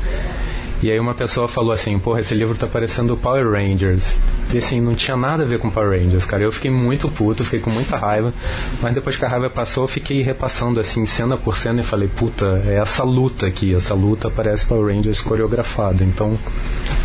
E 0.84 0.92
aí 0.92 1.00
uma 1.00 1.16
pessoa 1.16 1.48
falou 1.48 1.72
assim, 1.72 1.98
porra, 1.98 2.20
esse 2.20 2.36
livro 2.36 2.58
tá 2.58 2.68
parecendo 2.68 3.16
Power 3.16 3.50
Rangers. 3.50 4.20
E 4.54 4.58
assim, 4.58 4.82
não 4.82 4.94
tinha 4.94 5.16
nada 5.16 5.44
a 5.44 5.46
ver 5.46 5.58
com 5.58 5.70
Power 5.70 5.98
Rangers, 5.98 6.26
cara. 6.26 6.44
Eu 6.44 6.52
fiquei 6.52 6.70
muito 6.70 7.08
puto, 7.08 7.42
fiquei 7.46 7.62
com 7.62 7.70
muita 7.70 7.96
raiva. 7.96 8.34
Mas 8.82 8.94
depois 8.94 9.16
que 9.16 9.24
a 9.24 9.30
raiva 9.30 9.50
passou, 9.50 9.86
eu 9.86 9.88
fiquei 9.88 10.22
repassando 10.22 10.82
assim, 10.82 11.06
cena 11.06 11.38
por 11.38 11.56
cena 11.58 11.80
e 11.80 11.86
falei, 11.86 12.10
puta, 12.10 12.62
é 12.68 12.80
essa 12.80 13.02
luta 13.02 13.48
aqui, 13.48 13.74
essa 13.74 13.94
luta 13.94 14.30
parece 14.30 14.66
Power 14.66 14.94
Rangers 14.94 15.22
coreografado. 15.22 16.04
Então, 16.04 16.38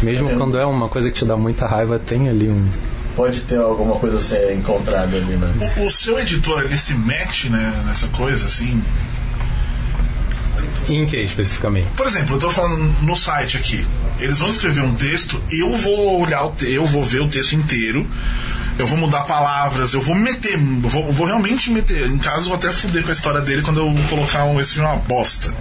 mesmo 0.03 0.37
quando 0.37 0.59
é 0.59 0.67
uma 0.67 0.89
coisa 0.89 1.09
que 1.09 1.17
te 1.17 1.25
dá 1.25 1.37
muita 1.37 1.65
raiva, 1.65 2.01
tem 2.01 2.29
ali 2.29 2.49
um. 2.49 2.69
Pode 3.15 3.43
ter 3.43 3.59
alguma 3.59 3.95
coisa 3.95 4.17
a 4.17 4.21
ser 4.21 4.57
encontrada 4.57 5.17
ali, 5.17 5.37
né? 5.37 5.55
O, 5.77 5.85
o 5.85 5.91
seu 5.91 6.19
editor, 6.19 6.65
ele 6.65 6.77
se 6.77 6.95
mete 6.95 7.49
né, 7.49 7.85
nessa 7.87 8.09
coisa, 8.09 8.47
assim? 8.47 8.83
Em 10.89 11.07
que 11.07 11.17
especificamente? 11.17 11.89
Por 11.97 12.07
exemplo, 12.07 12.37
eu 12.37 12.41
tô 12.41 12.51
falando 12.51 13.03
no 13.03 13.17
site 13.17 13.57
aqui. 13.57 13.87
Eles 14.19 14.39
vão 14.39 14.49
escrever 14.49 14.83
um 14.83 14.95
texto, 14.95 15.41
eu 15.51 15.73
vou 15.77 16.21
olhar 16.21 16.45
o 16.45 16.55
eu 16.63 16.87
vou 16.87 17.05
ver 17.05 17.21
o 17.21 17.29
texto 17.29 17.53
inteiro, 17.55 18.07
eu 18.79 18.87
vou 18.87 18.99
mudar 18.99 19.21
palavras, 19.21 19.95
eu 19.95 20.01
vou 20.01 20.15
meter, 20.15 20.55
eu 20.55 20.89
vou, 20.89 21.07
eu 21.07 21.13
vou 21.13 21.27
realmente 21.27 21.71
meter. 21.71 22.07
Em 22.07 22.19
caso, 22.19 22.45
eu 22.45 22.49
vou 22.49 22.57
até 22.57 22.73
fuder 22.73 23.03
com 23.03 23.11
a 23.11 23.13
história 23.13 23.41
dele 23.41 23.63
quando 23.63 23.81
eu 23.81 24.09
colocar 24.09 24.45
um, 24.45 24.61
esse 24.61 24.75
filme 24.75 24.89
é 24.89 24.93
uma 24.93 25.01
bosta. 25.01 25.53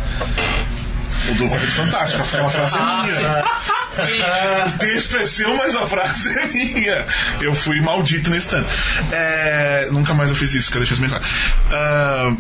O 1.30 1.34
do 1.34 1.48
Quarteto 1.50 1.72
Fantástico, 1.72 2.24
aquela 2.24 2.50
frase 2.50 2.76
é 2.76 2.80
Ah, 2.80 3.04
minha. 3.04 3.78
O 3.98 4.78
texto 4.78 5.18
é 5.18 5.26
seu, 5.26 5.58
mas 5.58 5.76
a 5.76 5.88
frase 5.88 6.30
é 6.38 6.46
minha. 6.46 7.06
Eu 7.42 7.56
fui 7.56 7.82
maldito 7.82 8.30
nesse 8.30 8.50
tanto. 8.52 8.70
É, 9.12 9.88
nunca 9.92 10.14
mais 10.14 10.30
eu 10.30 10.36
fiz 10.36 10.54
isso, 10.54 10.68
quero 10.72 10.86
deixar 10.86 10.94
isso 10.94 11.02
bem 11.02 11.10
claro. 11.10 11.26
Ah, 11.72 12.34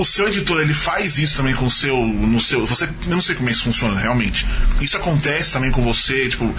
o 0.00 0.04
seu 0.04 0.28
editor, 0.28 0.60
ele 0.60 0.74
faz 0.74 1.18
isso 1.18 1.36
também 1.36 1.54
com 1.54 1.66
o 1.66 1.70
seu. 1.70 1.96
No 1.96 2.40
seu 2.40 2.66
você, 2.66 2.84
eu 2.84 3.14
não 3.14 3.22
sei 3.22 3.34
como 3.34 3.50
isso 3.50 3.64
funciona 3.64 3.98
realmente. 3.98 4.46
Isso 4.80 4.96
acontece 4.96 5.52
também 5.52 5.70
com 5.70 5.82
você, 5.82 6.28
tipo. 6.28 6.54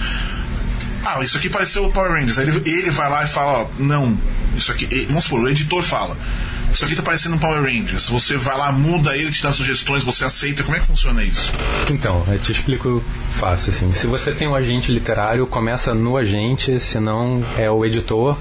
Ah, 1.04 1.20
isso 1.22 1.38
aqui 1.38 1.50
pareceu 1.50 1.86
o 1.86 1.92
Power 1.92 2.12
Rangers. 2.12 2.38
Aí 2.38 2.48
ele, 2.48 2.62
ele 2.70 2.92
vai 2.92 3.10
lá 3.10 3.24
e 3.24 3.28
fala, 3.28 3.64
ó, 3.64 3.70
não, 3.80 4.16
isso 4.56 4.72
aqui. 4.72 4.86
Vamos 5.08 5.24
supor, 5.24 5.42
o 5.42 5.50
editor 5.50 5.82
fala. 5.82 6.16
Isso 6.72 6.86
aqui 6.86 6.96
tá 6.96 7.04
parecendo 7.04 7.36
um 7.36 7.40
Power 7.40 7.62
Rangers. 7.62 8.08
Você 8.08 8.38
vai 8.38 8.58
lá, 8.58 8.72
muda 8.72 9.18
ele, 9.18 9.30
te 9.30 9.44
dá 9.44 9.52
sugestões, 9.52 10.04
você 10.04 10.24
aceita. 10.24 10.64
Como 10.64 10.78
é 10.78 10.80
que 10.80 10.86
funciona 10.86 11.22
isso? 11.24 11.52
Então, 11.90 12.24
eu 12.30 12.40
te 12.40 12.52
explico 12.52 13.04
fácil, 13.34 13.74
assim. 13.74 13.92
Se 13.94 14.08
você 14.08 14.32
tem 14.32 14.48
um 14.48 14.56
agente 14.56 14.92
literário, 14.92 15.46
começa 15.48 15.94
no 15.94 16.16
agente, 16.16 16.80
senão 16.80 17.44
é 17.58 17.70
o 17.70 17.84
editor 17.84 18.38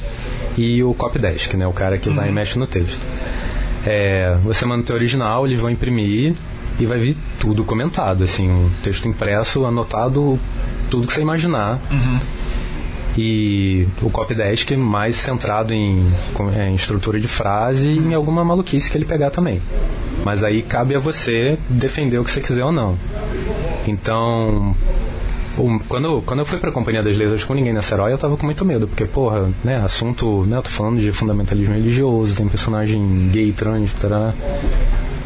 e 0.57 0.83
o 0.85 0.95
copydesk, 0.95 1.55
né? 1.55 1.67
O 1.67 1.73
cara 1.73 1.99
que 1.99 2.09
vai 2.09 2.29
e 2.29 2.33
mexe 2.33 2.57
no 2.57 2.69
texto. 2.69 3.01
É, 3.87 4.37
você 4.45 4.65
manda 4.67 4.91
o 4.93 4.95
original, 4.95 5.47
eles 5.47 5.59
vão 5.59 5.71
imprimir 5.71 6.35
e 6.79 6.87
vai 6.87 6.99
vir 6.99 7.17
tudo 7.39 7.65
comentado, 7.65 8.25
assim, 8.25 8.49
um 8.51 8.71
texto 8.83 9.07
impresso, 9.09 9.65
anotado, 9.67 10.39
tudo 10.91 11.07
que 11.07 11.13
você 11.13 11.23
imaginar. 11.23 11.79
E 13.19 13.87
o 14.03 14.09
copydesk 14.09 14.71
mais 14.77 15.17
centrado 15.17 15.75
em, 15.75 16.07
com- 16.33 16.51
em 16.51 16.75
estrutura 16.75 17.19
de 17.21 17.27
frase 17.27 17.89
e 17.89 17.99
em 17.99 18.15
alguma 18.15 18.45
maluquice 18.45 18.91
que 18.91 18.97
ele 18.97 19.05
pegar 19.05 19.31
também. 19.31 19.61
Mas 20.25 20.45
aí 20.45 20.63
cabe 20.63 20.95
a 20.95 20.99
você 20.99 21.59
defender 21.69 22.19
o 22.19 22.25
que 22.25 22.31
você 22.31 22.41
quiser 22.41 22.65
ou 22.65 22.71
não. 22.73 22.97
Então, 23.87 24.75
o- 25.61 25.81
quando, 25.89 26.23
quando 26.23 26.41
eu 26.41 26.47
fui 26.47 26.59
pra 26.59 26.71
Companhia 26.73 27.03
das 27.03 27.17
Letras 27.17 27.45
com 27.45 27.55
ninguém 27.55 27.73
nessa 27.73 27.95
herói, 27.95 28.13
eu 28.13 28.19
tava 28.19 28.37
com 28.37 28.45
muito 28.47 28.65
medo, 28.65 28.87
porque, 28.89 29.05
porra, 29.05 29.49
né, 29.65 29.77
assunto, 29.85 30.45
né, 30.47 30.57
eu 30.57 30.63
tô 30.63 30.71
falando 30.71 31.01
de 31.01 31.13
fundamentalismo 31.13 31.75
religioso, 31.75 32.35
tem 32.37 32.49
personagem 32.49 33.29
gay, 33.33 33.53
trans, 33.53 33.93
tará. 33.95 34.33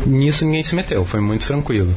Nisso 0.07 0.45
ninguém 0.45 0.63
se 0.63 0.75
meteu, 0.75 1.05
foi 1.05 1.21
muito 1.21 1.47
tranquilo. 1.47 1.95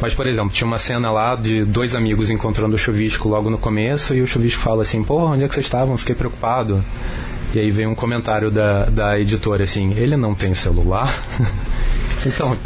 Mas, 0.00 0.14
por 0.14 0.26
exemplo, 0.26 0.50
tinha 0.50 0.66
uma 0.66 0.78
cena 0.80 1.10
lá 1.12 1.36
de 1.36 1.64
dois 1.64 1.94
amigos 1.94 2.28
encontrando 2.28 2.74
o 2.74 2.78
Chuvisco 2.78 3.28
logo 3.28 3.48
no 3.50 3.58
começo, 3.58 4.14
e 4.14 4.20
o 4.22 4.26
Chuvisco 4.26 4.60
fala 4.60 4.82
assim, 4.82 5.04
porra, 5.04 5.34
onde 5.34 5.44
é 5.44 5.48
que 5.48 5.54
vocês 5.54 5.66
estavam? 5.66 5.96
Fiquei 5.96 6.14
preocupado. 6.16 6.82
E 7.54 7.58
aí 7.60 7.70
vem 7.70 7.86
um 7.86 7.94
comentário 7.94 8.50
da, 8.50 8.86
da 8.86 9.18
editora 9.20 9.62
assim, 9.64 9.92
ele 9.96 10.16
não 10.16 10.34
tem 10.34 10.52
celular? 10.54 11.08
então, 12.26 12.56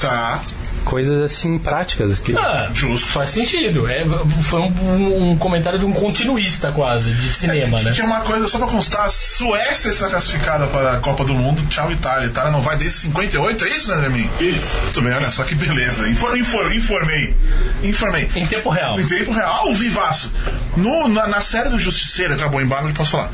Tá, 0.00 0.40
coisas 0.86 1.20
assim 1.22 1.58
práticas 1.58 2.18
que 2.20 2.32
Ah, 2.38 2.70
justo. 2.72 3.08
faz 3.08 3.30
sentido. 3.30 3.86
É, 3.90 4.04
foi 4.42 4.60
um, 4.60 5.32
um- 5.32 5.36
comentário 5.36 5.78
de 5.78 5.84
um 5.84 5.92
continuista 5.92 6.70
quase, 6.72 7.10
de 7.10 7.32
cinema, 7.32 7.82
né? 7.82 7.90
Tinha 7.92 8.06
uma 8.06 8.20
coisa 8.20 8.46
só 8.48 8.56
pra 8.58 8.68
constar: 8.68 9.02
a 9.06 9.10
Suécia 9.10 9.90
está 9.90 10.08
classificada 10.08 10.68
para 10.68 10.94
a 10.94 11.00
Copa 11.00 11.24
do 11.24 11.34
Mundo. 11.34 11.62
Tchau, 11.68 11.90
Itália. 11.92 12.26
Itália 12.28 12.52
não 12.52 12.62
vai 12.62 12.76
desde 12.76 12.98
58, 13.00 13.64
é 13.64 13.68
isso, 13.68 13.90
né, 13.90 13.96
André? 13.96 14.30
Isso. 14.40 14.80
Muito 14.84 15.02
bem, 15.02 15.12
olha 15.12 15.30
só 15.30 15.42
que 15.44 15.54
beleza. 15.54 16.08
Infor, 16.08 16.38
infor, 16.38 16.72
informei. 16.72 17.34
Informei. 17.82 18.30
Em 18.34 18.46
tempo 18.46 18.70
real. 18.70 18.98
Em 19.00 19.06
tempo 19.06 19.32
real, 19.32 19.72
vivaço. 19.74 20.32
No, 20.76 21.08
na, 21.08 21.26
na 21.26 21.40
série 21.40 21.68
do 21.68 21.78
Justiceiro, 21.78 22.34
acabou 22.34 22.60
em 22.60 22.64
embargo, 22.64 22.88
eu 22.88 22.94
posso 22.94 23.10
falar. 23.12 23.30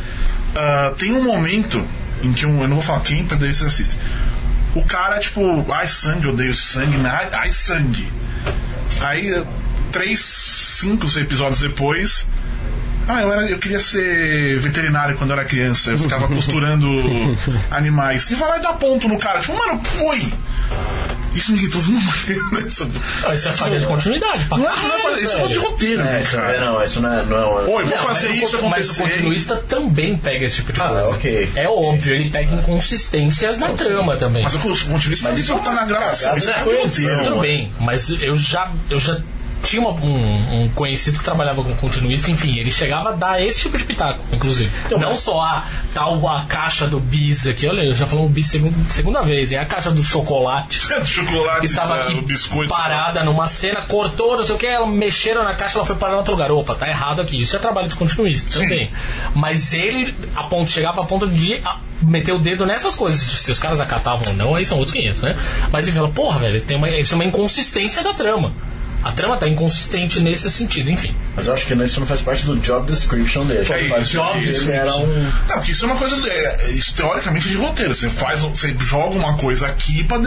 Ah, 0.57 0.93
tem 0.99 1.13
um 1.13 1.23
momento 1.23 1.85
em 2.23 2.33
que 2.33 2.47
um. 2.47 2.63
Eu 2.63 2.69
não 2.69 2.77
vou 2.77 2.83
falar 2.85 3.01
quem, 3.01 3.25
pra 3.25 3.37
daí 3.37 3.53
vocês 3.53 3.67
assistem. 3.73 3.99
O 4.75 4.83
cara, 4.85 5.19
tipo, 5.19 5.71
ai 5.73 5.87
sangue, 5.87 6.29
odeio 6.29 6.55
sangue, 6.55 6.97
ai, 7.07 7.29
ai 7.33 7.53
sangue. 7.53 8.11
Aí, 9.01 9.45
três, 9.91 10.21
cinco 10.21 11.07
episódios 11.19 11.61
depois. 11.61 12.27
Ah, 13.09 13.21
eu, 13.23 13.33
era, 13.33 13.51
eu 13.51 13.59
queria 13.59 13.81
ser 13.81 14.59
veterinário 14.61 15.17
quando 15.17 15.31
eu 15.31 15.37
era 15.39 15.45
criança. 15.45 15.91
Eu 15.91 15.99
ficava 15.99 16.29
costurando 16.29 16.89
animais. 17.71 18.31
E 18.31 18.35
vai 18.35 18.49
lá 18.51 18.59
e 18.59 18.63
dá 18.63 18.73
ponto 18.75 19.09
no 19.09 19.19
cara. 19.19 19.41
Tipo, 19.41 19.59
mano, 19.59 19.81
oi! 20.03 20.33
Isso 21.35 21.51
me 21.53 21.59
uma 21.89 22.01
maneira. 22.01 22.65
nessa- 22.65 22.87
Ah, 23.27 23.33
Isso 23.35 23.49
é 23.49 23.53
falha 23.55 23.79
de 23.81 23.87
continuidade. 23.87 24.45
Pra 24.45 24.59
Não 24.59 24.67
é, 24.67 24.69
não 24.69 24.77
é 24.77 24.83
caralho, 24.83 25.03
fazer- 25.03 25.23
isso 25.23 25.35
é 25.35 25.39
falta 25.39 25.53
de 25.53 25.59
roteiro, 25.59 26.01
É, 26.03 26.05
né, 26.05 26.21
isso, 26.23 26.37
é, 26.37 26.41
cara? 26.41 26.61
não, 26.61 26.85
isso 26.85 27.01
não 27.01 27.13
é. 27.13 27.23
Não 27.25 27.37
é 27.39 27.45
Oi, 27.45 27.85
vou 27.85 27.97
Não, 27.97 27.99
fazer 28.05 28.29
mas 28.29 28.41
o 28.41 28.45
isso 28.45 28.59
con- 28.59 28.69
Mas 28.69 28.89
o 28.89 28.93
acontecer. 28.93 29.03
continuista 29.03 29.57
também 29.57 30.17
pega 30.19 30.45
esse 30.45 30.57
tipo 30.57 30.73
de 30.75 30.81
Ah, 30.83 30.89
coisa. 30.89 31.09
ok. 31.09 31.53
É 31.57 31.69
óbvio, 31.69 32.15
ele 32.15 32.31
pega 32.31 32.55
inconsistências 32.55 33.57
na 33.59 33.71
trama 33.71 34.17
também. 34.19 34.43
Mas 34.45 34.55
o 34.55 34.59
continuista 34.59 35.31
Mas 35.31 35.39
isso 35.39 35.55
isso 35.55 35.63
tá 35.65 35.73
na 35.73 35.85
gravação. 35.87 36.37
Isso 36.37 36.51
é 36.51 36.61
roteiro. 36.63 37.25
Tudo 37.25 37.41
bem, 37.41 37.73
mas 37.81 38.11
eu 38.11 38.37
já, 38.37 38.71
eu 38.91 38.99
já 38.99 39.19
tinha 39.63 39.81
uma- 39.83 39.93
um, 40.01 40.63
um 40.65 40.69
conhecido 40.71 41.19
que 41.19 41.25
trabalhava 41.25 41.63
com 41.63 41.75
continuista, 41.77 42.31
enfim, 42.31 42.57
ele 42.59 42.71
chegava 42.71 43.11
a 43.11 43.13
dar 43.13 43.43
esse 43.43 43.61
tipo 43.61 43.79
de 43.79 43.85
pitaco, 43.85 44.21
inclusive. 44.33 44.71
não 44.99 45.15
só 45.17 45.41
a 45.41 45.65
tal 45.95 46.27
a 46.29 46.45
caixa 46.45 46.87
do 46.87 46.99
bis 47.01 47.47
aqui, 47.47 47.67
olha, 47.67 47.83
eu 47.83 47.95
já 47.95 48.07
falei 48.07 48.25
um 48.25 48.29
bis 48.29 48.47
segun- 48.49 48.73
segunda 48.89 49.23
vez, 49.23 49.53
é 49.53 49.59
a 49.59 49.65
caixa 49.67 49.91
do 49.91 50.03
chocolate. 50.03 50.81
Do 51.03 51.07
chocolate, 51.07 51.61
que 51.61 51.67
estava 51.67 51.97
tá, 51.97 52.03
aqui 52.03 52.21
biscoito. 52.23 52.69
parada 52.69 53.25
numa 53.25 53.47
cena, 53.49 53.87
cortou, 53.87 54.37
não 54.37 54.45
sei 54.45 54.55
o 54.55 54.59
que, 54.59 54.67
ela 54.67 54.87
mexeram 54.87 55.43
na 55.45 55.55
caixa, 55.55 55.79
ela 55.79 55.87
foi 55.87 55.97
parar 55.97 56.15
em 56.15 56.17
outro 56.17 56.33
lugar. 56.33 56.51
Opa, 56.51 56.75
tá 56.75 56.89
errado 56.89 57.21
aqui. 57.21 57.41
Isso 57.41 57.57
é 57.57 57.59
trabalho 57.59 57.89
de 57.89 57.95
continuista 57.97 58.61
também. 58.61 58.91
Mas 59.35 59.73
ele 59.73 60.15
a 60.37 60.45
ponto, 60.45 60.71
chegava 60.71 61.01
a 61.03 61.05
ponto 61.05 61.27
de 61.29 61.61
ah, 61.65 61.79
meter 62.03 62.33
o 62.33 62.39
dedo 62.39 62.65
nessas 62.67 62.95
coisas. 62.95 63.21
Se 63.41 63.51
os 63.53 63.59
caras 63.59 63.81
acatavam 63.81 64.29
ou 64.29 64.35
não, 64.35 64.55
aí 64.55 64.65
são 64.65 64.79
outros 64.79 64.95
500, 64.95 65.23
né? 65.23 65.39
Mas 65.71 65.87
ele 65.89 65.97
fala, 65.97 66.11
porra, 66.11 66.39
velho, 66.41 66.61
tem 66.61 66.77
uma, 66.77 66.89
isso 66.91 67.15
é 67.15 67.17
uma 67.17 67.25
inconsistência 67.25 68.03
da 68.03 68.13
trama. 68.15 68.53
A 69.03 69.13
trama 69.13 69.37
tá 69.37 69.49
inconsistente 69.49 70.21
nesse 70.21 70.51
sentido, 70.51 70.91
enfim. 70.91 71.15
Mas 71.35 71.47
eu 71.47 71.55
acho 71.55 71.67
que 71.67 71.75
isso 71.75 71.99
não 72.01 72.07
faz 72.07 72.21
parte 72.21 72.45
do 72.47 72.57
job 72.59 72.87
description 72.91 73.45
dele. 73.47 73.61
É 73.63 73.65
Faz 73.89 74.15
é 74.17 74.39
isso, 74.39 74.63
ele 74.63 74.73
era 74.73 74.95
um. 74.97 75.07
Não, 75.49 75.57
porque 75.57 75.73
isso 75.73 75.85
é 75.85 75.89
uma 75.89 75.97
coisa. 75.97 76.17
É, 76.29 76.71
isso 76.71 76.95
teoricamente 76.95 77.49
de 77.49 77.57
roteiro. 77.57 77.95
Você 77.95 78.09
faz. 78.09 78.41
Você 78.41 78.75
joga 78.81 79.17
uma 79.17 79.37
coisa 79.37 79.67
aqui 79.67 80.05
pra 80.05 80.19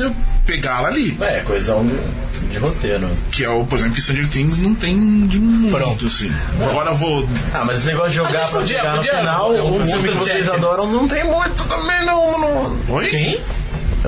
pegá-la 0.45 0.89
ali. 0.89 1.17
É, 1.21 1.39
coisa 1.41 1.75
de, 1.75 2.49
de 2.49 2.57
roteiro. 2.57 3.09
Que 3.31 3.43
é 3.45 3.49
o, 3.49 3.65
por 3.65 3.77
exemplo, 3.79 3.95
que 3.95 4.01
Stranger 4.01 4.27
Things 4.27 4.57
não 4.57 4.75
tem 4.75 5.25
de 5.27 5.39
muito, 5.39 5.71
Pronto. 5.75 6.05
assim. 6.05 6.31
Agora 6.61 6.91
eu 6.91 6.95
vou. 6.95 7.29
Ah, 7.53 7.63
mas 7.63 7.77
esse 7.77 7.87
negócio 7.87 8.11
de 8.11 8.19
A 8.19 8.23
jogar 8.23 8.39
pra 8.49 8.59
podia- 8.59 8.77
pegar 8.79 8.91
no 8.91 8.97
podia- 8.97 9.17
final, 9.19 9.51
o 9.53 9.85
filme 9.85 10.09
que 10.09 10.15
vocês 10.17 10.49
adoram 10.49 10.91
não 10.91 11.07
tem 11.07 11.23
muito 11.23 11.63
também, 11.65 12.05
não. 12.05 12.39
não. 12.39 12.77
Oi? 12.95 13.07
Quem? 13.07 13.39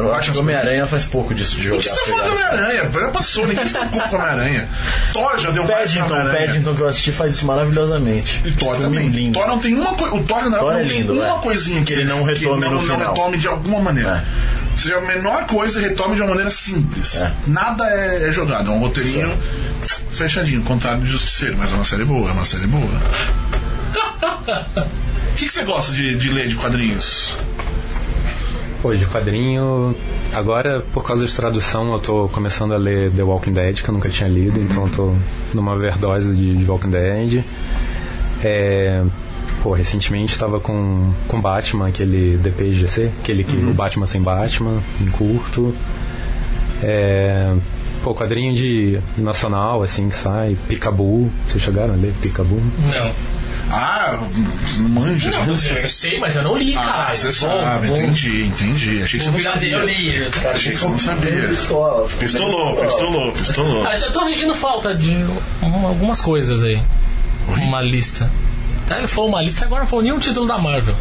Eu 0.03 0.13
acho 0.13 0.31
que 0.31 0.37
o 0.37 0.41
Homem-Aranha 0.41 0.87
faz 0.87 1.05
pouco 1.05 1.33
disso 1.33 1.55
de 1.55 1.71
O 1.71 1.81
jogar. 1.81 1.83
que 1.83 1.89
você 1.89 1.95
tá 1.95 2.11
falando 2.11 2.29
do 2.29 2.35
pegar. 2.37 2.53
Homem-Aranha? 2.53 2.91
Já 2.91 3.07
passou, 3.09 3.47
ninguém 3.47 3.65
se 3.67 3.73
preocupa 3.73 4.07
com 4.09 4.15
o 4.15 4.19
Homem-Aranha. 4.19 4.69
Thor 5.13 5.37
já 5.37 5.51
deu 5.51 5.63
o 5.63 5.67
Paddington, 5.67 6.05
Homem-Aranha. 6.05 6.47
Paddington 6.47 6.75
que 6.75 6.81
eu 6.81 6.87
assisti 6.87 7.11
faz 7.11 7.35
isso 7.35 7.45
maravilhosamente. 7.45 8.41
E 8.45 8.51
Thor 8.51 8.75
Filme 8.77 8.97
também. 8.97 9.09
lindo. 9.09 9.39
Thor 9.39 9.47
não 9.47 9.59
tem 9.59 9.73
uma 9.75 9.93
coisa. 9.93 10.15
O 10.15 10.23
Thor, 10.23 10.49
na 10.49 10.57
Thor 10.59 10.73
não 10.73 10.79
é 10.79 10.83
tem 10.83 10.99
lindo, 11.01 11.13
uma 11.13 11.37
é. 11.37 11.41
coisinha 11.41 11.83
que, 11.83 11.93
ele 11.93 12.05
não 12.05 12.23
retome 12.23 12.39
que 12.39 12.45
no 12.45 12.57
não, 12.59 12.71
não 12.71 12.79
final. 12.79 13.13
retome 13.13 13.37
de 13.37 13.47
alguma 13.47 13.81
maneira. 13.81 14.23
Seja 14.77 14.97
a 14.97 15.01
menor 15.01 15.45
coisa, 15.47 15.81
retome 15.81 16.15
de 16.15 16.21
uma 16.21 16.29
maneira 16.29 16.51
simples. 16.51 17.19
É. 17.19 17.31
Nada 17.47 17.85
é, 17.89 18.27
é 18.27 18.31
jogado, 18.31 18.69
é 18.69 18.73
um 18.73 18.79
roteirinho 18.79 19.35
fechadinho, 20.11 20.61
contrário 20.63 21.01
de 21.01 21.09
Justiceiro, 21.09 21.55
mas 21.57 21.71
é 21.71 21.75
uma 21.75 21.83
série 21.85 22.05
boa, 22.05 22.29
é 22.29 22.33
uma 22.33 22.45
série 22.45 22.67
boa. 22.67 22.87
O 24.47 25.39
que, 25.39 25.45
que 25.45 25.53
você 25.53 25.63
gosta 25.63 25.91
de, 25.91 26.15
de 26.15 26.29
ler 26.29 26.47
de 26.47 26.55
quadrinhos? 26.55 27.35
Pô, 28.81 28.93
de 28.93 29.05
quadrinho. 29.05 29.95
Agora, 30.33 30.83
por 30.93 31.03
causa 31.03 31.25
de 31.25 31.35
tradução, 31.35 31.93
eu 31.93 31.99
tô 31.99 32.29
começando 32.29 32.73
a 32.73 32.77
ler 32.77 33.11
The 33.11 33.23
Walking 33.23 33.53
Dead, 33.53 33.81
que 33.81 33.89
eu 33.89 33.93
nunca 33.93 34.09
tinha 34.09 34.29
lido, 34.29 34.59
então 34.61 34.83
eu 34.83 34.89
tô 34.89 35.13
numa 35.53 35.73
overdose 35.73 36.35
de, 36.35 36.57
de 36.57 36.69
Walking 36.69 36.89
Dead. 36.89 37.43
É. 38.43 39.03
Pô, 39.63 39.73
recentemente 39.73 40.37
tava 40.37 40.59
com, 40.59 41.11
com 41.27 41.41
Batman, 41.41 41.87
aquele 41.87 42.37
DPGC, 42.37 43.09
aquele 43.21 43.43
que 43.43 43.55
o 43.55 43.73
Batman 43.73 44.05
sem 44.05 44.21
Batman, 44.21 44.79
em 45.01 45.07
curto. 45.07 45.73
É. 46.83 47.55
Pô, 48.03 48.13
quadrinho 48.13 48.53
de 48.53 48.99
nacional, 49.17 49.81
assim, 49.81 50.07
que 50.07 50.15
sai, 50.15 50.55
Picabu. 50.67 51.31
Vocês 51.47 51.63
chegaram 51.63 51.95
a 51.95 51.97
ler 51.97 52.13
Picabu? 52.21 52.55
Não. 52.55 53.36
Ah, 53.69 54.19
não 54.77 54.89
manja. 54.89 55.29
Não, 55.29 55.45
eu 55.45 55.57
sei, 55.57 55.83
eu 55.83 55.89
sei, 55.89 56.19
mas 56.19 56.35
eu 56.35 56.43
não 56.43 56.57
li, 56.57 56.75
Ah, 56.77 56.81
caralho. 56.83 57.17
você 57.17 57.31
Vou- 57.31 57.33
sabe, 57.61 57.87
vou- 57.87 57.97
entendi, 57.97 58.43
entendi. 58.45 59.01
Achei 59.03 59.19
que 59.19 59.25
você 59.25 59.31
não 59.31 59.39
sabia. 59.53 59.71
eu 59.75 59.85
li. 59.85 60.27
Achei 60.53 60.71
que 60.71 60.77
você 60.79 60.87
não 60.87 60.97
sabia. 60.99 61.47
Pistola. 61.49 62.07
Pistolou, 62.19 62.75
pistolou, 62.77 63.31
pistolou. 63.33 63.85
Ah, 63.87 63.97
Eu 63.97 64.11
tô 64.13 64.23
sentindo 64.25 64.55
falta 64.55 64.93
de 64.95 65.11
um- 65.61 65.85
algumas 65.87 66.21
coisas 66.21 66.63
aí. 66.63 66.81
Uma 67.47 67.81
lista. 67.81 68.29
Tá, 68.87 68.97
ele 68.99 69.07
falou 69.07 69.29
uma 69.29 69.41
lista, 69.41 69.65
agora 69.65 69.81
não 69.81 69.87
falou 69.89 70.03
nenhum 70.03 70.19
título 70.19 70.47
da 70.47 70.57
Marvel. 70.57 70.95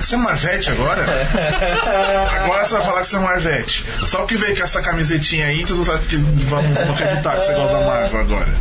Você 0.00 0.14
é 0.14 0.18
Marvete 0.18 0.70
agora? 0.70 1.04
agora 2.42 2.64
você 2.64 2.74
vai 2.74 2.82
falar 2.82 3.00
que 3.02 3.08
você 3.08 3.16
é 3.16 3.18
Marvete. 3.20 3.84
Só 4.04 4.24
que 4.26 4.36
veio 4.36 4.56
com 4.56 4.62
essa 4.62 4.80
camisetinha 4.82 5.46
aí, 5.46 5.64
todo 5.64 5.76
mundo 5.76 5.86
sabe 5.86 6.06
que 6.06 6.16
vamos 6.16 6.76
acreditar 6.76 7.36
que 7.38 7.46
você 7.46 7.54
gosta 7.54 7.78
da 7.78 7.86
Marvel 7.86 8.20
agora. 8.20 8.54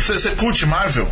Você, 0.00 0.12
você 0.14 0.30
curte 0.30 0.64
Marvel? 0.66 1.08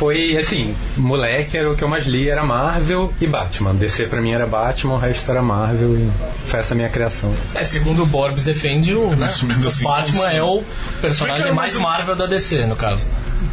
Foi 0.00 0.34
assim, 0.38 0.74
moleque 0.96 1.58
era 1.58 1.70
o 1.70 1.76
que 1.76 1.84
eu 1.84 1.88
mais 1.88 2.06
li, 2.06 2.30
era 2.30 2.42
Marvel 2.42 3.12
e 3.20 3.26
Batman. 3.26 3.74
DC 3.74 4.06
pra 4.06 4.18
mim 4.18 4.32
era 4.32 4.46
Batman, 4.46 4.94
o 4.94 4.98
resto 4.98 5.30
era 5.30 5.42
Marvel 5.42 5.94
e 5.94 6.10
foi 6.46 6.60
essa 6.60 6.72
a 6.72 6.76
minha 6.76 6.88
criação. 6.88 7.34
É, 7.54 7.62
segundo 7.64 8.02
o 8.02 8.06
Borbs 8.06 8.42
defende, 8.42 8.94
o, 8.94 9.10
né, 9.10 9.26
assim 9.26 9.44
o 9.44 9.48
Batman 9.82 10.06
funciona. 10.06 10.32
é 10.32 10.42
o 10.42 10.62
personagem 11.02 11.42
Porque, 11.42 11.54
mais 11.54 11.74
mas- 11.76 11.82
Marvel 11.82 12.16
da 12.16 12.24
DC, 12.24 12.64
no 12.64 12.76
caso. 12.76 13.06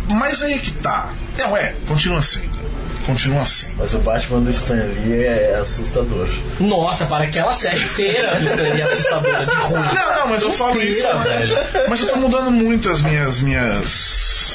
Mas 0.08 0.42
aí 0.42 0.58
que 0.58 0.72
tá. 0.72 1.10
Não, 1.38 1.58
é, 1.58 1.76
continua 1.86 2.22
sendo. 2.22 2.58
Continua 3.06 3.44
sendo. 3.46 3.74
Mas 3.78 3.94
o 3.94 3.98
Batman 4.00 4.40
do 4.40 4.50
Stan 4.50 4.74
Lee 4.76 5.24
é 5.26 5.60
assustador. 5.62 6.30
Nossa, 6.62 7.06
para 7.08 7.26
aquela 7.26 7.54
série 7.54 7.82
inteira 7.82 8.40
do 8.40 8.46
Stanley 8.48 8.82
assustadora 8.84 9.46
de 9.46 9.54
ruim. 9.56 9.84
Não, 9.94 10.16
não, 10.20 10.28
mas 10.30 10.42
eu 10.42 10.52
falo 10.54 10.82
isso. 10.82 11.04
Velho. 11.24 11.58
Mas 11.90 12.00
eu 12.02 12.08
tô 12.08 12.16
mudando 12.16 12.52
muito 12.52 12.90
as 12.90 13.02
minhas. 13.02 13.42
minhas. 13.42 14.47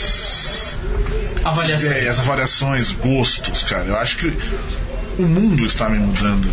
Avaliação. 1.44 1.90
ideias, 1.90 2.20
avaliações, 2.20 2.92
gostos, 2.92 3.62
cara. 3.62 3.84
Eu 3.84 3.96
acho 3.96 4.16
que 4.18 4.36
o 5.18 5.22
mundo 5.22 5.64
está 5.66 5.88
me 5.88 5.98
mudando. 5.98 6.52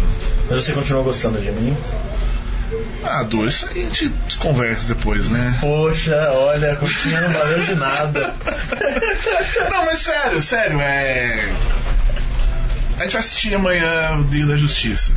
Mas 0.50 0.64
você 0.64 0.74
continua 0.74 1.04
gostando 1.04 1.40
de 1.40 1.52
mim? 1.52 1.76
Ah, 3.04 3.24
Du, 3.24 3.48
isso 3.48 3.68
aí 3.70 3.82
a 3.82 3.86
gente 3.86 4.14
conversa 4.38 4.94
depois, 4.94 5.30
né? 5.30 5.58
Poxa, 5.60 6.16
olha, 6.34 6.74
a 6.74 6.76
continha 6.76 7.22
não 7.22 7.30
valeu 7.30 7.64
de 7.64 7.76
nada. 7.76 8.36
Não, 9.72 9.86
mas 9.86 10.00
sério, 10.00 10.42
sério, 10.42 10.80
é. 10.82 11.52
A 12.98 13.04
gente 13.04 13.12
vai 13.14 13.22
assistir 13.22 13.56
amanhã 13.56 14.18
o 14.20 14.24
Dia 14.26 14.46
da 14.46 14.56
Justiça. 14.58 15.14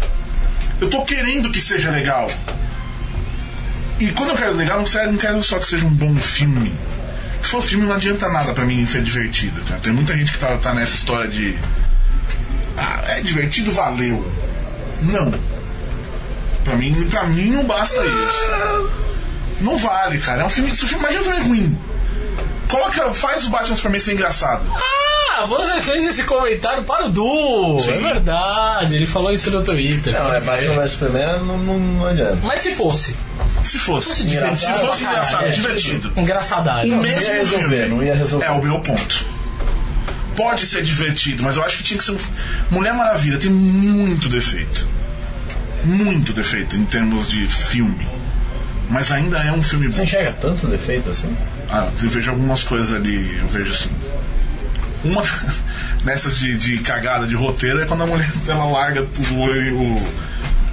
Eu 0.81 0.89
tô 0.89 1.05
querendo 1.05 1.51
que 1.51 1.61
seja 1.61 1.91
legal. 1.91 2.31
E 3.99 4.09
quando 4.13 4.31
eu 4.31 4.37
quero 4.37 4.55
legal, 4.55 4.79
não 4.79 4.85
quero, 4.85 5.13
não 5.13 5.19
quero 5.19 5.43
só 5.43 5.59
que 5.59 5.67
seja 5.67 5.85
um 5.87 5.91
bom 5.91 6.15
filme. 6.17 6.73
Se 7.43 7.49
for 7.51 7.63
filme, 7.63 7.87
não 7.87 7.97
adianta 7.97 8.29
nada 8.29 8.53
pra 8.53 8.65
mim 8.65 8.85
ser 8.87 9.03
divertido, 9.03 9.61
cara. 9.63 9.81
Tem 9.81 9.93
muita 9.93 10.17
gente 10.17 10.33
que 10.33 10.39
tá, 10.39 10.57
tá 10.57 10.73
nessa 10.73 10.95
história 10.95 11.29
de. 11.29 11.57
Ah, 12.77 13.03
é 13.07 13.21
divertido, 13.21 13.73
valeu. 13.73 14.27
Não. 15.03 15.33
Pra 16.65 16.77
mim, 16.77 16.95
pra 17.11 17.25
mim 17.25 17.51
não 17.51 17.65
basta 17.65 18.01
isso. 18.05 18.51
Não 19.61 19.77
vale, 19.77 20.19
cara. 20.19 20.43
É 20.43 20.45
um 20.45 20.51
filme. 20.51 20.75
Se 20.75 20.85
o 20.85 20.89
filme, 20.89 21.05
imagina 21.05 21.23
um 21.23 21.25
filme 21.25 21.49
ruim. 21.49 21.79
Coloca, 22.71 23.13
faz 23.13 23.45
o 23.45 23.51
Batman 23.51 23.77
Superman 23.77 24.01
ser 24.01 24.13
engraçado. 24.15 24.65
Ah, 24.75 25.47
você 25.47 25.83
fez 25.83 26.05
esse 26.05 26.25
comentário 26.25 26.85
para 26.85 27.07
o 27.07 27.11
Du. 27.11 27.79
Sim. 27.81 27.93
É 27.93 27.99
verdade, 27.99 28.97
ele 28.97 29.07
falou 29.07 29.33
isso 29.33 29.51
no 29.51 29.63
Twitter. 29.63 30.13
Não, 30.13 30.33
é 30.33 30.41
Batman 30.41 30.83
vs 30.83 30.93
Superman, 30.93 31.39
não, 31.41 31.59
não, 31.59 31.79
não 31.79 32.07
adianta. 32.07 32.39
Mas 32.43 32.61
se 32.61 32.75
fosse. 32.75 33.17
Se 33.63 33.79
fosse. 33.79 34.15
Se 34.17 34.23
engraçado, 34.25 34.81
fosse 34.81 35.03
Caralho, 35.05 35.19
engraçado, 35.19 35.45
é. 35.45 35.51
divertido. 35.51 36.13
Engraçadagem. 36.17 36.93
O 36.93 36.97
mesmo 37.01 37.21
ia 37.23 37.35
resolver, 37.35 37.69
filme. 37.69 37.89
não 37.89 38.03
ia 38.03 38.15
resolver. 38.15 38.45
É 38.47 38.51
o 38.51 38.63
meu 38.63 38.81
ponto. 38.81 39.25
Pode 40.37 40.67
ser 40.67 40.83
divertido, 40.83 41.43
mas 41.43 41.57
eu 41.57 41.65
acho 41.65 41.79
que 41.79 41.83
tinha 41.83 41.99
que 41.99 42.05
ser 42.05 42.13
um. 42.13 42.19
Mulher 42.71 42.95
Maravilha 42.95 43.39
tem 43.39 43.51
muito 43.51 44.29
defeito. 44.29 44.87
Muito 45.85 46.33
defeito 46.33 46.77
em 46.77 46.85
termos 46.85 47.29
de 47.29 47.47
filme. 47.47 48.07
Mas 48.89 49.11
ainda 49.11 49.39
é 49.39 49.53
um 49.53 49.63
filme 49.63 49.87
Você 49.87 49.99
bom. 49.99 50.05
enxerga 50.05 50.33
tanto 50.41 50.67
defeito 50.67 51.11
assim? 51.11 51.35
Ah, 51.71 51.89
eu 52.03 52.09
vejo 52.09 52.31
algumas 52.31 52.63
coisas 52.63 52.95
ali, 52.95 53.39
eu 53.39 53.49
vejo 53.49 53.73
assim. 53.73 53.91
Uma 55.05 55.23
nessas 56.05 56.39
de, 56.39 56.57
de 56.57 56.79
cagada 56.79 57.27
de 57.27 57.35
roteiro 57.35 57.81
é 57.81 57.87
quando 57.87 58.03
a 58.03 58.07
mulher 58.07 58.31
ela 58.47 58.65
larga 58.65 59.03
o, 59.03 59.35
o, 59.35 60.13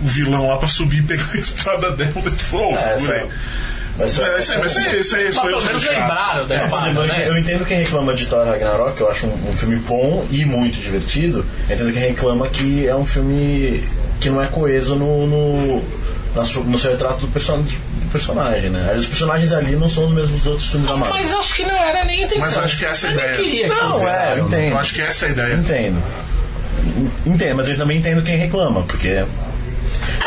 o 0.02 0.08
vilão 0.08 0.48
lá 0.48 0.58
pra 0.58 0.68
subir 0.68 1.00
e 1.00 1.04
pegar 1.04 1.28
a 1.34 1.38
espada 1.38 1.92
dela 1.92 2.12
e 2.16 2.56
oh, 2.56 2.74
É, 2.74 2.78
segura 2.78 2.94
essa- 2.96 3.14
aí. 3.14 3.30
Mas, 3.98 4.18
É, 4.18 4.40
isso 4.40 4.52
aí, 4.54 4.60
mas 4.60 4.72
isso 4.72 5.16
aí, 5.18 5.28
isso 5.28 5.92
lembraram 5.92 6.48
da 6.48 6.56
É, 6.56 6.64
espada, 6.64 6.90
eu, 7.02 7.06
né? 7.06 7.26
eu 7.28 7.38
entendo 7.38 7.66
quem 7.66 7.80
reclama 7.80 8.14
de 8.16 8.28
Thor 8.28 8.46
Ragnarok, 8.46 8.96
que 8.96 9.02
eu 9.04 9.12
acho 9.12 9.26
um, 9.28 9.50
um 9.50 9.54
filme 9.54 9.76
bom 9.76 10.26
e 10.32 10.46
muito 10.46 10.80
divertido. 10.80 11.46
Eu 11.68 11.76
entendo 11.76 11.92
quem 11.92 12.02
reclama 12.04 12.48
que 12.48 12.88
é 12.88 12.96
um 12.96 13.06
filme 13.06 13.84
que 14.22 14.30
não 14.30 14.42
é 14.42 14.48
coeso 14.48 14.96
no, 14.96 15.28
no, 15.28 15.84
no 16.66 16.80
seu 16.80 16.92
retrato 16.92 17.20
do, 17.20 17.28
person, 17.28 17.62
do 17.62 18.10
personagem, 18.10 18.70
né? 18.70 18.94
Os 18.98 19.06
personagens 19.06 19.52
ali 19.52 19.76
não 19.76 19.90
são 19.90 20.06
os 20.06 20.14
mesmos 20.14 20.40
dos 20.44 20.48
outros 20.48 20.70
filmes 20.70 20.88
da 20.88 20.96
Marvel. 20.96 21.16
Mas 21.18 21.34
acho 21.34 21.56
que 21.56 21.64
não 21.66 21.76
era 21.76 22.06
nem 22.06 22.22
a 22.24 22.26
intenção. 22.26 22.48
Mas 22.48 22.58
acho 22.58 22.78
que 22.80 22.86
essa 22.86 23.08
é 23.08 23.10
a 23.10 23.14
ideia. 23.14 23.36
queria 23.36 23.64
que 23.70 23.76
Não, 23.76 23.94
fizesse. 24.00 24.16
é, 24.16 24.34
eu 24.38 24.46
entendo. 24.48 24.72
Eu 24.72 24.78
acho 24.78 24.94
que 24.94 25.02
essa 25.02 25.26
é 25.26 25.28
a 25.28 25.32
ideia. 25.34 25.54
Entendo. 25.56 26.04
Entendo, 27.26 27.56
mas 27.58 27.68
eu 27.68 27.76
também 27.78 27.98
entendo 27.98 28.22
quem 28.24 28.38
reclama, 28.38 28.82
porque. 28.84 29.26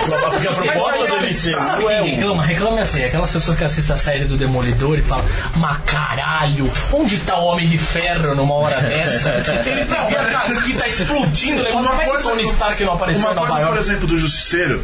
Porque 0.09 0.49
a 0.49 0.51
Mas 0.51 0.57
proposta 0.57 0.93
sabe- 0.93 1.07
do 1.09 1.17
MCU 1.27 1.63
Sabe 1.65 1.85
é 1.87 2.03
quem 2.03 2.15
reclama? 2.17 2.43
Reclama 2.45 2.81
assim, 2.81 3.05
aquelas 3.05 3.33
pessoas 3.33 3.57
que 3.57 3.65
assistem 3.65 3.95
a 3.95 3.99
série 3.99 4.25
do 4.25 4.37
Demolidor 4.37 4.99
e 4.99 5.03
falam, 5.03 5.25
mas 5.55 5.77
caralho, 5.87 6.71
onde 6.93 7.19
tá 7.19 7.39
o 7.39 7.45
Homem 7.45 7.67
de 7.69 7.79
Ferro 7.79 8.35
numa 8.35 8.55
hora 8.55 8.81
dessa? 8.81 9.31
Ele 9.67 9.85
tá 9.87 10.05
vendo 10.05 10.31
tá- 10.33 10.63
que 10.65 10.75
tá 10.75 10.89
explodindo 10.89 11.61
o 11.61 11.65
negócio, 11.65 11.89
como 11.91 12.03
é 12.03 12.05
que 12.07 12.11
o 12.17 12.23
Tony 12.23 12.43
Stark 12.45 12.85
não 12.85 12.93
apareceu 12.95 13.23
uma 13.23 13.35
Nova 13.35 13.49
coisa, 13.53 13.67
por 13.69 13.79
exemplo, 13.79 14.07
do 14.07 14.19
Justiceiro, 14.19 14.83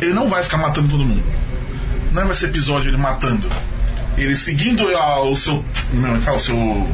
ele 0.00 0.12
não 0.12 0.28
vai 0.28 0.42
ficar 0.42 0.56
matando 0.58 0.88
todo 0.88 1.04
mundo. 1.04 1.22
Não 2.12 2.26
vai 2.26 2.34
ser 2.34 2.46
episódio 2.46 2.90
ele 2.90 2.96
matando. 2.96 3.48
Ele 4.18 4.36
seguindo 4.36 4.86
a- 4.96 5.22
o 5.22 5.34
seu. 5.36 5.64
Não, 5.92 6.20
fala, 6.20 6.36
o 6.36 6.40
seu. 6.40 6.88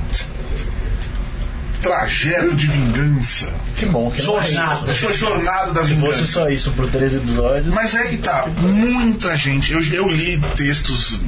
Trajeto 1.83 2.55
de 2.57 2.67
vingança. 2.67 3.49
Que 3.77 3.87
bom 3.87 4.11
que 4.11 4.21
não 4.23 4.41
é 4.41 4.45
Jornada. 4.45 4.89
A 4.89 4.93
isso. 4.93 5.01
sua 5.01 5.15
jornada 5.15 5.73
das 5.73 5.87
Se 5.87 5.95
fosse 5.97 6.27
só 6.27 6.49
isso 6.49 6.73
por 6.73 6.89
três 6.91 7.15
episódios. 7.15 7.73
Mas 7.73 7.95
é 7.95 8.05
que 8.09 8.17
tá, 8.19 8.47
muita 8.61 9.37
gente. 9.37 9.73
Eu, 9.73 9.81
eu 9.93 10.09
li 10.09 10.41
textos 10.57 11.21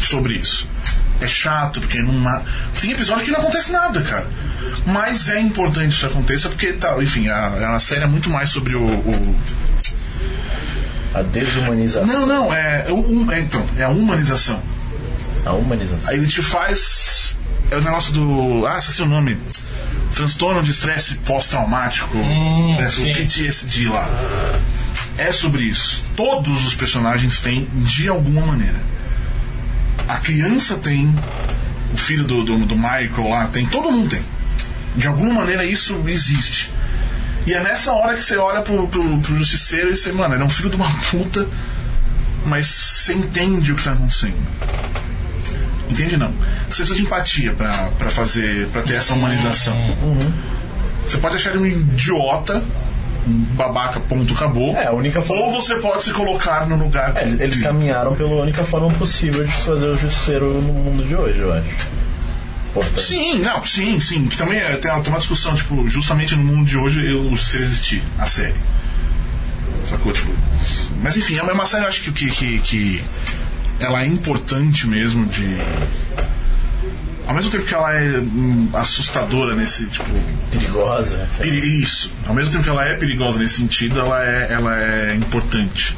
sobre 0.00 0.34
isso. 0.34 0.66
É 1.20 1.26
chato, 1.26 1.80
porque 1.80 2.02
não. 2.02 2.42
Tem 2.80 2.90
episódio 2.90 3.24
que 3.24 3.30
não 3.30 3.38
acontece 3.38 3.70
nada, 3.70 4.02
cara. 4.02 4.26
Mas 4.84 5.28
é 5.28 5.38
importante 5.40 5.92
isso 5.92 6.04
aconteça, 6.06 6.48
porque, 6.48 6.72
tá, 6.72 7.00
enfim, 7.00 7.28
a, 7.28 7.74
a 7.76 7.80
série 7.80 8.02
é 8.02 8.06
muito 8.06 8.28
mais 8.28 8.50
sobre 8.50 8.74
o- 8.74 8.82
o, 8.84 9.36
A 11.14 11.22
desumanização. 11.22 12.06
Não, 12.06 12.26
não, 12.26 12.52
é, 12.52 12.86
é, 12.88 12.92
um- 12.92 13.30
é, 13.30 13.40
então, 13.40 13.64
é 13.78 13.84
a 13.84 13.88
humanização. 13.88 14.60
A 15.46 15.52
humanização. 15.52 16.10
Aí 16.10 16.16
ele 16.16 16.26
te 16.26 16.42
faz. 16.42 17.36
É 17.70 17.76
o 17.76 17.80
negócio 17.82 18.12
do. 18.12 18.66
Ah, 18.66 18.78
esqueci 18.78 19.02
o 19.02 19.06
nome. 19.06 19.38
Transtorno 20.14 20.62
de 20.62 20.70
estresse 20.70 21.16
pós-traumático. 21.16 22.16
é, 22.78 22.88
sim. 22.88 23.10
o 23.10 23.14
PTSD 23.14 23.88
lá. 23.88 24.08
É 25.16 25.32
sobre 25.32 25.62
isso. 25.62 26.02
Todos 26.16 26.64
os 26.66 26.74
personagens 26.74 27.40
têm 27.40 27.68
de 27.74 28.08
alguma 28.08 28.46
maneira. 28.46 28.80
A 30.08 30.18
criança 30.18 30.76
tem. 30.76 31.12
O 31.92 31.96
filho 31.96 32.24
do, 32.24 32.44
do, 32.44 32.58
do 32.66 32.76
Michael 32.76 33.28
lá 33.28 33.46
tem. 33.46 33.66
Todo 33.66 33.90
mundo 33.90 34.10
tem. 34.10 34.22
De 34.96 35.06
alguma 35.06 35.34
maneira 35.34 35.64
isso 35.64 36.02
existe. 36.06 36.70
E 37.46 37.52
é 37.52 37.60
nessa 37.60 37.92
hora 37.92 38.14
que 38.14 38.22
você 38.22 38.36
olha 38.36 38.62
pro, 38.62 38.88
pro, 38.88 39.18
pro 39.18 39.36
justiceiro 39.36 39.92
e 39.92 39.96
você, 39.96 40.12
mano, 40.12 40.34
ele 40.34 40.42
é 40.42 40.46
um 40.46 40.50
filho 40.50 40.70
de 40.70 40.76
uma 40.76 40.88
puta, 41.10 41.46
mas 42.46 42.66
você 42.66 43.12
entende 43.12 43.72
o 43.72 43.76
que 43.76 43.84
tá 43.84 43.92
acontecendo. 43.92 44.38
Entende 45.90 46.16
não? 46.16 46.32
Você 46.68 46.78
precisa 46.82 46.94
de 46.96 47.02
empatia 47.02 47.52
pra, 47.52 47.70
pra 47.98 48.08
fazer. 48.08 48.68
para 48.68 48.82
ter 48.82 48.94
essa 48.94 49.14
humanização. 49.14 49.76
Você 51.06 51.18
pode 51.18 51.36
achar 51.36 51.50
ele 51.50 51.58
um 51.58 51.66
idiota, 51.66 52.62
um 53.28 53.38
babaca, 53.54 54.00
ponto, 54.00 54.32
acabou. 54.32 54.74
É, 54.76 54.86
a 54.86 54.92
única 54.92 55.20
forma. 55.22 55.42
Ou 55.44 55.50
você 55.50 55.74
pode 55.76 56.02
se 56.04 56.10
colocar 56.12 56.66
no 56.66 56.76
lugar 56.76 57.14
É, 57.16 57.24
eles 57.28 57.60
caminharam 57.62 58.14
pela 58.14 58.30
única 58.42 58.64
forma 58.64 58.90
possível 58.94 59.44
de 59.44 59.52
fazer 59.52 59.86
o 59.88 59.96
justiceiro 59.98 60.46
no 60.54 60.72
mundo 60.72 61.04
de 61.06 61.14
hoje, 61.14 61.38
eu 61.40 61.52
acho. 61.52 61.68
Portanto, 62.72 63.02
Sim, 63.02 63.38
não, 63.40 63.64
sim, 63.64 64.00
sim. 64.00 64.26
Que 64.26 64.36
também 64.36 64.58
é, 64.58 64.76
tem, 64.78 64.90
uma- 64.90 65.00
tem 65.00 65.12
uma 65.12 65.18
discussão, 65.18 65.54
tipo, 65.54 65.86
justamente 65.88 66.34
no 66.34 66.42
mundo 66.42 66.66
de 66.66 66.76
hoje, 66.76 67.00
eu, 67.08 67.36
se 67.36 67.58
existir, 67.58 68.02
a 68.18 68.26
série. 68.26 68.54
Sacou? 69.84 70.12
Tipo. 70.12 70.32
Mas 71.02 71.16
enfim, 71.16 71.38
é 71.38 71.42
uma 71.42 71.66
série, 71.66 71.84
eu 71.84 71.88
acho 71.88 72.00
que, 72.00 72.10
que, 72.10 72.30
que, 72.30 72.58
que 72.60 73.04
ela 73.84 74.02
é 74.02 74.06
importante 74.06 74.86
mesmo 74.86 75.26
de. 75.26 75.44
Ao 77.26 77.34
mesmo 77.34 77.50
tempo 77.50 77.64
que 77.64 77.74
ela 77.74 77.90
é 77.94 78.18
hum, 78.18 78.68
assustadora 78.74 79.54
nesse, 79.54 79.86
tipo. 79.86 80.04
perigosa. 80.50 81.16
né? 81.16 81.28
peri- 81.38 81.80
Isso. 81.82 82.10
Ao 82.26 82.34
mesmo 82.34 82.52
tempo 82.52 82.64
que 82.64 82.70
ela 82.70 82.84
é 82.86 82.94
perigosa 82.94 83.38
nesse 83.38 83.54
sentido, 83.56 83.98
ela 84.00 84.22
é, 84.22 84.52
ela 84.52 84.78
é 84.78 85.14
importante. 85.14 85.96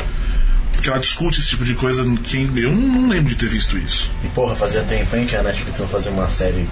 Porque 0.72 0.88
ela 0.88 0.98
discute 1.00 1.40
esse 1.40 1.48
tipo 1.48 1.64
de 1.64 1.74
coisa 1.74 2.04
que 2.22 2.48
eu 2.56 2.72
não 2.72 3.08
lembro 3.08 3.30
de 3.30 3.34
ter 3.34 3.48
visto 3.48 3.76
isso. 3.76 4.08
E 4.22 4.28
porra, 4.28 4.54
fazia 4.54 4.82
tempo, 4.84 5.16
hein, 5.16 5.26
que 5.26 5.34
a 5.34 5.42
Netflix 5.42 5.80
não 5.80 5.88
fazia 5.88 6.12
uma 6.12 6.28
série, 6.28 6.68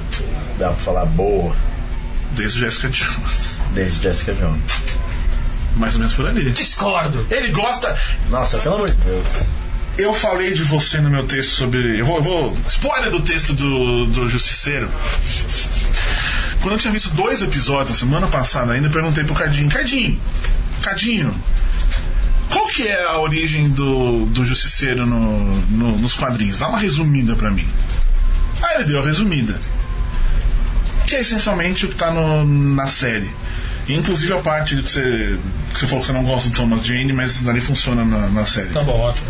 dá 0.58 0.68
pra 0.68 0.76
falar, 0.76 1.04
boa, 1.06 1.56
Desde 2.32 2.60
Jessica 2.60 2.88
Jones. 2.90 3.58
desde 3.72 4.02
Jessica 4.02 4.34
Jones. 4.34 4.62
Mais 5.76 5.94
ou 5.94 6.00
menos 6.00 6.14
por 6.14 6.28
ali. 6.28 6.50
Discordo. 6.52 7.26
Ele 7.30 7.48
gosta. 7.48 7.96
Nossa, 8.30 8.58
pelo 8.58 8.76
amor 8.76 8.90
de 8.90 8.96
Deus. 8.96 9.26
Eu 9.96 10.12
falei 10.12 10.52
de 10.52 10.62
você 10.64 10.98
no 11.00 11.08
meu 11.08 11.24
texto 11.24 11.50
sobre. 11.50 11.98
Eu 12.00 12.04
vou. 12.04 12.16
Eu 12.16 12.22
vou 12.22 12.58
spoiler 12.68 13.10
do 13.10 13.20
texto 13.20 13.52
do, 13.52 14.06
do 14.06 14.28
Justiceiro. 14.28 14.90
Quando 16.60 16.72
eu 16.74 16.78
tinha 16.78 16.92
visto 16.92 17.10
dois 17.10 17.42
episódios 17.42 17.90
na 17.90 17.96
semana 17.96 18.26
passada, 18.26 18.72
ainda 18.72 18.90
perguntei 18.90 19.22
pro 19.22 19.34
Cadinho: 19.34 19.68
Cadinho, 19.70 20.20
Cadinho, 20.82 21.34
qual 22.50 22.66
que 22.68 22.88
é 22.88 23.04
a 23.04 23.18
origem 23.20 23.68
do, 23.70 24.26
do 24.26 24.44
Justiceiro 24.44 25.06
no, 25.06 25.60
no- 25.70 25.98
nos 25.98 26.14
quadrinhos? 26.14 26.58
Dá 26.58 26.68
uma 26.68 26.78
resumida 26.78 27.36
pra 27.36 27.50
mim. 27.50 27.68
Aí 28.62 28.76
ele 28.76 28.84
deu 28.84 29.00
a 29.00 29.04
resumida. 29.04 29.54
que 31.06 31.14
é 31.14 31.20
essencialmente 31.20 31.84
o 31.86 31.88
que 31.90 31.94
tá 31.94 32.10
no- 32.12 32.44
na 32.74 32.86
série. 32.86 33.30
Inclusive 33.88 34.32
a 34.32 34.38
parte 34.38 34.74
que 34.76 34.82
você, 34.90 35.38
que 35.72 35.78
você 35.78 35.86
falou 35.86 36.00
que 36.00 36.06
você 36.06 36.12
não 36.14 36.24
gosta 36.24 36.48
do 36.48 36.56
Thomas 36.56 36.82
Jane, 36.84 37.12
mas 37.12 37.42
dali 37.42 37.60
funciona 37.60 38.02
na, 38.04 38.28
na 38.28 38.44
série. 38.46 38.70
Tá 38.70 38.82
bom, 38.82 38.98
ótimo. 38.98 39.26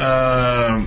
Ah, 0.00 0.80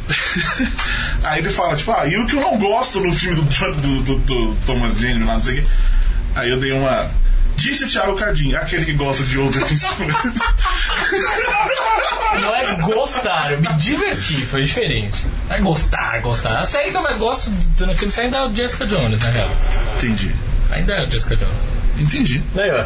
aí 1.24 1.40
ele 1.40 1.50
fala, 1.50 1.76
tipo, 1.76 1.92
ah, 1.92 2.06
e 2.08 2.18
o 2.18 2.26
que 2.26 2.36
eu 2.36 2.42
não 2.42 2.58
gosto 2.58 3.00
no 3.00 3.14
filme 3.14 3.36
do, 3.42 3.44
do, 3.44 4.02
do- 4.02 4.16
do 4.20 4.56
Thomas 4.66 4.98
Jane, 4.98 5.24
lá, 5.24 5.34
não 5.36 5.42
sei 5.42 5.60
o 5.60 5.62
quê. 5.62 5.68
Aí 6.36 6.50
eu 6.50 6.60
dei 6.60 6.72
uma. 6.72 7.10
Disse 7.56 7.86
Thiago 7.88 8.16
Cardim, 8.16 8.56
aquele 8.56 8.84
que 8.86 8.94
gosta 8.94 9.24
de 9.24 9.38
outro 9.38 9.60
defensor. 9.60 9.96
Não 12.42 12.56
é 12.56 12.76
gostar, 12.82 13.52
eu 13.52 13.62
me 13.62 13.68
diverti, 13.74 14.44
foi 14.46 14.64
diferente. 14.64 15.24
Não 15.48 15.56
é 15.56 15.62
gostar, 15.62 16.20
gostar. 16.22 16.60
A 16.60 16.64
série 16.64 16.90
que 16.92 16.98
eu 16.98 17.02
mais 17.04 17.18
gosto 17.20 17.50
do 17.50 17.86
Netflix 17.86 18.18
ainda 18.18 18.38
é 18.38 18.48
o 18.48 18.54
Jessica 18.54 18.86
Jones, 18.88 19.20
na 19.20 19.30
real. 19.30 19.50
Entendi. 19.98 20.32
Ainda 20.72 20.94
é 20.94 21.06
o 21.06 21.10
Jessica 21.10 21.36
Jones. 21.36 21.54
Entendi. 22.00 22.44
Aí, 22.56 22.72
ó. 22.72 22.86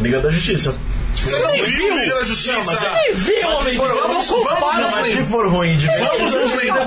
Liga 0.00 0.20
da 0.20 0.30
Justiça. 0.30 0.74
Você 1.14 1.38
não 1.38 1.52
viu 1.52 1.98
Liga 1.98 2.14
da 2.16 2.24
Justiça? 2.24 2.78
Nem 2.94 3.14
vê, 3.14 3.44
homem, 3.44 3.76
Vamos, 3.76 3.92
vamos 3.94 4.26
vamos, 4.28 4.46
comparar, 4.46 4.60
vamos, 4.90 4.94
mas- 4.94 5.12
Se 5.12 5.22
for 5.24 5.46
ruim 5.48 5.76
de 5.76 5.86
Vamos 5.98 6.32
nos 6.34 6.50
lembrar, 6.52 6.86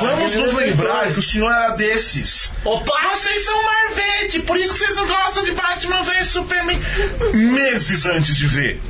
vamos 0.00 0.34
nos 0.34 0.54
lembrar 0.54 1.12
que 1.12 1.18
o 1.18 1.22
senhor 1.22 1.50
era 1.52 1.70
desses. 1.70 2.52
Opa! 2.64 2.92
Vocês 3.12 3.44
são 3.44 3.62
Marvete, 3.62 4.40
por 4.40 4.56
isso 4.56 4.72
que 4.74 4.78
vocês 4.78 4.94
não 4.96 5.06
gostam 5.06 5.44
de 5.44 5.52
Batman 5.52 6.02
vs 6.02 6.28
Superman. 6.28 6.78
Meses 7.32 8.06
antes 8.06 8.36
de 8.36 8.46
ver. 8.46 8.80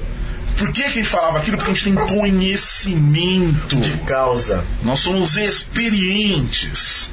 Por 0.56 0.72
que, 0.72 0.82
que 0.82 0.88
a 0.88 0.90
gente 0.90 1.08
falava 1.08 1.38
aquilo? 1.38 1.56
Porque 1.56 1.72
a 1.72 1.74
gente 1.74 1.84
tem 1.84 1.94
conhecimento. 2.06 3.76
causa. 4.06 4.64
Nós 4.82 5.00
somos 5.00 5.36
experientes. 5.36 7.10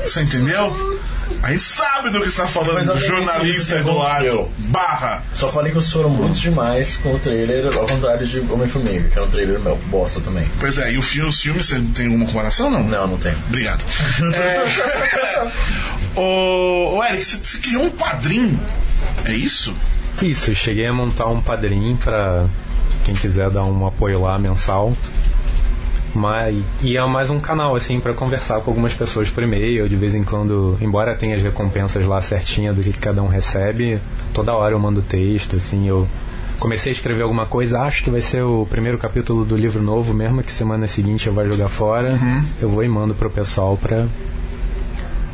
Você 0.00 0.22
entendeu? 0.22 1.00
A 1.42 1.50
gente 1.52 1.62
sabe 1.62 2.10
do 2.10 2.20
que 2.20 2.28
está 2.28 2.46
falando, 2.46 2.96
jornalista 2.98 3.76
Eduardo. 3.76 4.48
Barra. 4.58 5.22
Só 5.34 5.50
falei 5.50 5.72
que 5.72 5.76
vocês 5.78 5.92
foram 5.92 6.10
muitos 6.10 6.40
demais 6.40 6.96
com 6.96 7.14
o 7.14 7.18
trailer, 7.18 7.66
ao 7.76 7.86
contrário 7.86 8.26
de 8.26 8.40
Homem-Formiga, 8.40 9.08
que 9.08 9.18
é 9.18 9.22
um 9.22 9.28
trailer 9.28 9.60
meu, 9.60 9.76
bosta 9.86 10.20
também. 10.20 10.46
Pois 10.58 10.78
é, 10.78 10.92
e 10.92 10.98
o 10.98 11.02
filme, 11.02 11.28
os 11.28 11.40
filmes, 11.40 11.66
você 11.66 11.80
tem 11.94 12.06
alguma 12.06 12.26
comparação 12.26 12.70
não? 12.70 12.82
Não, 12.84 13.06
não 13.06 13.18
tem. 13.18 13.34
Obrigado. 13.48 13.84
É... 14.34 16.18
ô, 16.18 16.96
ô, 16.96 17.04
Eric, 17.04 17.24
você, 17.24 17.36
você 17.36 17.58
criou 17.58 17.84
um 17.84 17.90
padrinho. 17.90 18.58
É 19.24 19.32
isso? 19.32 19.74
Isso, 20.22 20.54
cheguei 20.54 20.86
a 20.86 20.92
montar 20.92 21.26
um 21.26 21.40
padrinho 21.40 21.96
pra 21.96 22.46
quem 23.04 23.14
quiser 23.14 23.50
dar 23.50 23.64
um 23.64 23.86
apoio 23.86 24.20
lá 24.20 24.38
mensal. 24.38 24.92
Mas, 26.14 26.56
e 26.82 26.96
é 26.96 27.04
mais 27.06 27.28
um 27.28 27.40
canal, 27.40 27.74
assim, 27.74 27.98
pra 27.98 28.14
conversar 28.14 28.60
com 28.60 28.70
algumas 28.70 28.94
pessoas 28.94 29.28
por 29.28 29.42
e-mail, 29.42 29.88
de 29.88 29.96
vez 29.96 30.14
em 30.14 30.22
quando, 30.22 30.78
embora 30.80 31.14
tenha 31.14 31.34
as 31.34 31.42
recompensas 31.42 32.06
lá 32.06 32.22
certinha 32.22 32.72
do 32.72 32.80
que 32.80 32.92
cada 32.92 33.20
um 33.22 33.26
recebe, 33.26 33.98
toda 34.32 34.54
hora 34.54 34.74
eu 34.74 34.78
mando 34.78 35.02
texto, 35.02 35.56
assim, 35.56 35.88
eu 35.88 36.06
comecei 36.60 36.92
a 36.92 36.94
escrever 36.94 37.22
alguma 37.22 37.46
coisa, 37.46 37.80
acho 37.80 38.04
que 38.04 38.10
vai 38.10 38.20
ser 38.20 38.42
o 38.42 38.64
primeiro 38.64 38.96
capítulo 38.96 39.44
do 39.44 39.56
livro 39.56 39.82
novo, 39.82 40.14
mesmo 40.14 40.40
que 40.42 40.52
semana 40.52 40.86
seguinte 40.86 41.26
eu 41.26 41.34
vá 41.34 41.44
jogar 41.44 41.68
fora, 41.68 42.16
eu 42.62 42.68
vou 42.68 42.84
e 42.84 42.88
mando 42.88 43.12
pro 43.12 43.28
pessoal 43.28 43.76
pra, 43.76 44.06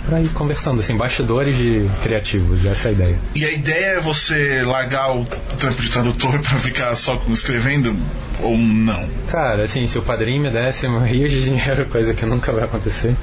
pra 0.06 0.20
ir 0.20 0.28
conversando, 0.30 0.80
assim, 0.80 0.96
bastidores 0.96 1.56
de 1.56 1.88
criativos, 2.02 2.64
essa 2.66 2.88
é 2.88 2.90
a 2.90 2.92
ideia. 2.92 3.18
E 3.34 3.44
a 3.44 3.50
ideia 3.52 3.86
é 3.96 4.00
você 4.00 4.62
largar 4.62 5.14
o 5.16 5.24
trampo 5.58 5.80
de 5.82 5.90
tradutor 5.90 6.40
pra 6.40 6.58
ficar 6.58 6.94
só 6.96 7.16
com- 7.16 7.32
escrevendo 7.32 7.96
ou 8.42 8.56
não? 8.56 9.08
Cara, 9.28 9.62
assim, 9.64 9.86
se 9.86 9.98
o 9.98 10.02
padrinho 10.02 10.42
me 10.42 10.50
desse 10.50 10.86
um 10.86 11.04
rio 11.04 11.28
de 11.28 11.42
dinheiro, 11.42 11.86
coisa 11.90 12.14
que 12.14 12.24
nunca 12.26 12.50
vai 12.52 12.64
acontecer, 12.64 13.14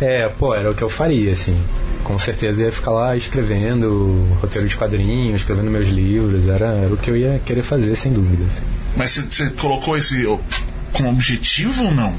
é, 0.00 0.28
pô, 0.28 0.54
era 0.54 0.70
o 0.70 0.74
que 0.74 0.82
eu 0.82 0.88
faria, 0.90 1.32
assim. 1.32 1.58
Com 2.02 2.18
certeza 2.18 2.62
ia 2.62 2.70
ficar 2.72 2.90
lá 2.90 3.16
escrevendo 3.16 4.26
roteiro 4.40 4.68
de 4.68 4.76
quadrinhos, 4.76 5.40
escrevendo 5.40 5.70
meus 5.70 5.88
livros, 5.88 6.46
era, 6.48 6.66
era 6.66 6.92
o 6.92 6.96
que 6.98 7.10
eu 7.10 7.16
ia 7.16 7.40
querer 7.46 7.62
fazer, 7.62 7.96
sem 7.96 8.12
dúvida. 8.12 8.44
assim. 8.46 8.60
Mas 8.96 9.10
você, 9.12 9.48
colocou 9.50 9.96
esse 9.96 10.26
ó, 10.26 10.38
como 10.92 11.08
objetivo 11.08 11.84
ou 11.84 11.90
não? 11.94 12.14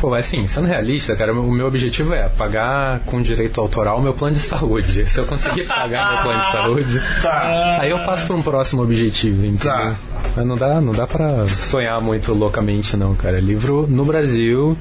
Pô, 0.00 0.14
assim, 0.14 0.46
sendo 0.46 0.68
realista, 0.68 1.16
cara, 1.16 1.32
o 1.32 1.50
meu 1.50 1.66
objetivo 1.66 2.14
é 2.14 2.28
pagar 2.28 3.00
com 3.00 3.20
direito 3.20 3.60
autoral 3.60 3.98
o 3.98 4.02
meu 4.02 4.14
plano 4.14 4.36
de 4.36 4.40
saúde. 4.42 5.04
Se 5.10 5.18
eu 5.18 5.26
conseguir 5.26 5.64
pagar 5.64 6.12
meu 6.12 6.22
plano 6.22 6.40
de 6.40 6.52
saúde, 6.52 7.02
Tá. 7.20 7.78
aí 7.80 7.90
eu 7.90 7.98
passo 8.04 8.26
para 8.28 8.36
um 8.36 8.42
próximo 8.42 8.82
objetivo, 8.82 9.44
entendeu? 9.44 9.58
Tá. 9.76 9.94
Mas 10.36 10.46
não 10.46 10.56
dá, 10.56 10.80
não 10.80 10.92
dá 10.92 11.04
pra 11.06 11.48
sonhar 11.48 12.00
muito 12.00 12.32
loucamente, 12.32 12.96
não, 12.96 13.14
cara. 13.16 13.40
Livro 13.40 13.86
no 13.88 14.04
Brasil, 14.04 14.76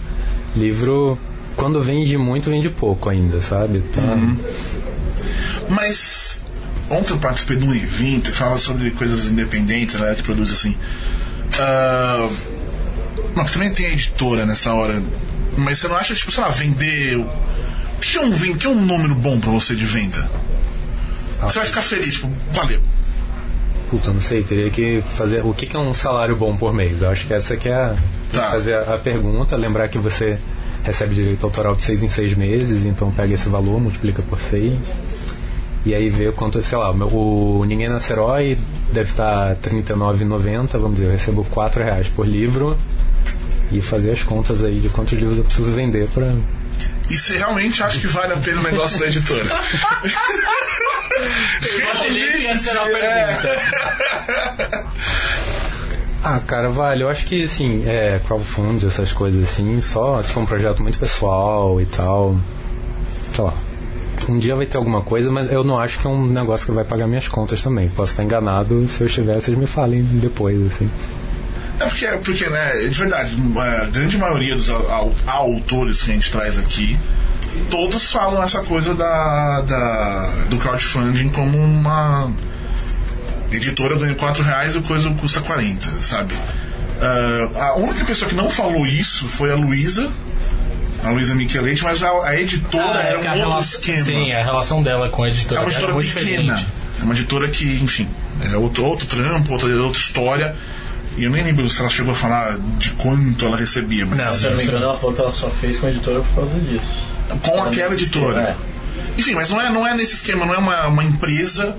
livro 0.55 1.17
quando 1.55 1.81
vende 1.81 2.15
muito, 2.15 2.51
vende 2.51 2.69
pouco 2.69 3.09
ainda, 3.09 3.41
sabe? 3.41 3.79
Tá. 3.79 4.01
Mas 5.69 6.41
ontem 6.89 7.13
eu 7.13 7.17
participei 7.17 7.57
de 7.57 7.65
um 7.65 7.73
evento 7.73 8.31
que 8.31 8.37
fala 8.37 8.57
sobre 8.57 8.91
coisas 8.91 9.25
independentes, 9.25 9.95
galera 9.95 10.15
que 10.15 10.23
produz 10.23 10.51
assim. 10.51 10.75
Ah, 11.59 12.29
não, 13.35 13.45
também 13.45 13.71
tem 13.71 13.87
editora 13.87 14.45
nessa 14.45 14.73
hora. 14.73 15.01
Mas 15.57 15.79
você 15.79 15.87
não 15.87 15.95
acha, 15.95 16.13
tipo, 16.13 16.31
sei 16.31 16.43
lá, 16.43 16.49
vender. 16.49 17.17
O 17.17 17.99
que 17.99 18.17
é 18.17 18.21
um, 18.21 18.29
o 18.29 18.57
que 18.57 18.67
é 18.67 18.69
um 18.69 18.79
número 18.79 19.15
bom 19.15 19.39
pra 19.39 19.51
você 19.51 19.75
de 19.75 19.85
venda? 19.85 20.29
Você 21.41 21.59
vai 21.59 21.67
ficar 21.67 21.81
feliz, 21.81 22.15
tipo, 22.15 22.29
valeu. 22.51 22.81
Puta, 23.89 24.11
não 24.11 24.21
sei, 24.21 24.43
teria 24.43 24.69
que 24.69 25.03
fazer. 25.15 25.45
O 25.45 25.53
que 25.53 25.65
que 25.65 25.75
é 25.75 25.79
um 25.79 25.93
salário 25.93 26.35
bom 26.35 26.55
por 26.55 26.73
mês? 26.73 27.01
Eu 27.01 27.09
acho 27.09 27.25
que 27.25 27.33
essa 27.33 27.55
que 27.55 27.69
é 27.69 27.73
a. 27.73 27.95
Tá. 28.31 28.51
Fazer 28.51 28.73
a, 28.73 28.95
a 28.95 28.97
pergunta, 28.97 29.55
lembrar 29.55 29.87
que 29.87 29.97
você 29.97 30.37
recebe 30.83 31.15
direito 31.15 31.45
autoral 31.45 31.75
de 31.75 31.83
seis 31.83 32.03
em 32.03 32.09
seis 32.09 32.35
meses, 32.35 32.85
então 32.85 33.09
pega 33.11 33.33
esse 33.33 33.47
valor, 33.47 33.79
multiplica 33.79 34.21
por 34.21 34.39
seis. 34.39 34.77
E 35.85 35.95
aí 35.95 36.09
vê 36.09 36.31
quanto, 36.33 36.61
sei 36.61 36.77
lá, 36.77 36.91
o, 36.91 37.59
o 37.59 37.65
Ninguém 37.65 37.87
Nasce 37.87 38.11
Herói 38.11 38.57
deve 38.91 39.11
estar 39.11 39.49
R$ 39.49 39.57
39,90, 39.63 40.67
vamos 40.73 40.95
dizer, 40.95 41.05
eu 41.05 41.11
recebo 41.11 41.45
4 41.45 41.83
reais 41.83 42.07
por 42.09 42.27
livro 42.27 42.77
e 43.71 43.81
fazer 43.81 44.11
as 44.11 44.23
contas 44.23 44.63
aí 44.63 44.79
de 44.79 44.89
quantos 44.89 45.13
livros 45.13 45.37
eu 45.37 45.43
preciso 45.43 45.71
vender 45.71 46.07
pra. 46.09 46.33
E 47.09 47.17
você 47.17 47.37
realmente 47.37 47.81
acha 47.81 47.99
que 47.99 48.07
vale 48.07 48.33
a 48.33 48.37
pena 48.37 48.59
o 48.59 48.63
negócio 48.63 48.99
da 48.99 49.07
editora? 49.07 49.47
Imaginei 51.81 52.31
que 52.33 52.47
essa 52.47 52.71
era 52.71 52.81
a 52.81 52.85
pergunta. 52.85 54.85
Ah, 56.23 56.39
cara, 56.39 56.69
vale. 56.69 57.03
Eu 57.03 57.09
acho 57.09 57.25
que, 57.25 57.43
assim, 57.43 57.83
é, 57.87 58.19
crowdfunding, 58.25 58.85
essas 58.85 59.13
coisas 59.13 59.43
assim, 59.43 59.79
só 59.79 60.21
se 60.21 60.31
for 60.31 60.41
um 60.41 60.45
projeto 60.45 60.83
muito 60.83 60.99
pessoal 60.99 61.79
e 61.79 61.85
tal. 61.85 62.35
Sei 63.33 63.43
lá. 63.43 63.53
Um 64.27 64.37
dia 64.37 64.55
vai 64.55 64.65
ter 64.65 64.77
alguma 64.77 65.01
coisa, 65.01 65.31
mas 65.31 65.51
eu 65.51 65.63
não 65.63 65.79
acho 65.79 65.99
que 65.99 66.07
é 66.07 66.09
um 66.09 66.27
negócio 66.27 66.65
que 66.65 66.71
vai 66.73 66.83
pagar 66.83 67.07
minhas 67.07 67.27
contas 67.27 67.61
também. 67.61 67.87
Posso 67.89 68.11
estar 68.11 68.23
enganado, 68.23 68.85
se 68.89 68.99
eu 68.99 69.07
estiver, 69.07 69.35
vocês 69.35 69.57
me 69.57 69.65
falem 69.65 70.03
depois, 70.03 70.59
assim. 70.67 70.89
É 71.79 71.85
porque, 71.85 72.07
porque, 72.23 72.45
né, 72.49 72.75
de 72.89 72.97
verdade, 72.99 73.31
a 73.81 73.85
grande 73.85 74.17
maioria 74.17 74.55
dos 74.55 74.69
au- 74.69 74.89
au- 74.91 75.15
autores 75.27 76.01
que 76.01 76.11
a 76.11 76.13
gente 76.15 76.31
traz 76.31 76.57
aqui, 76.57 76.97
todos 77.69 78.11
falam 78.11 78.41
essa 78.41 78.61
coisa 78.63 78.95
da, 78.95 79.61
da- 79.61 80.45
do 80.49 80.57
crowdfunding 80.57 81.29
como 81.29 81.57
uma 81.57 82.31
editora 83.51 83.95
ganha 83.97 84.15
4 84.15 84.43
reais 84.43 84.75
e 84.75 84.81
coisa 84.81 85.09
custa 85.11 85.39
40, 85.41 85.87
sabe? 86.01 86.33
Ah, 86.99 87.67
a 87.69 87.75
única 87.75 88.03
pessoa 88.05 88.27
que 88.27 88.35
não 88.35 88.49
falou 88.49 88.85
isso 88.87 89.27
foi 89.27 89.51
a 89.51 89.55
Luísa, 89.55 90.09
a 91.03 91.11
Luísa 91.11 91.35
Micheletti, 91.35 91.83
mas 91.83 92.01
a, 92.01 92.09
a 92.25 92.39
editora 92.41 93.01
era 93.01 93.19
um 93.19 93.21
que 93.21 93.27
a 93.27 93.31
outro 93.33 93.47
relação- 93.49 93.79
esquema. 93.79 94.03
Sim, 94.03 94.33
a 94.33 94.43
relação 94.43 94.81
dela 94.83 95.09
com 95.09 95.23
a 95.23 95.27
É 95.27 95.29
editora 95.29 95.61
uma 95.61 95.69
era 95.69 95.77
editora 95.79 95.93
pequena. 96.01 96.55
diferente. 96.55 96.67
É 96.99 97.03
uma 97.03 97.13
editora 97.13 97.47
que, 97.49 97.65
enfim, 97.83 98.07
é 98.51 98.57
outro, 98.57 98.83
outro 98.83 99.05
trampo, 99.05 99.53
outra, 99.53 99.69
outra 99.75 99.99
história. 99.99 100.55
E 101.17 101.23
eu 101.23 101.31
nem 101.31 101.43
lembro 101.43 101.67
se 101.69 101.79
ela 101.79 101.89
chegou 101.89 102.11
a 102.13 102.15
falar 102.15 102.57
de 102.77 102.91
quanto 102.91 103.45
ela 103.45 103.57
recebia, 103.57 104.05
mas 104.05 104.17
Não, 104.19 104.35
Se 104.37 104.43
eu 104.45 104.49
não 104.51 104.57
me 104.57 104.63
engano, 104.63 104.83
ela 104.83 104.97
falou 104.97 105.15
que 105.15 105.21
ela 105.21 105.31
só 105.31 105.49
fez 105.49 105.77
com 105.77 105.87
a 105.87 105.89
editora 105.89 106.21
por 106.21 106.35
causa 106.35 106.59
disso. 106.59 106.97
com 107.41 107.51
Ela 107.57 107.67
aquela 107.69 107.93
editora. 107.95 108.41
esquema, 108.41 108.57
Enfim, 109.17 109.33
mas 109.33 109.49
não 109.49 109.59
é, 109.59 109.69
não 109.71 109.87
é 109.87 109.95
nesse 109.95 110.13
esquema, 110.13 110.45
não 110.45 110.53
é 110.53 110.57
uma, 110.57 110.87
uma 110.87 111.03
empresa 111.03 111.75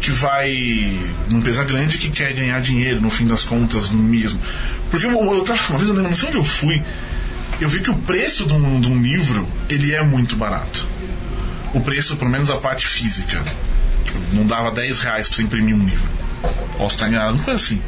que 0.00 0.10
vai. 0.10 0.96
Uma 1.28 1.38
empresa 1.38 1.64
grande 1.64 1.96
que 1.98 2.10
quer 2.10 2.32
ganhar 2.34 2.60
dinheiro, 2.60 3.00
no 3.00 3.08
fim 3.10 3.26
das 3.26 3.42
contas, 3.42 3.88
mesmo. 3.88 4.38
Porque 4.90 5.06
eu, 5.06 5.10
eu 5.12 5.42
tava- 5.42 5.60
uma 5.70 5.78
vez 5.78 5.88
eu 5.88 5.94
lembro, 5.94 6.10
não 6.10 6.16
sei 6.16 6.28
onde 6.28 6.38
eu 6.38 6.44
fui, 6.44 6.82
eu 7.60 7.68
vi 7.70 7.80
que 7.80 7.90
o 7.90 7.94
preço 7.94 8.46
de 8.46 8.52
um, 8.52 8.80
de 8.80 8.86
um 8.86 9.00
livro 9.02 9.48
ele 9.70 9.94
é 9.94 10.02
muito 10.02 10.36
barato. 10.36 10.86
O 11.74 11.80
preço, 11.80 12.16
pelo 12.16 12.30
menos 12.30 12.50
a 12.50 12.56
parte 12.58 12.86
física. 12.86 13.42
Não 14.32 14.44
dava 14.46 14.70
10 14.70 15.00
reais 15.00 15.26
pra 15.28 15.36
você 15.36 15.42
imprimir 15.42 15.74
um 15.74 15.84
livro. 15.84 16.08
Posso 16.76 16.94
estar 16.96 17.08
enganado, 17.08 17.34
uma 17.34 17.42
coisa 17.44 17.60
assim. 17.60 17.80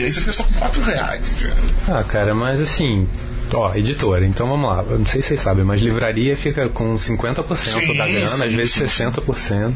E 0.00 0.04
aí 0.04 0.12
você 0.12 0.20
fica 0.20 0.32
só 0.32 0.42
com 0.44 0.52
4 0.54 0.82
reais, 0.82 1.36
cara. 1.40 1.98
Ah, 1.98 2.04
cara, 2.04 2.34
mas 2.34 2.60
assim. 2.60 3.06
Ó, 3.52 3.74
editora, 3.74 4.24
então 4.24 4.48
vamos 4.48 4.70
lá. 4.70 4.82
Não 4.82 5.04
sei 5.06 5.20
se 5.20 5.28
vocês 5.28 5.40
sabem, 5.40 5.64
mas 5.64 5.80
livraria 5.80 6.36
fica 6.36 6.68
com 6.68 6.94
50% 6.94 7.56
Sim, 7.56 7.96
da 7.96 8.06
grana, 8.06 8.28
sim, 8.28 8.44
às 8.44 8.52
vezes 8.52 8.72
sim. 8.72 8.84
60%. 8.84 9.72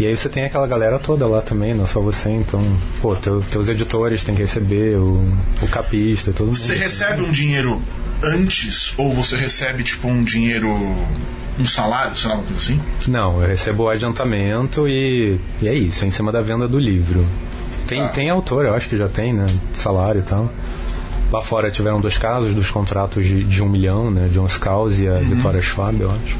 E 0.00 0.06
aí 0.06 0.16
você 0.16 0.28
tem 0.28 0.44
aquela 0.44 0.66
galera 0.66 0.98
toda 0.98 1.26
lá 1.26 1.42
também, 1.42 1.74
não 1.74 1.86
só 1.86 2.00
você, 2.00 2.30
então, 2.30 2.60
pô, 3.00 3.14
teu, 3.14 3.42
teus 3.42 3.68
editores 3.68 4.24
têm 4.24 4.34
que 4.34 4.42
receber, 4.42 4.96
o, 4.96 5.22
o 5.60 5.68
capista, 5.68 6.32
todo 6.32 6.46
mundo. 6.46 6.56
Você 6.56 6.74
recebe 6.74 7.22
um 7.22 7.30
dinheiro 7.30 7.80
antes 8.22 8.94
ou 8.96 9.12
você 9.12 9.36
recebe 9.36 9.82
tipo 9.82 10.08
um 10.08 10.24
dinheiro 10.24 10.68
um 11.58 11.66
salário, 11.66 12.16
sei 12.16 12.30
lá, 12.30 12.36
uma 12.36 12.44
coisa 12.44 12.62
assim? 12.62 12.80
Não, 13.06 13.42
eu 13.42 13.46
recebo 13.48 13.84
o 13.84 13.88
adiantamento 13.88 14.88
e, 14.88 15.38
e 15.60 15.68
é 15.68 15.74
isso, 15.74 16.04
é 16.04 16.08
em 16.08 16.10
cima 16.10 16.32
da 16.32 16.40
venda 16.40 16.66
do 16.66 16.78
livro. 16.78 17.26
Tem, 17.92 18.08
tem 18.08 18.30
autor, 18.30 18.64
eu 18.64 18.74
acho 18.74 18.88
que 18.88 18.96
já 18.96 19.08
tem, 19.08 19.34
né? 19.34 19.46
Salário 19.74 20.20
e 20.20 20.22
tal. 20.22 20.50
Lá 21.30 21.42
fora 21.42 21.70
tiveram 21.70 22.00
dois 22.00 22.16
casos 22.16 22.54
dos 22.54 22.70
contratos 22.70 23.26
de, 23.26 23.44
de 23.44 23.62
um 23.62 23.68
milhão, 23.68 24.10
né? 24.10 24.30
John 24.32 24.48
Scouse 24.48 25.02
e 25.02 25.08
a 25.08 25.18
Vitória 25.18 25.60
Schwab, 25.60 26.00
eu 26.00 26.10
acho. 26.10 26.38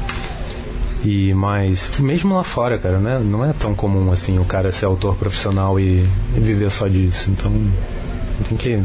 E 1.03 1.33
mas 1.33 1.91
mesmo 1.99 2.35
lá 2.35 2.43
fora, 2.43 2.79
cara, 2.79 2.97
né? 2.97 3.19
Não 3.23 3.45
é 3.45 3.53
tão 3.53 3.75
comum 3.75 4.11
assim 4.11 4.39
o 4.39 4.45
cara 4.45 4.71
ser 4.71 4.85
autor 4.85 5.15
profissional 5.15 5.79
e, 5.79 6.03
e 6.35 6.39
viver 6.39 6.71
só 6.71 6.87
disso. 6.87 7.29
Então 7.29 7.51
tem 8.47 8.57
que 8.57 8.81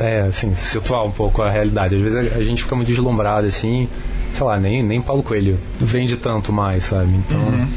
é, 0.00 0.22
assim, 0.22 0.54
situar 0.56 1.04
um 1.04 1.12
pouco 1.12 1.42
a 1.42 1.50
realidade. 1.50 1.94
Às 1.94 2.00
vezes 2.00 2.32
a, 2.32 2.36
a 2.38 2.42
gente 2.42 2.64
fica 2.64 2.74
muito 2.74 2.88
deslumbrado 2.88 3.46
assim, 3.46 3.88
sei 4.32 4.44
lá, 4.44 4.58
nem, 4.58 4.82
nem 4.82 5.00
Paulo 5.00 5.22
Coelho 5.22 5.60
vende 5.80 6.16
tanto 6.16 6.52
mais, 6.52 6.84
sabe? 6.84 7.14
Então. 7.14 7.68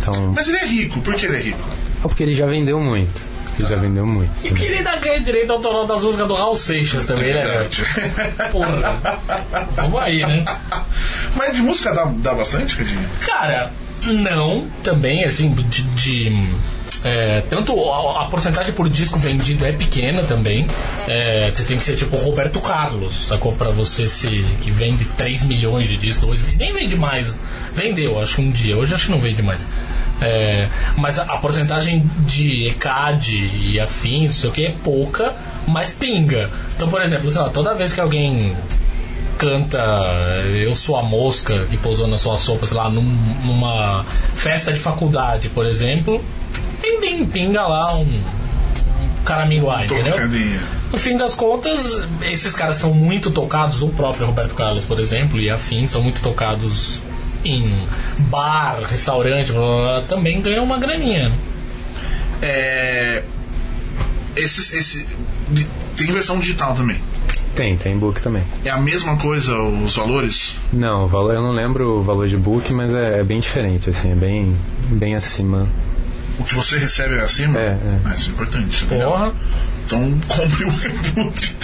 Então. 0.00 0.32
Mas 0.34 0.48
ele 0.48 0.58
é 0.58 0.66
rico, 0.66 1.00
por 1.00 1.14
que 1.14 1.26
ele 1.26 1.36
é 1.36 1.40
rico? 1.40 1.77
É 1.98 2.08
porque 2.08 2.22
ele 2.22 2.34
já 2.34 2.46
vendeu 2.46 2.80
muito. 2.80 3.20
Ele 3.58 3.68
já 3.68 3.76
vendeu 3.76 4.06
muito. 4.06 4.30
E 4.44 4.50
que 4.50 4.64
ele 4.64 4.76
ainda 4.76 4.96
ganha 4.96 5.20
direito 5.20 5.52
autoral 5.52 5.86
das 5.86 6.02
músicas 6.02 6.28
do 6.28 6.34
Raul 6.34 6.56
Seixas 6.56 7.06
também, 7.06 7.34
né? 7.34 7.42
Verdade. 7.42 7.84
Porra. 8.52 9.18
Vamos 9.74 10.02
aí, 10.02 10.20
né? 10.20 10.44
Mas 11.34 11.56
de 11.56 11.62
música 11.62 11.92
dá, 11.92 12.04
dá 12.04 12.34
bastante, 12.34 12.76
Cadinho? 12.76 13.08
Cara, 13.20 13.72
não, 14.04 14.66
também, 14.82 15.24
assim, 15.24 15.50
de. 15.52 15.82
de, 15.82 16.48
é, 17.04 17.42
tanto 17.48 17.78
a, 17.90 18.22
a 18.22 18.24
porcentagem 18.26 18.72
por 18.72 18.88
disco 18.88 19.18
vendido 19.18 19.64
é 19.64 19.72
pequena 19.72 20.24
também. 20.24 20.66
É, 21.06 21.50
você 21.52 21.64
tem 21.64 21.76
que 21.76 21.82
ser 21.82 21.96
tipo 21.96 22.16
Roberto 22.16 22.60
Carlos, 22.60 23.26
sacou? 23.26 23.52
Pra 23.52 23.70
você 23.70 24.06
se. 24.06 24.28
que 24.60 24.70
vende 24.70 25.04
3 25.04 25.44
milhões 25.44 25.88
de 25.88 25.96
discos, 25.96 26.40
2 26.40 26.56
nem 26.56 26.72
vende 26.72 26.96
mais. 26.96 27.38
Vendeu, 27.72 28.20
acho 28.20 28.36
que 28.36 28.40
um 28.40 28.50
dia, 28.50 28.76
hoje 28.76 28.94
acho 28.94 29.06
que 29.06 29.12
não 29.12 29.20
vende 29.20 29.42
mais. 29.42 29.68
É, 30.20 30.68
mas 30.96 31.18
a, 31.18 31.22
a 31.22 31.38
porcentagem 31.38 32.08
de 32.26 32.68
ECAD 32.68 33.36
e 33.36 33.78
afins, 33.78 34.24
não 34.26 34.40
sei 34.40 34.50
o 34.50 34.52
que, 34.52 34.66
é 34.66 34.74
pouca, 34.82 35.34
mas 35.66 35.92
pinga. 35.92 36.50
Então, 36.74 36.88
por 36.88 37.00
exemplo, 37.02 37.30
sei 37.30 37.40
lá, 37.42 37.50
toda 37.50 37.74
vez 37.74 37.92
que 37.92 38.00
alguém 38.00 38.56
canta 39.38 39.78
Eu 40.52 40.74
Sou 40.74 40.96
a 40.96 41.02
Mosca 41.02 41.66
que 41.70 41.76
pousou 41.76 42.08
nas 42.08 42.20
suas 42.20 42.40
sopas 42.40 42.72
lá 42.72 42.90
num- 42.90 43.02
numa 43.44 44.04
festa 44.34 44.72
de 44.72 44.80
faculdade, 44.80 45.48
por 45.50 45.64
exemplo, 45.66 46.20
tem, 46.80 47.00
tem 47.00 47.24
pinga 47.24 47.62
lá 47.62 47.94
um, 47.96 48.00
um 48.02 49.22
caraminguá, 49.24 49.84
entendeu? 49.84 50.12
Tocadinha. 50.12 50.60
No 50.90 50.98
fim 50.98 51.16
das 51.16 51.34
contas, 51.34 52.02
esses 52.22 52.56
caras 52.56 52.76
são 52.76 52.92
muito 52.94 53.30
tocados, 53.30 53.82
o 53.82 53.88
próprio 53.90 54.26
Roberto 54.26 54.54
Carlos, 54.54 54.84
por 54.84 54.98
exemplo, 54.98 55.38
e 55.40 55.48
afins, 55.50 55.90
são 55.92 56.02
muito 56.02 56.20
tocados 56.20 57.00
em 57.48 57.88
bar, 58.30 58.82
restaurante, 58.84 59.52
blá, 59.52 59.60
blá, 59.60 60.00
blá, 60.00 60.02
também 60.02 60.40
ganham 60.40 60.64
uma 60.64 60.78
graninha. 60.78 61.32
É. 62.42 63.22
Esse, 64.36 64.76
esse. 64.76 65.06
Tem 65.96 66.12
versão 66.12 66.38
digital 66.38 66.74
também. 66.74 67.00
Tem, 67.54 67.76
tem 67.76 67.98
book 67.98 68.22
também. 68.22 68.44
É 68.64 68.70
a 68.70 68.80
mesma 68.80 69.16
coisa 69.16 69.58
os 69.58 69.96
valores? 69.96 70.54
Não, 70.72 71.08
valor, 71.08 71.34
eu 71.34 71.42
não 71.42 71.50
lembro 71.50 71.98
o 71.98 72.02
valor 72.02 72.28
de 72.28 72.36
book, 72.36 72.72
mas 72.72 72.94
é, 72.94 73.18
é 73.18 73.24
bem 73.24 73.40
diferente, 73.40 73.90
assim, 73.90 74.12
é 74.12 74.14
bem, 74.14 74.56
bem 74.90 75.16
acima. 75.16 75.68
O 76.38 76.44
que 76.44 76.54
você 76.54 76.78
recebe 76.78 77.16
é 77.16 77.20
acima? 77.20 77.58
É, 77.58 77.64
é. 77.64 78.00
Ah, 78.04 78.14
isso 78.14 78.30
é 78.30 78.32
importante. 78.32 78.86
é. 78.92 79.04
Porra. 79.04 79.32
Então 79.84 80.20
compre 80.28 80.64
o 80.64 80.68
e-book. 80.68 81.56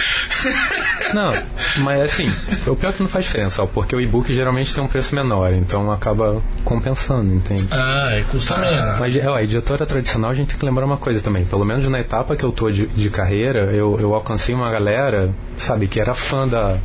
Não, 1.15 1.31
mas 1.77 2.01
assim, 2.01 2.29
o 2.67 2.75
pior 2.75 2.89
é 2.89 2.91
que 2.91 3.01
não 3.01 3.07
faz 3.07 3.23
diferença, 3.23 3.63
ó, 3.63 3.65
porque 3.65 3.95
o 3.95 4.01
e-book 4.01 4.33
geralmente 4.33 4.75
tem 4.75 4.83
um 4.83 4.87
preço 4.87 5.15
menor, 5.15 5.53
então 5.53 5.89
acaba 5.89 6.43
compensando, 6.65 7.33
entende? 7.33 7.69
Ah, 7.71 8.09
é, 8.11 8.23
custa 8.23 8.57
menos. 8.57 8.99
Mas 8.99 9.15
ó, 9.25 9.35
a 9.35 9.41
editora 9.41 9.85
tradicional 9.85 10.31
a 10.31 10.33
gente 10.33 10.49
tem 10.49 10.57
que 10.57 10.65
lembrar 10.65 10.85
uma 10.85 10.97
coisa 10.97 11.21
também. 11.21 11.45
Pelo 11.45 11.63
menos 11.63 11.87
na 11.87 12.01
etapa 12.01 12.35
que 12.35 12.43
eu 12.43 12.51
tô 12.51 12.69
de, 12.69 12.87
de 12.87 13.09
carreira, 13.09 13.71
eu, 13.71 13.97
eu 13.97 14.13
alcancei 14.13 14.53
uma 14.53 14.69
galera, 14.69 15.33
sabe, 15.57 15.87
que 15.87 16.01
era 16.01 16.13
fã 16.13 16.45
da, 16.45 16.77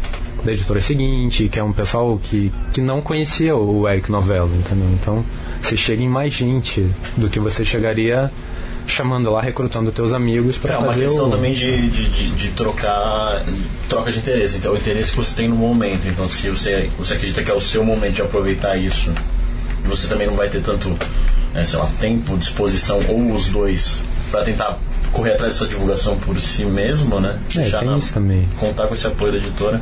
da 0.45 0.53
editora 0.53 0.81
seguinte, 0.81 1.49
que 1.49 1.59
é 1.59 1.65
um 1.65 1.73
pessoal 1.73 2.17
que, 2.23 2.53
que 2.73 2.81
não 2.81 3.01
conhecia 3.01 3.57
o 3.57 3.89
Eric 3.89 4.13
Novello, 4.13 4.55
entendeu? 4.55 4.89
Então 4.93 5.25
você 5.61 5.77
chega 5.77 6.05
em 6.05 6.09
mais 6.09 6.33
gente 6.33 6.89
do 7.17 7.29
que 7.29 7.41
você 7.41 7.65
chegaria 7.65 8.31
chamando 8.91 9.31
lá, 9.31 9.41
recrutando 9.41 9.91
teus 9.93 10.13
amigos 10.13 10.57
para 10.57 10.75
É 10.75 10.79
uma 10.79 10.89
fazer 10.89 11.05
questão 11.07 11.29
o... 11.29 11.31
também 11.31 11.53
de, 11.53 11.89
de, 11.91 12.09
de, 12.09 12.31
de 12.31 12.49
trocar 12.51 13.43
troca 13.89 14.13
de 14.13 14.19
interesse. 14.19 14.59
Então, 14.59 14.73
o 14.73 14.77
interesse 14.77 15.11
que 15.13 15.17
você 15.17 15.35
tem 15.35 15.49
no 15.49 15.57
momento. 15.57 16.07
Então, 16.07 16.29
se 16.29 16.49
você, 16.51 16.91
você 16.99 17.15
acredita 17.15 17.43
que 17.43 17.51
é 17.51 17.55
o 17.55 17.61
seu 17.61 17.85
momento 17.85 18.15
de 18.15 18.23
aproveitar 18.23 18.77
isso, 18.77 19.13
e 19.85 19.89
você 19.89 20.09
também 20.09 20.27
não 20.27 20.35
vai 20.35 20.49
ter 20.49 20.63
tanto, 20.63 20.97
é, 21.55 21.65
sei 21.65 21.79
lá, 21.79 21.89
tempo, 21.99 22.37
disposição, 22.37 23.01
ou 23.09 23.33
os 23.33 23.47
dois, 23.49 24.01
para 24.31 24.45
tentar 24.45 24.79
correr 25.13 25.33
atrás 25.33 25.55
dessa 25.55 25.67
divulgação 25.67 26.17
por 26.19 26.39
si 26.39 26.65
mesmo, 26.65 27.21
né? 27.21 27.39
É, 27.57 27.71
tem 27.71 27.99
isso 27.99 28.13
também. 28.15 28.49
Contar 28.59 28.87
com 28.87 28.95
esse 28.95 29.07
apoio 29.07 29.33
da 29.33 29.39
editora. 29.39 29.81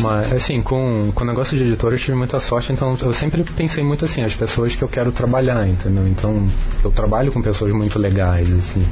Mas, 0.00 0.32
assim, 0.32 0.62
com, 0.62 1.10
com 1.14 1.24
o 1.24 1.26
negócio 1.26 1.56
de 1.56 1.64
editora 1.64 1.94
eu 1.94 1.98
tive 1.98 2.16
muita 2.16 2.40
sorte, 2.40 2.72
então 2.72 2.96
eu 3.00 3.12
sempre 3.12 3.44
pensei 3.44 3.84
muito 3.84 4.04
assim, 4.04 4.22
as 4.22 4.34
pessoas 4.34 4.74
que 4.74 4.82
eu 4.82 4.88
quero 4.88 5.12
trabalhar, 5.12 5.66
entendeu? 5.66 6.06
Então, 6.08 6.48
eu 6.82 6.90
trabalho 6.90 7.30
com 7.30 7.42
pessoas 7.42 7.72
muito 7.72 7.98
legais, 7.98 8.50
assim. 8.52 8.84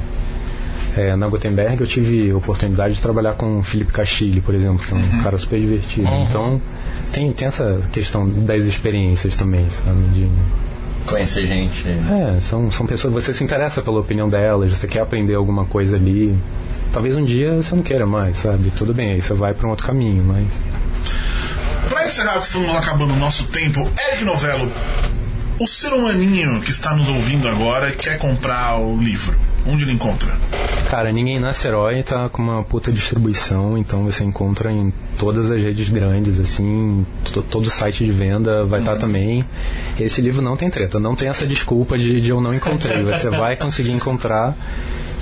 É, 0.95 1.15
na 1.15 1.27
Gutenberg 1.27 1.79
eu 1.79 1.87
tive 1.87 2.31
a 2.31 2.35
oportunidade 2.35 2.95
de 2.95 3.01
trabalhar 3.01 3.33
com 3.35 3.59
o 3.59 3.63
Felipe 3.63 3.93
Castilho, 3.93 4.41
por 4.41 4.53
exemplo, 4.53 4.85
que 4.85 4.93
é 4.93 4.97
um 4.97 5.23
cara 5.23 5.37
super 5.37 5.59
divertido. 5.59 6.07
Então, 6.27 6.61
tem, 7.11 7.31
tem 7.31 7.47
essa 7.47 7.81
questão 7.91 8.27
das 8.27 8.65
experiências 8.65 9.37
também, 9.37 9.69
sabe? 9.69 10.03
De, 10.09 10.29
Conhecer 11.05 11.45
gente. 11.47 11.87
é, 11.87 12.39
são, 12.39 12.71
são 12.71 12.85
pessoas, 12.85 13.13
você 13.13 13.33
se 13.33 13.43
interessa 13.43 13.81
pela 13.81 13.99
opinião 13.99 14.29
delas, 14.29 14.71
você 14.71 14.87
quer 14.87 15.01
aprender 15.01 15.35
alguma 15.35 15.65
coisa 15.65 15.95
ali. 15.95 16.37
Talvez 16.93 17.15
um 17.15 17.23
dia 17.23 17.55
você 17.55 17.75
não 17.75 17.83
queira 17.83 18.05
mais, 18.05 18.37
sabe? 18.37 18.71
Tudo 18.71 18.93
bem, 18.93 19.11
aí 19.11 19.21
você 19.21 19.33
vai 19.33 19.53
para 19.53 19.67
um 19.67 19.69
outro 19.69 19.85
caminho, 19.85 20.23
mas... 20.23 20.47
Pra 21.89 22.05
encerrar, 22.05 22.39
que 22.39 22.45
estamos 22.45 22.75
acabando 22.75 23.13
o 23.13 23.17
nosso 23.17 23.45
tempo, 23.45 23.89
Eric 24.09 24.23
Novello, 24.23 24.71
o 25.59 25.67
ser 25.67 25.93
humaninho 25.93 26.59
que 26.61 26.71
está 26.71 26.95
nos 26.95 27.07
ouvindo 27.07 27.47
agora 27.47 27.89
e 27.89 27.95
quer 27.95 28.17
comprar 28.17 28.79
o 28.79 28.97
livro, 28.97 29.35
onde 29.65 29.83
ele 29.83 29.93
encontra? 29.93 30.31
Cara, 30.91 31.09
Ninguém 31.09 31.39
Nasce 31.39 31.65
Herói 31.69 32.03
tá 32.03 32.27
com 32.27 32.41
uma 32.41 32.63
puta 32.63 32.91
distribuição, 32.91 33.77
então 33.77 34.03
você 34.03 34.25
encontra 34.25 34.69
em 34.69 34.91
todas 35.17 35.49
as 35.49 35.63
redes 35.63 35.87
grandes, 35.87 36.37
assim, 36.37 37.05
to- 37.31 37.41
todo 37.43 37.69
site 37.69 38.03
de 38.03 38.11
venda 38.11 38.65
vai 38.65 38.81
estar 38.81 38.97
também. 38.97 39.45
Esse 39.97 40.19
livro 40.19 40.41
não 40.41 40.57
tem 40.57 40.69
treta, 40.69 40.99
não 40.99 41.15
tem 41.15 41.29
essa 41.29 41.47
desculpa 41.47 41.97
de, 41.97 42.19
de 42.19 42.29
eu 42.29 42.41
não 42.41 42.53
encontrei. 42.53 43.01
Você 43.07 43.29
vai 43.29 43.55
conseguir 43.55 43.91
encontrar. 43.91 44.53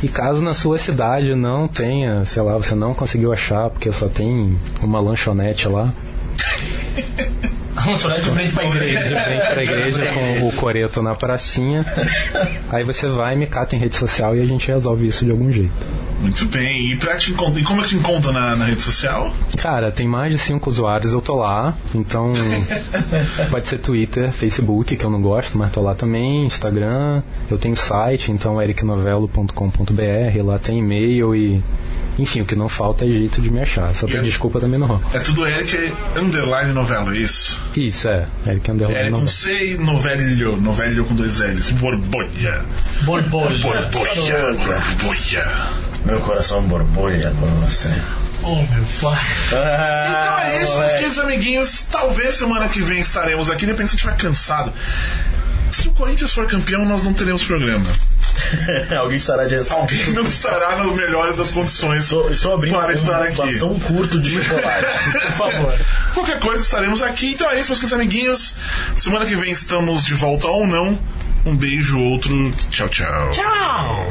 E 0.01 0.07
caso 0.07 0.41
na 0.41 0.55
sua 0.55 0.79
cidade 0.79 1.35
não 1.35 1.67
tenha, 1.67 2.25
sei 2.25 2.41
lá, 2.41 2.57
você 2.57 2.73
não 2.73 2.93
conseguiu 2.95 3.31
achar, 3.31 3.69
porque 3.69 3.91
só 3.91 4.07
tem 4.07 4.57
uma 4.81 4.99
lanchonete 4.99 5.67
lá, 5.67 5.93
De 7.97 8.21
frente 8.31 8.53
pra 8.53 8.65
igreja. 8.65 8.99
de 9.07 9.15
frente 9.15 9.47
pra 9.53 9.63
igreja 9.63 10.11
com 10.13 10.47
o 10.47 10.51
coreto 10.53 11.01
na 11.01 11.15
pracinha. 11.15 11.85
Aí 12.71 12.83
você 12.83 13.07
vai, 13.09 13.35
me 13.35 13.45
cata 13.45 13.75
em 13.75 13.79
rede 13.79 13.95
social 13.95 14.35
e 14.35 14.41
a 14.41 14.45
gente 14.45 14.67
resolve 14.67 15.07
isso 15.07 15.25
de 15.25 15.31
algum 15.31 15.51
jeito. 15.51 15.71
Muito 16.21 16.45
bem, 16.47 16.91
e, 16.91 16.95
pra 16.97 17.15
te 17.15 17.31
encont- 17.31 17.57
e 17.57 17.63
como 17.63 17.79
é 17.79 17.83
que 17.83 17.91
te 17.91 17.95
encontra 17.95 18.31
na, 18.33 18.53
na 18.53 18.65
rede 18.65 18.81
social? 18.81 19.31
Cara, 19.57 19.89
tem 19.89 20.05
mais 20.05 20.33
de 20.33 20.37
cinco 20.37 20.69
usuários, 20.69 21.13
eu 21.13 21.21
tô 21.21 21.35
lá. 21.35 21.73
Então, 21.95 22.33
pode 23.49 23.67
ser 23.69 23.77
Twitter, 23.77 24.29
Facebook, 24.33 24.97
que 24.97 25.03
eu 25.03 25.09
não 25.09 25.21
gosto, 25.21 25.57
mas 25.57 25.71
tô 25.71 25.81
lá 25.81 25.95
também, 25.95 26.45
Instagram. 26.45 27.23
Eu 27.49 27.57
tenho 27.57 27.77
site, 27.77 28.33
então 28.33 28.61
ericnovelo.com.br, 28.61 30.43
lá 30.43 30.59
tem 30.59 30.79
e-mail 30.79 31.33
e. 31.35 31.61
Enfim, 32.19 32.41
o 32.41 32.45
que 32.45 32.55
não 32.55 32.67
falta 32.67 33.05
é 33.05 33.07
jeito 33.07 33.41
de 33.41 33.49
me 33.49 33.61
achar. 33.61 33.89
Essa 33.89 34.05
Yeah. 34.05 34.27
desculpa 34.27 34.59
também 34.59 34.79
não 34.79 34.87
rola. 34.87 35.01
É 35.13 35.19
tudo 35.19 35.45
Eric 35.47 35.93
underline 36.15 36.73
novela, 36.73 37.13
é 37.13 37.17
isso? 37.17 37.59
Isso, 37.75 38.07
é. 38.09 38.27
Eric 38.45 38.69
Underline 38.71 38.99
Eric 38.99 39.11
com 39.11 39.19
Novelo. 39.21 39.29
C 39.29 39.65
e 39.73 39.77
novelho, 39.77 40.57
novelho 40.57 41.05
com 41.05 41.15
dois 41.15 41.39
L's. 41.39 41.71
Borbolha. 41.71 42.65
Borbolha. 43.03 43.59
Borbolha, 43.59 44.53
borbolha. 44.53 45.47
Meu 46.05 46.19
coração 46.21 46.61
borbolha 46.63 47.31
por 47.39 47.47
você. 47.49 47.93
Oh, 48.43 48.55
meu 48.55 48.85
pai. 49.01 49.19
Então 49.47 50.39
é 50.39 50.63
isso, 50.63 50.77
meus 50.77 50.91
queridos 50.93 51.19
amiguinhos. 51.19 51.85
Talvez 51.91 52.35
semana 52.35 52.67
que 52.69 52.81
vem 52.81 52.99
estaremos 52.99 53.49
aqui, 53.49 53.65
depende 53.65 53.89
se 53.89 53.97
gente 53.97 54.05
estiver 54.05 54.17
cansado. 54.17 54.71
Se 55.71 55.87
o 55.87 55.93
Corinthians 55.93 56.33
for 56.33 56.47
campeão, 56.47 56.85
nós 56.85 57.03
não 57.03 57.13
teremos 57.13 57.43
programa. 57.43 57.85
Alguém 58.99 59.17
estará 59.17 59.45
de 59.45 59.55
ressaca. 59.55 59.81
Alguém 59.81 60.11
não 60.13 60.23
estará 60.23 60.77
nas 60.77 60.91
melhores 60.93 61.35
das 61.35 61.51
condições 61.51 62.05
Estou, 62.05 62.29
estou 62.31 62.53
abrindo 62.53 62.79
para 62.79 62.93
estar 62.93 63.19
um 63.19 63.23
aqui. 63.23 63.35
bastão 63.35 63.79
curto 63.79 64.19
de 64.19 64.29
chocolate. 64.43 64.85
Por 65.11 65.31
favor. 65.33 65.79
Qualquer 66.13 66.39
coisa 66.39 66.63
estaremos 66.63 67.01
aqui. 67.01 67.31
Então 67.33 67.49
é 67.49 67.59
isso, 67.59 67.69
meus 67.69 67.79
queridos 67.79 67.93
amiguinhos. 67.93 68.55
Semana 68.97 69.25
que 69.25 69.35
vem 69.35 69.51
estamos 69.51 70.05
de 70.05 70.13
volta 70.13 70.47
ou 70.47 70.65
não. 70.65 70.97
Um 71.45 71.55
beijo, 71.55 71.99
outro. 71.99 72.51
Tchau, 72.69 72.89
tchau. 72.89 73.31
Tchau. 73.31 74.07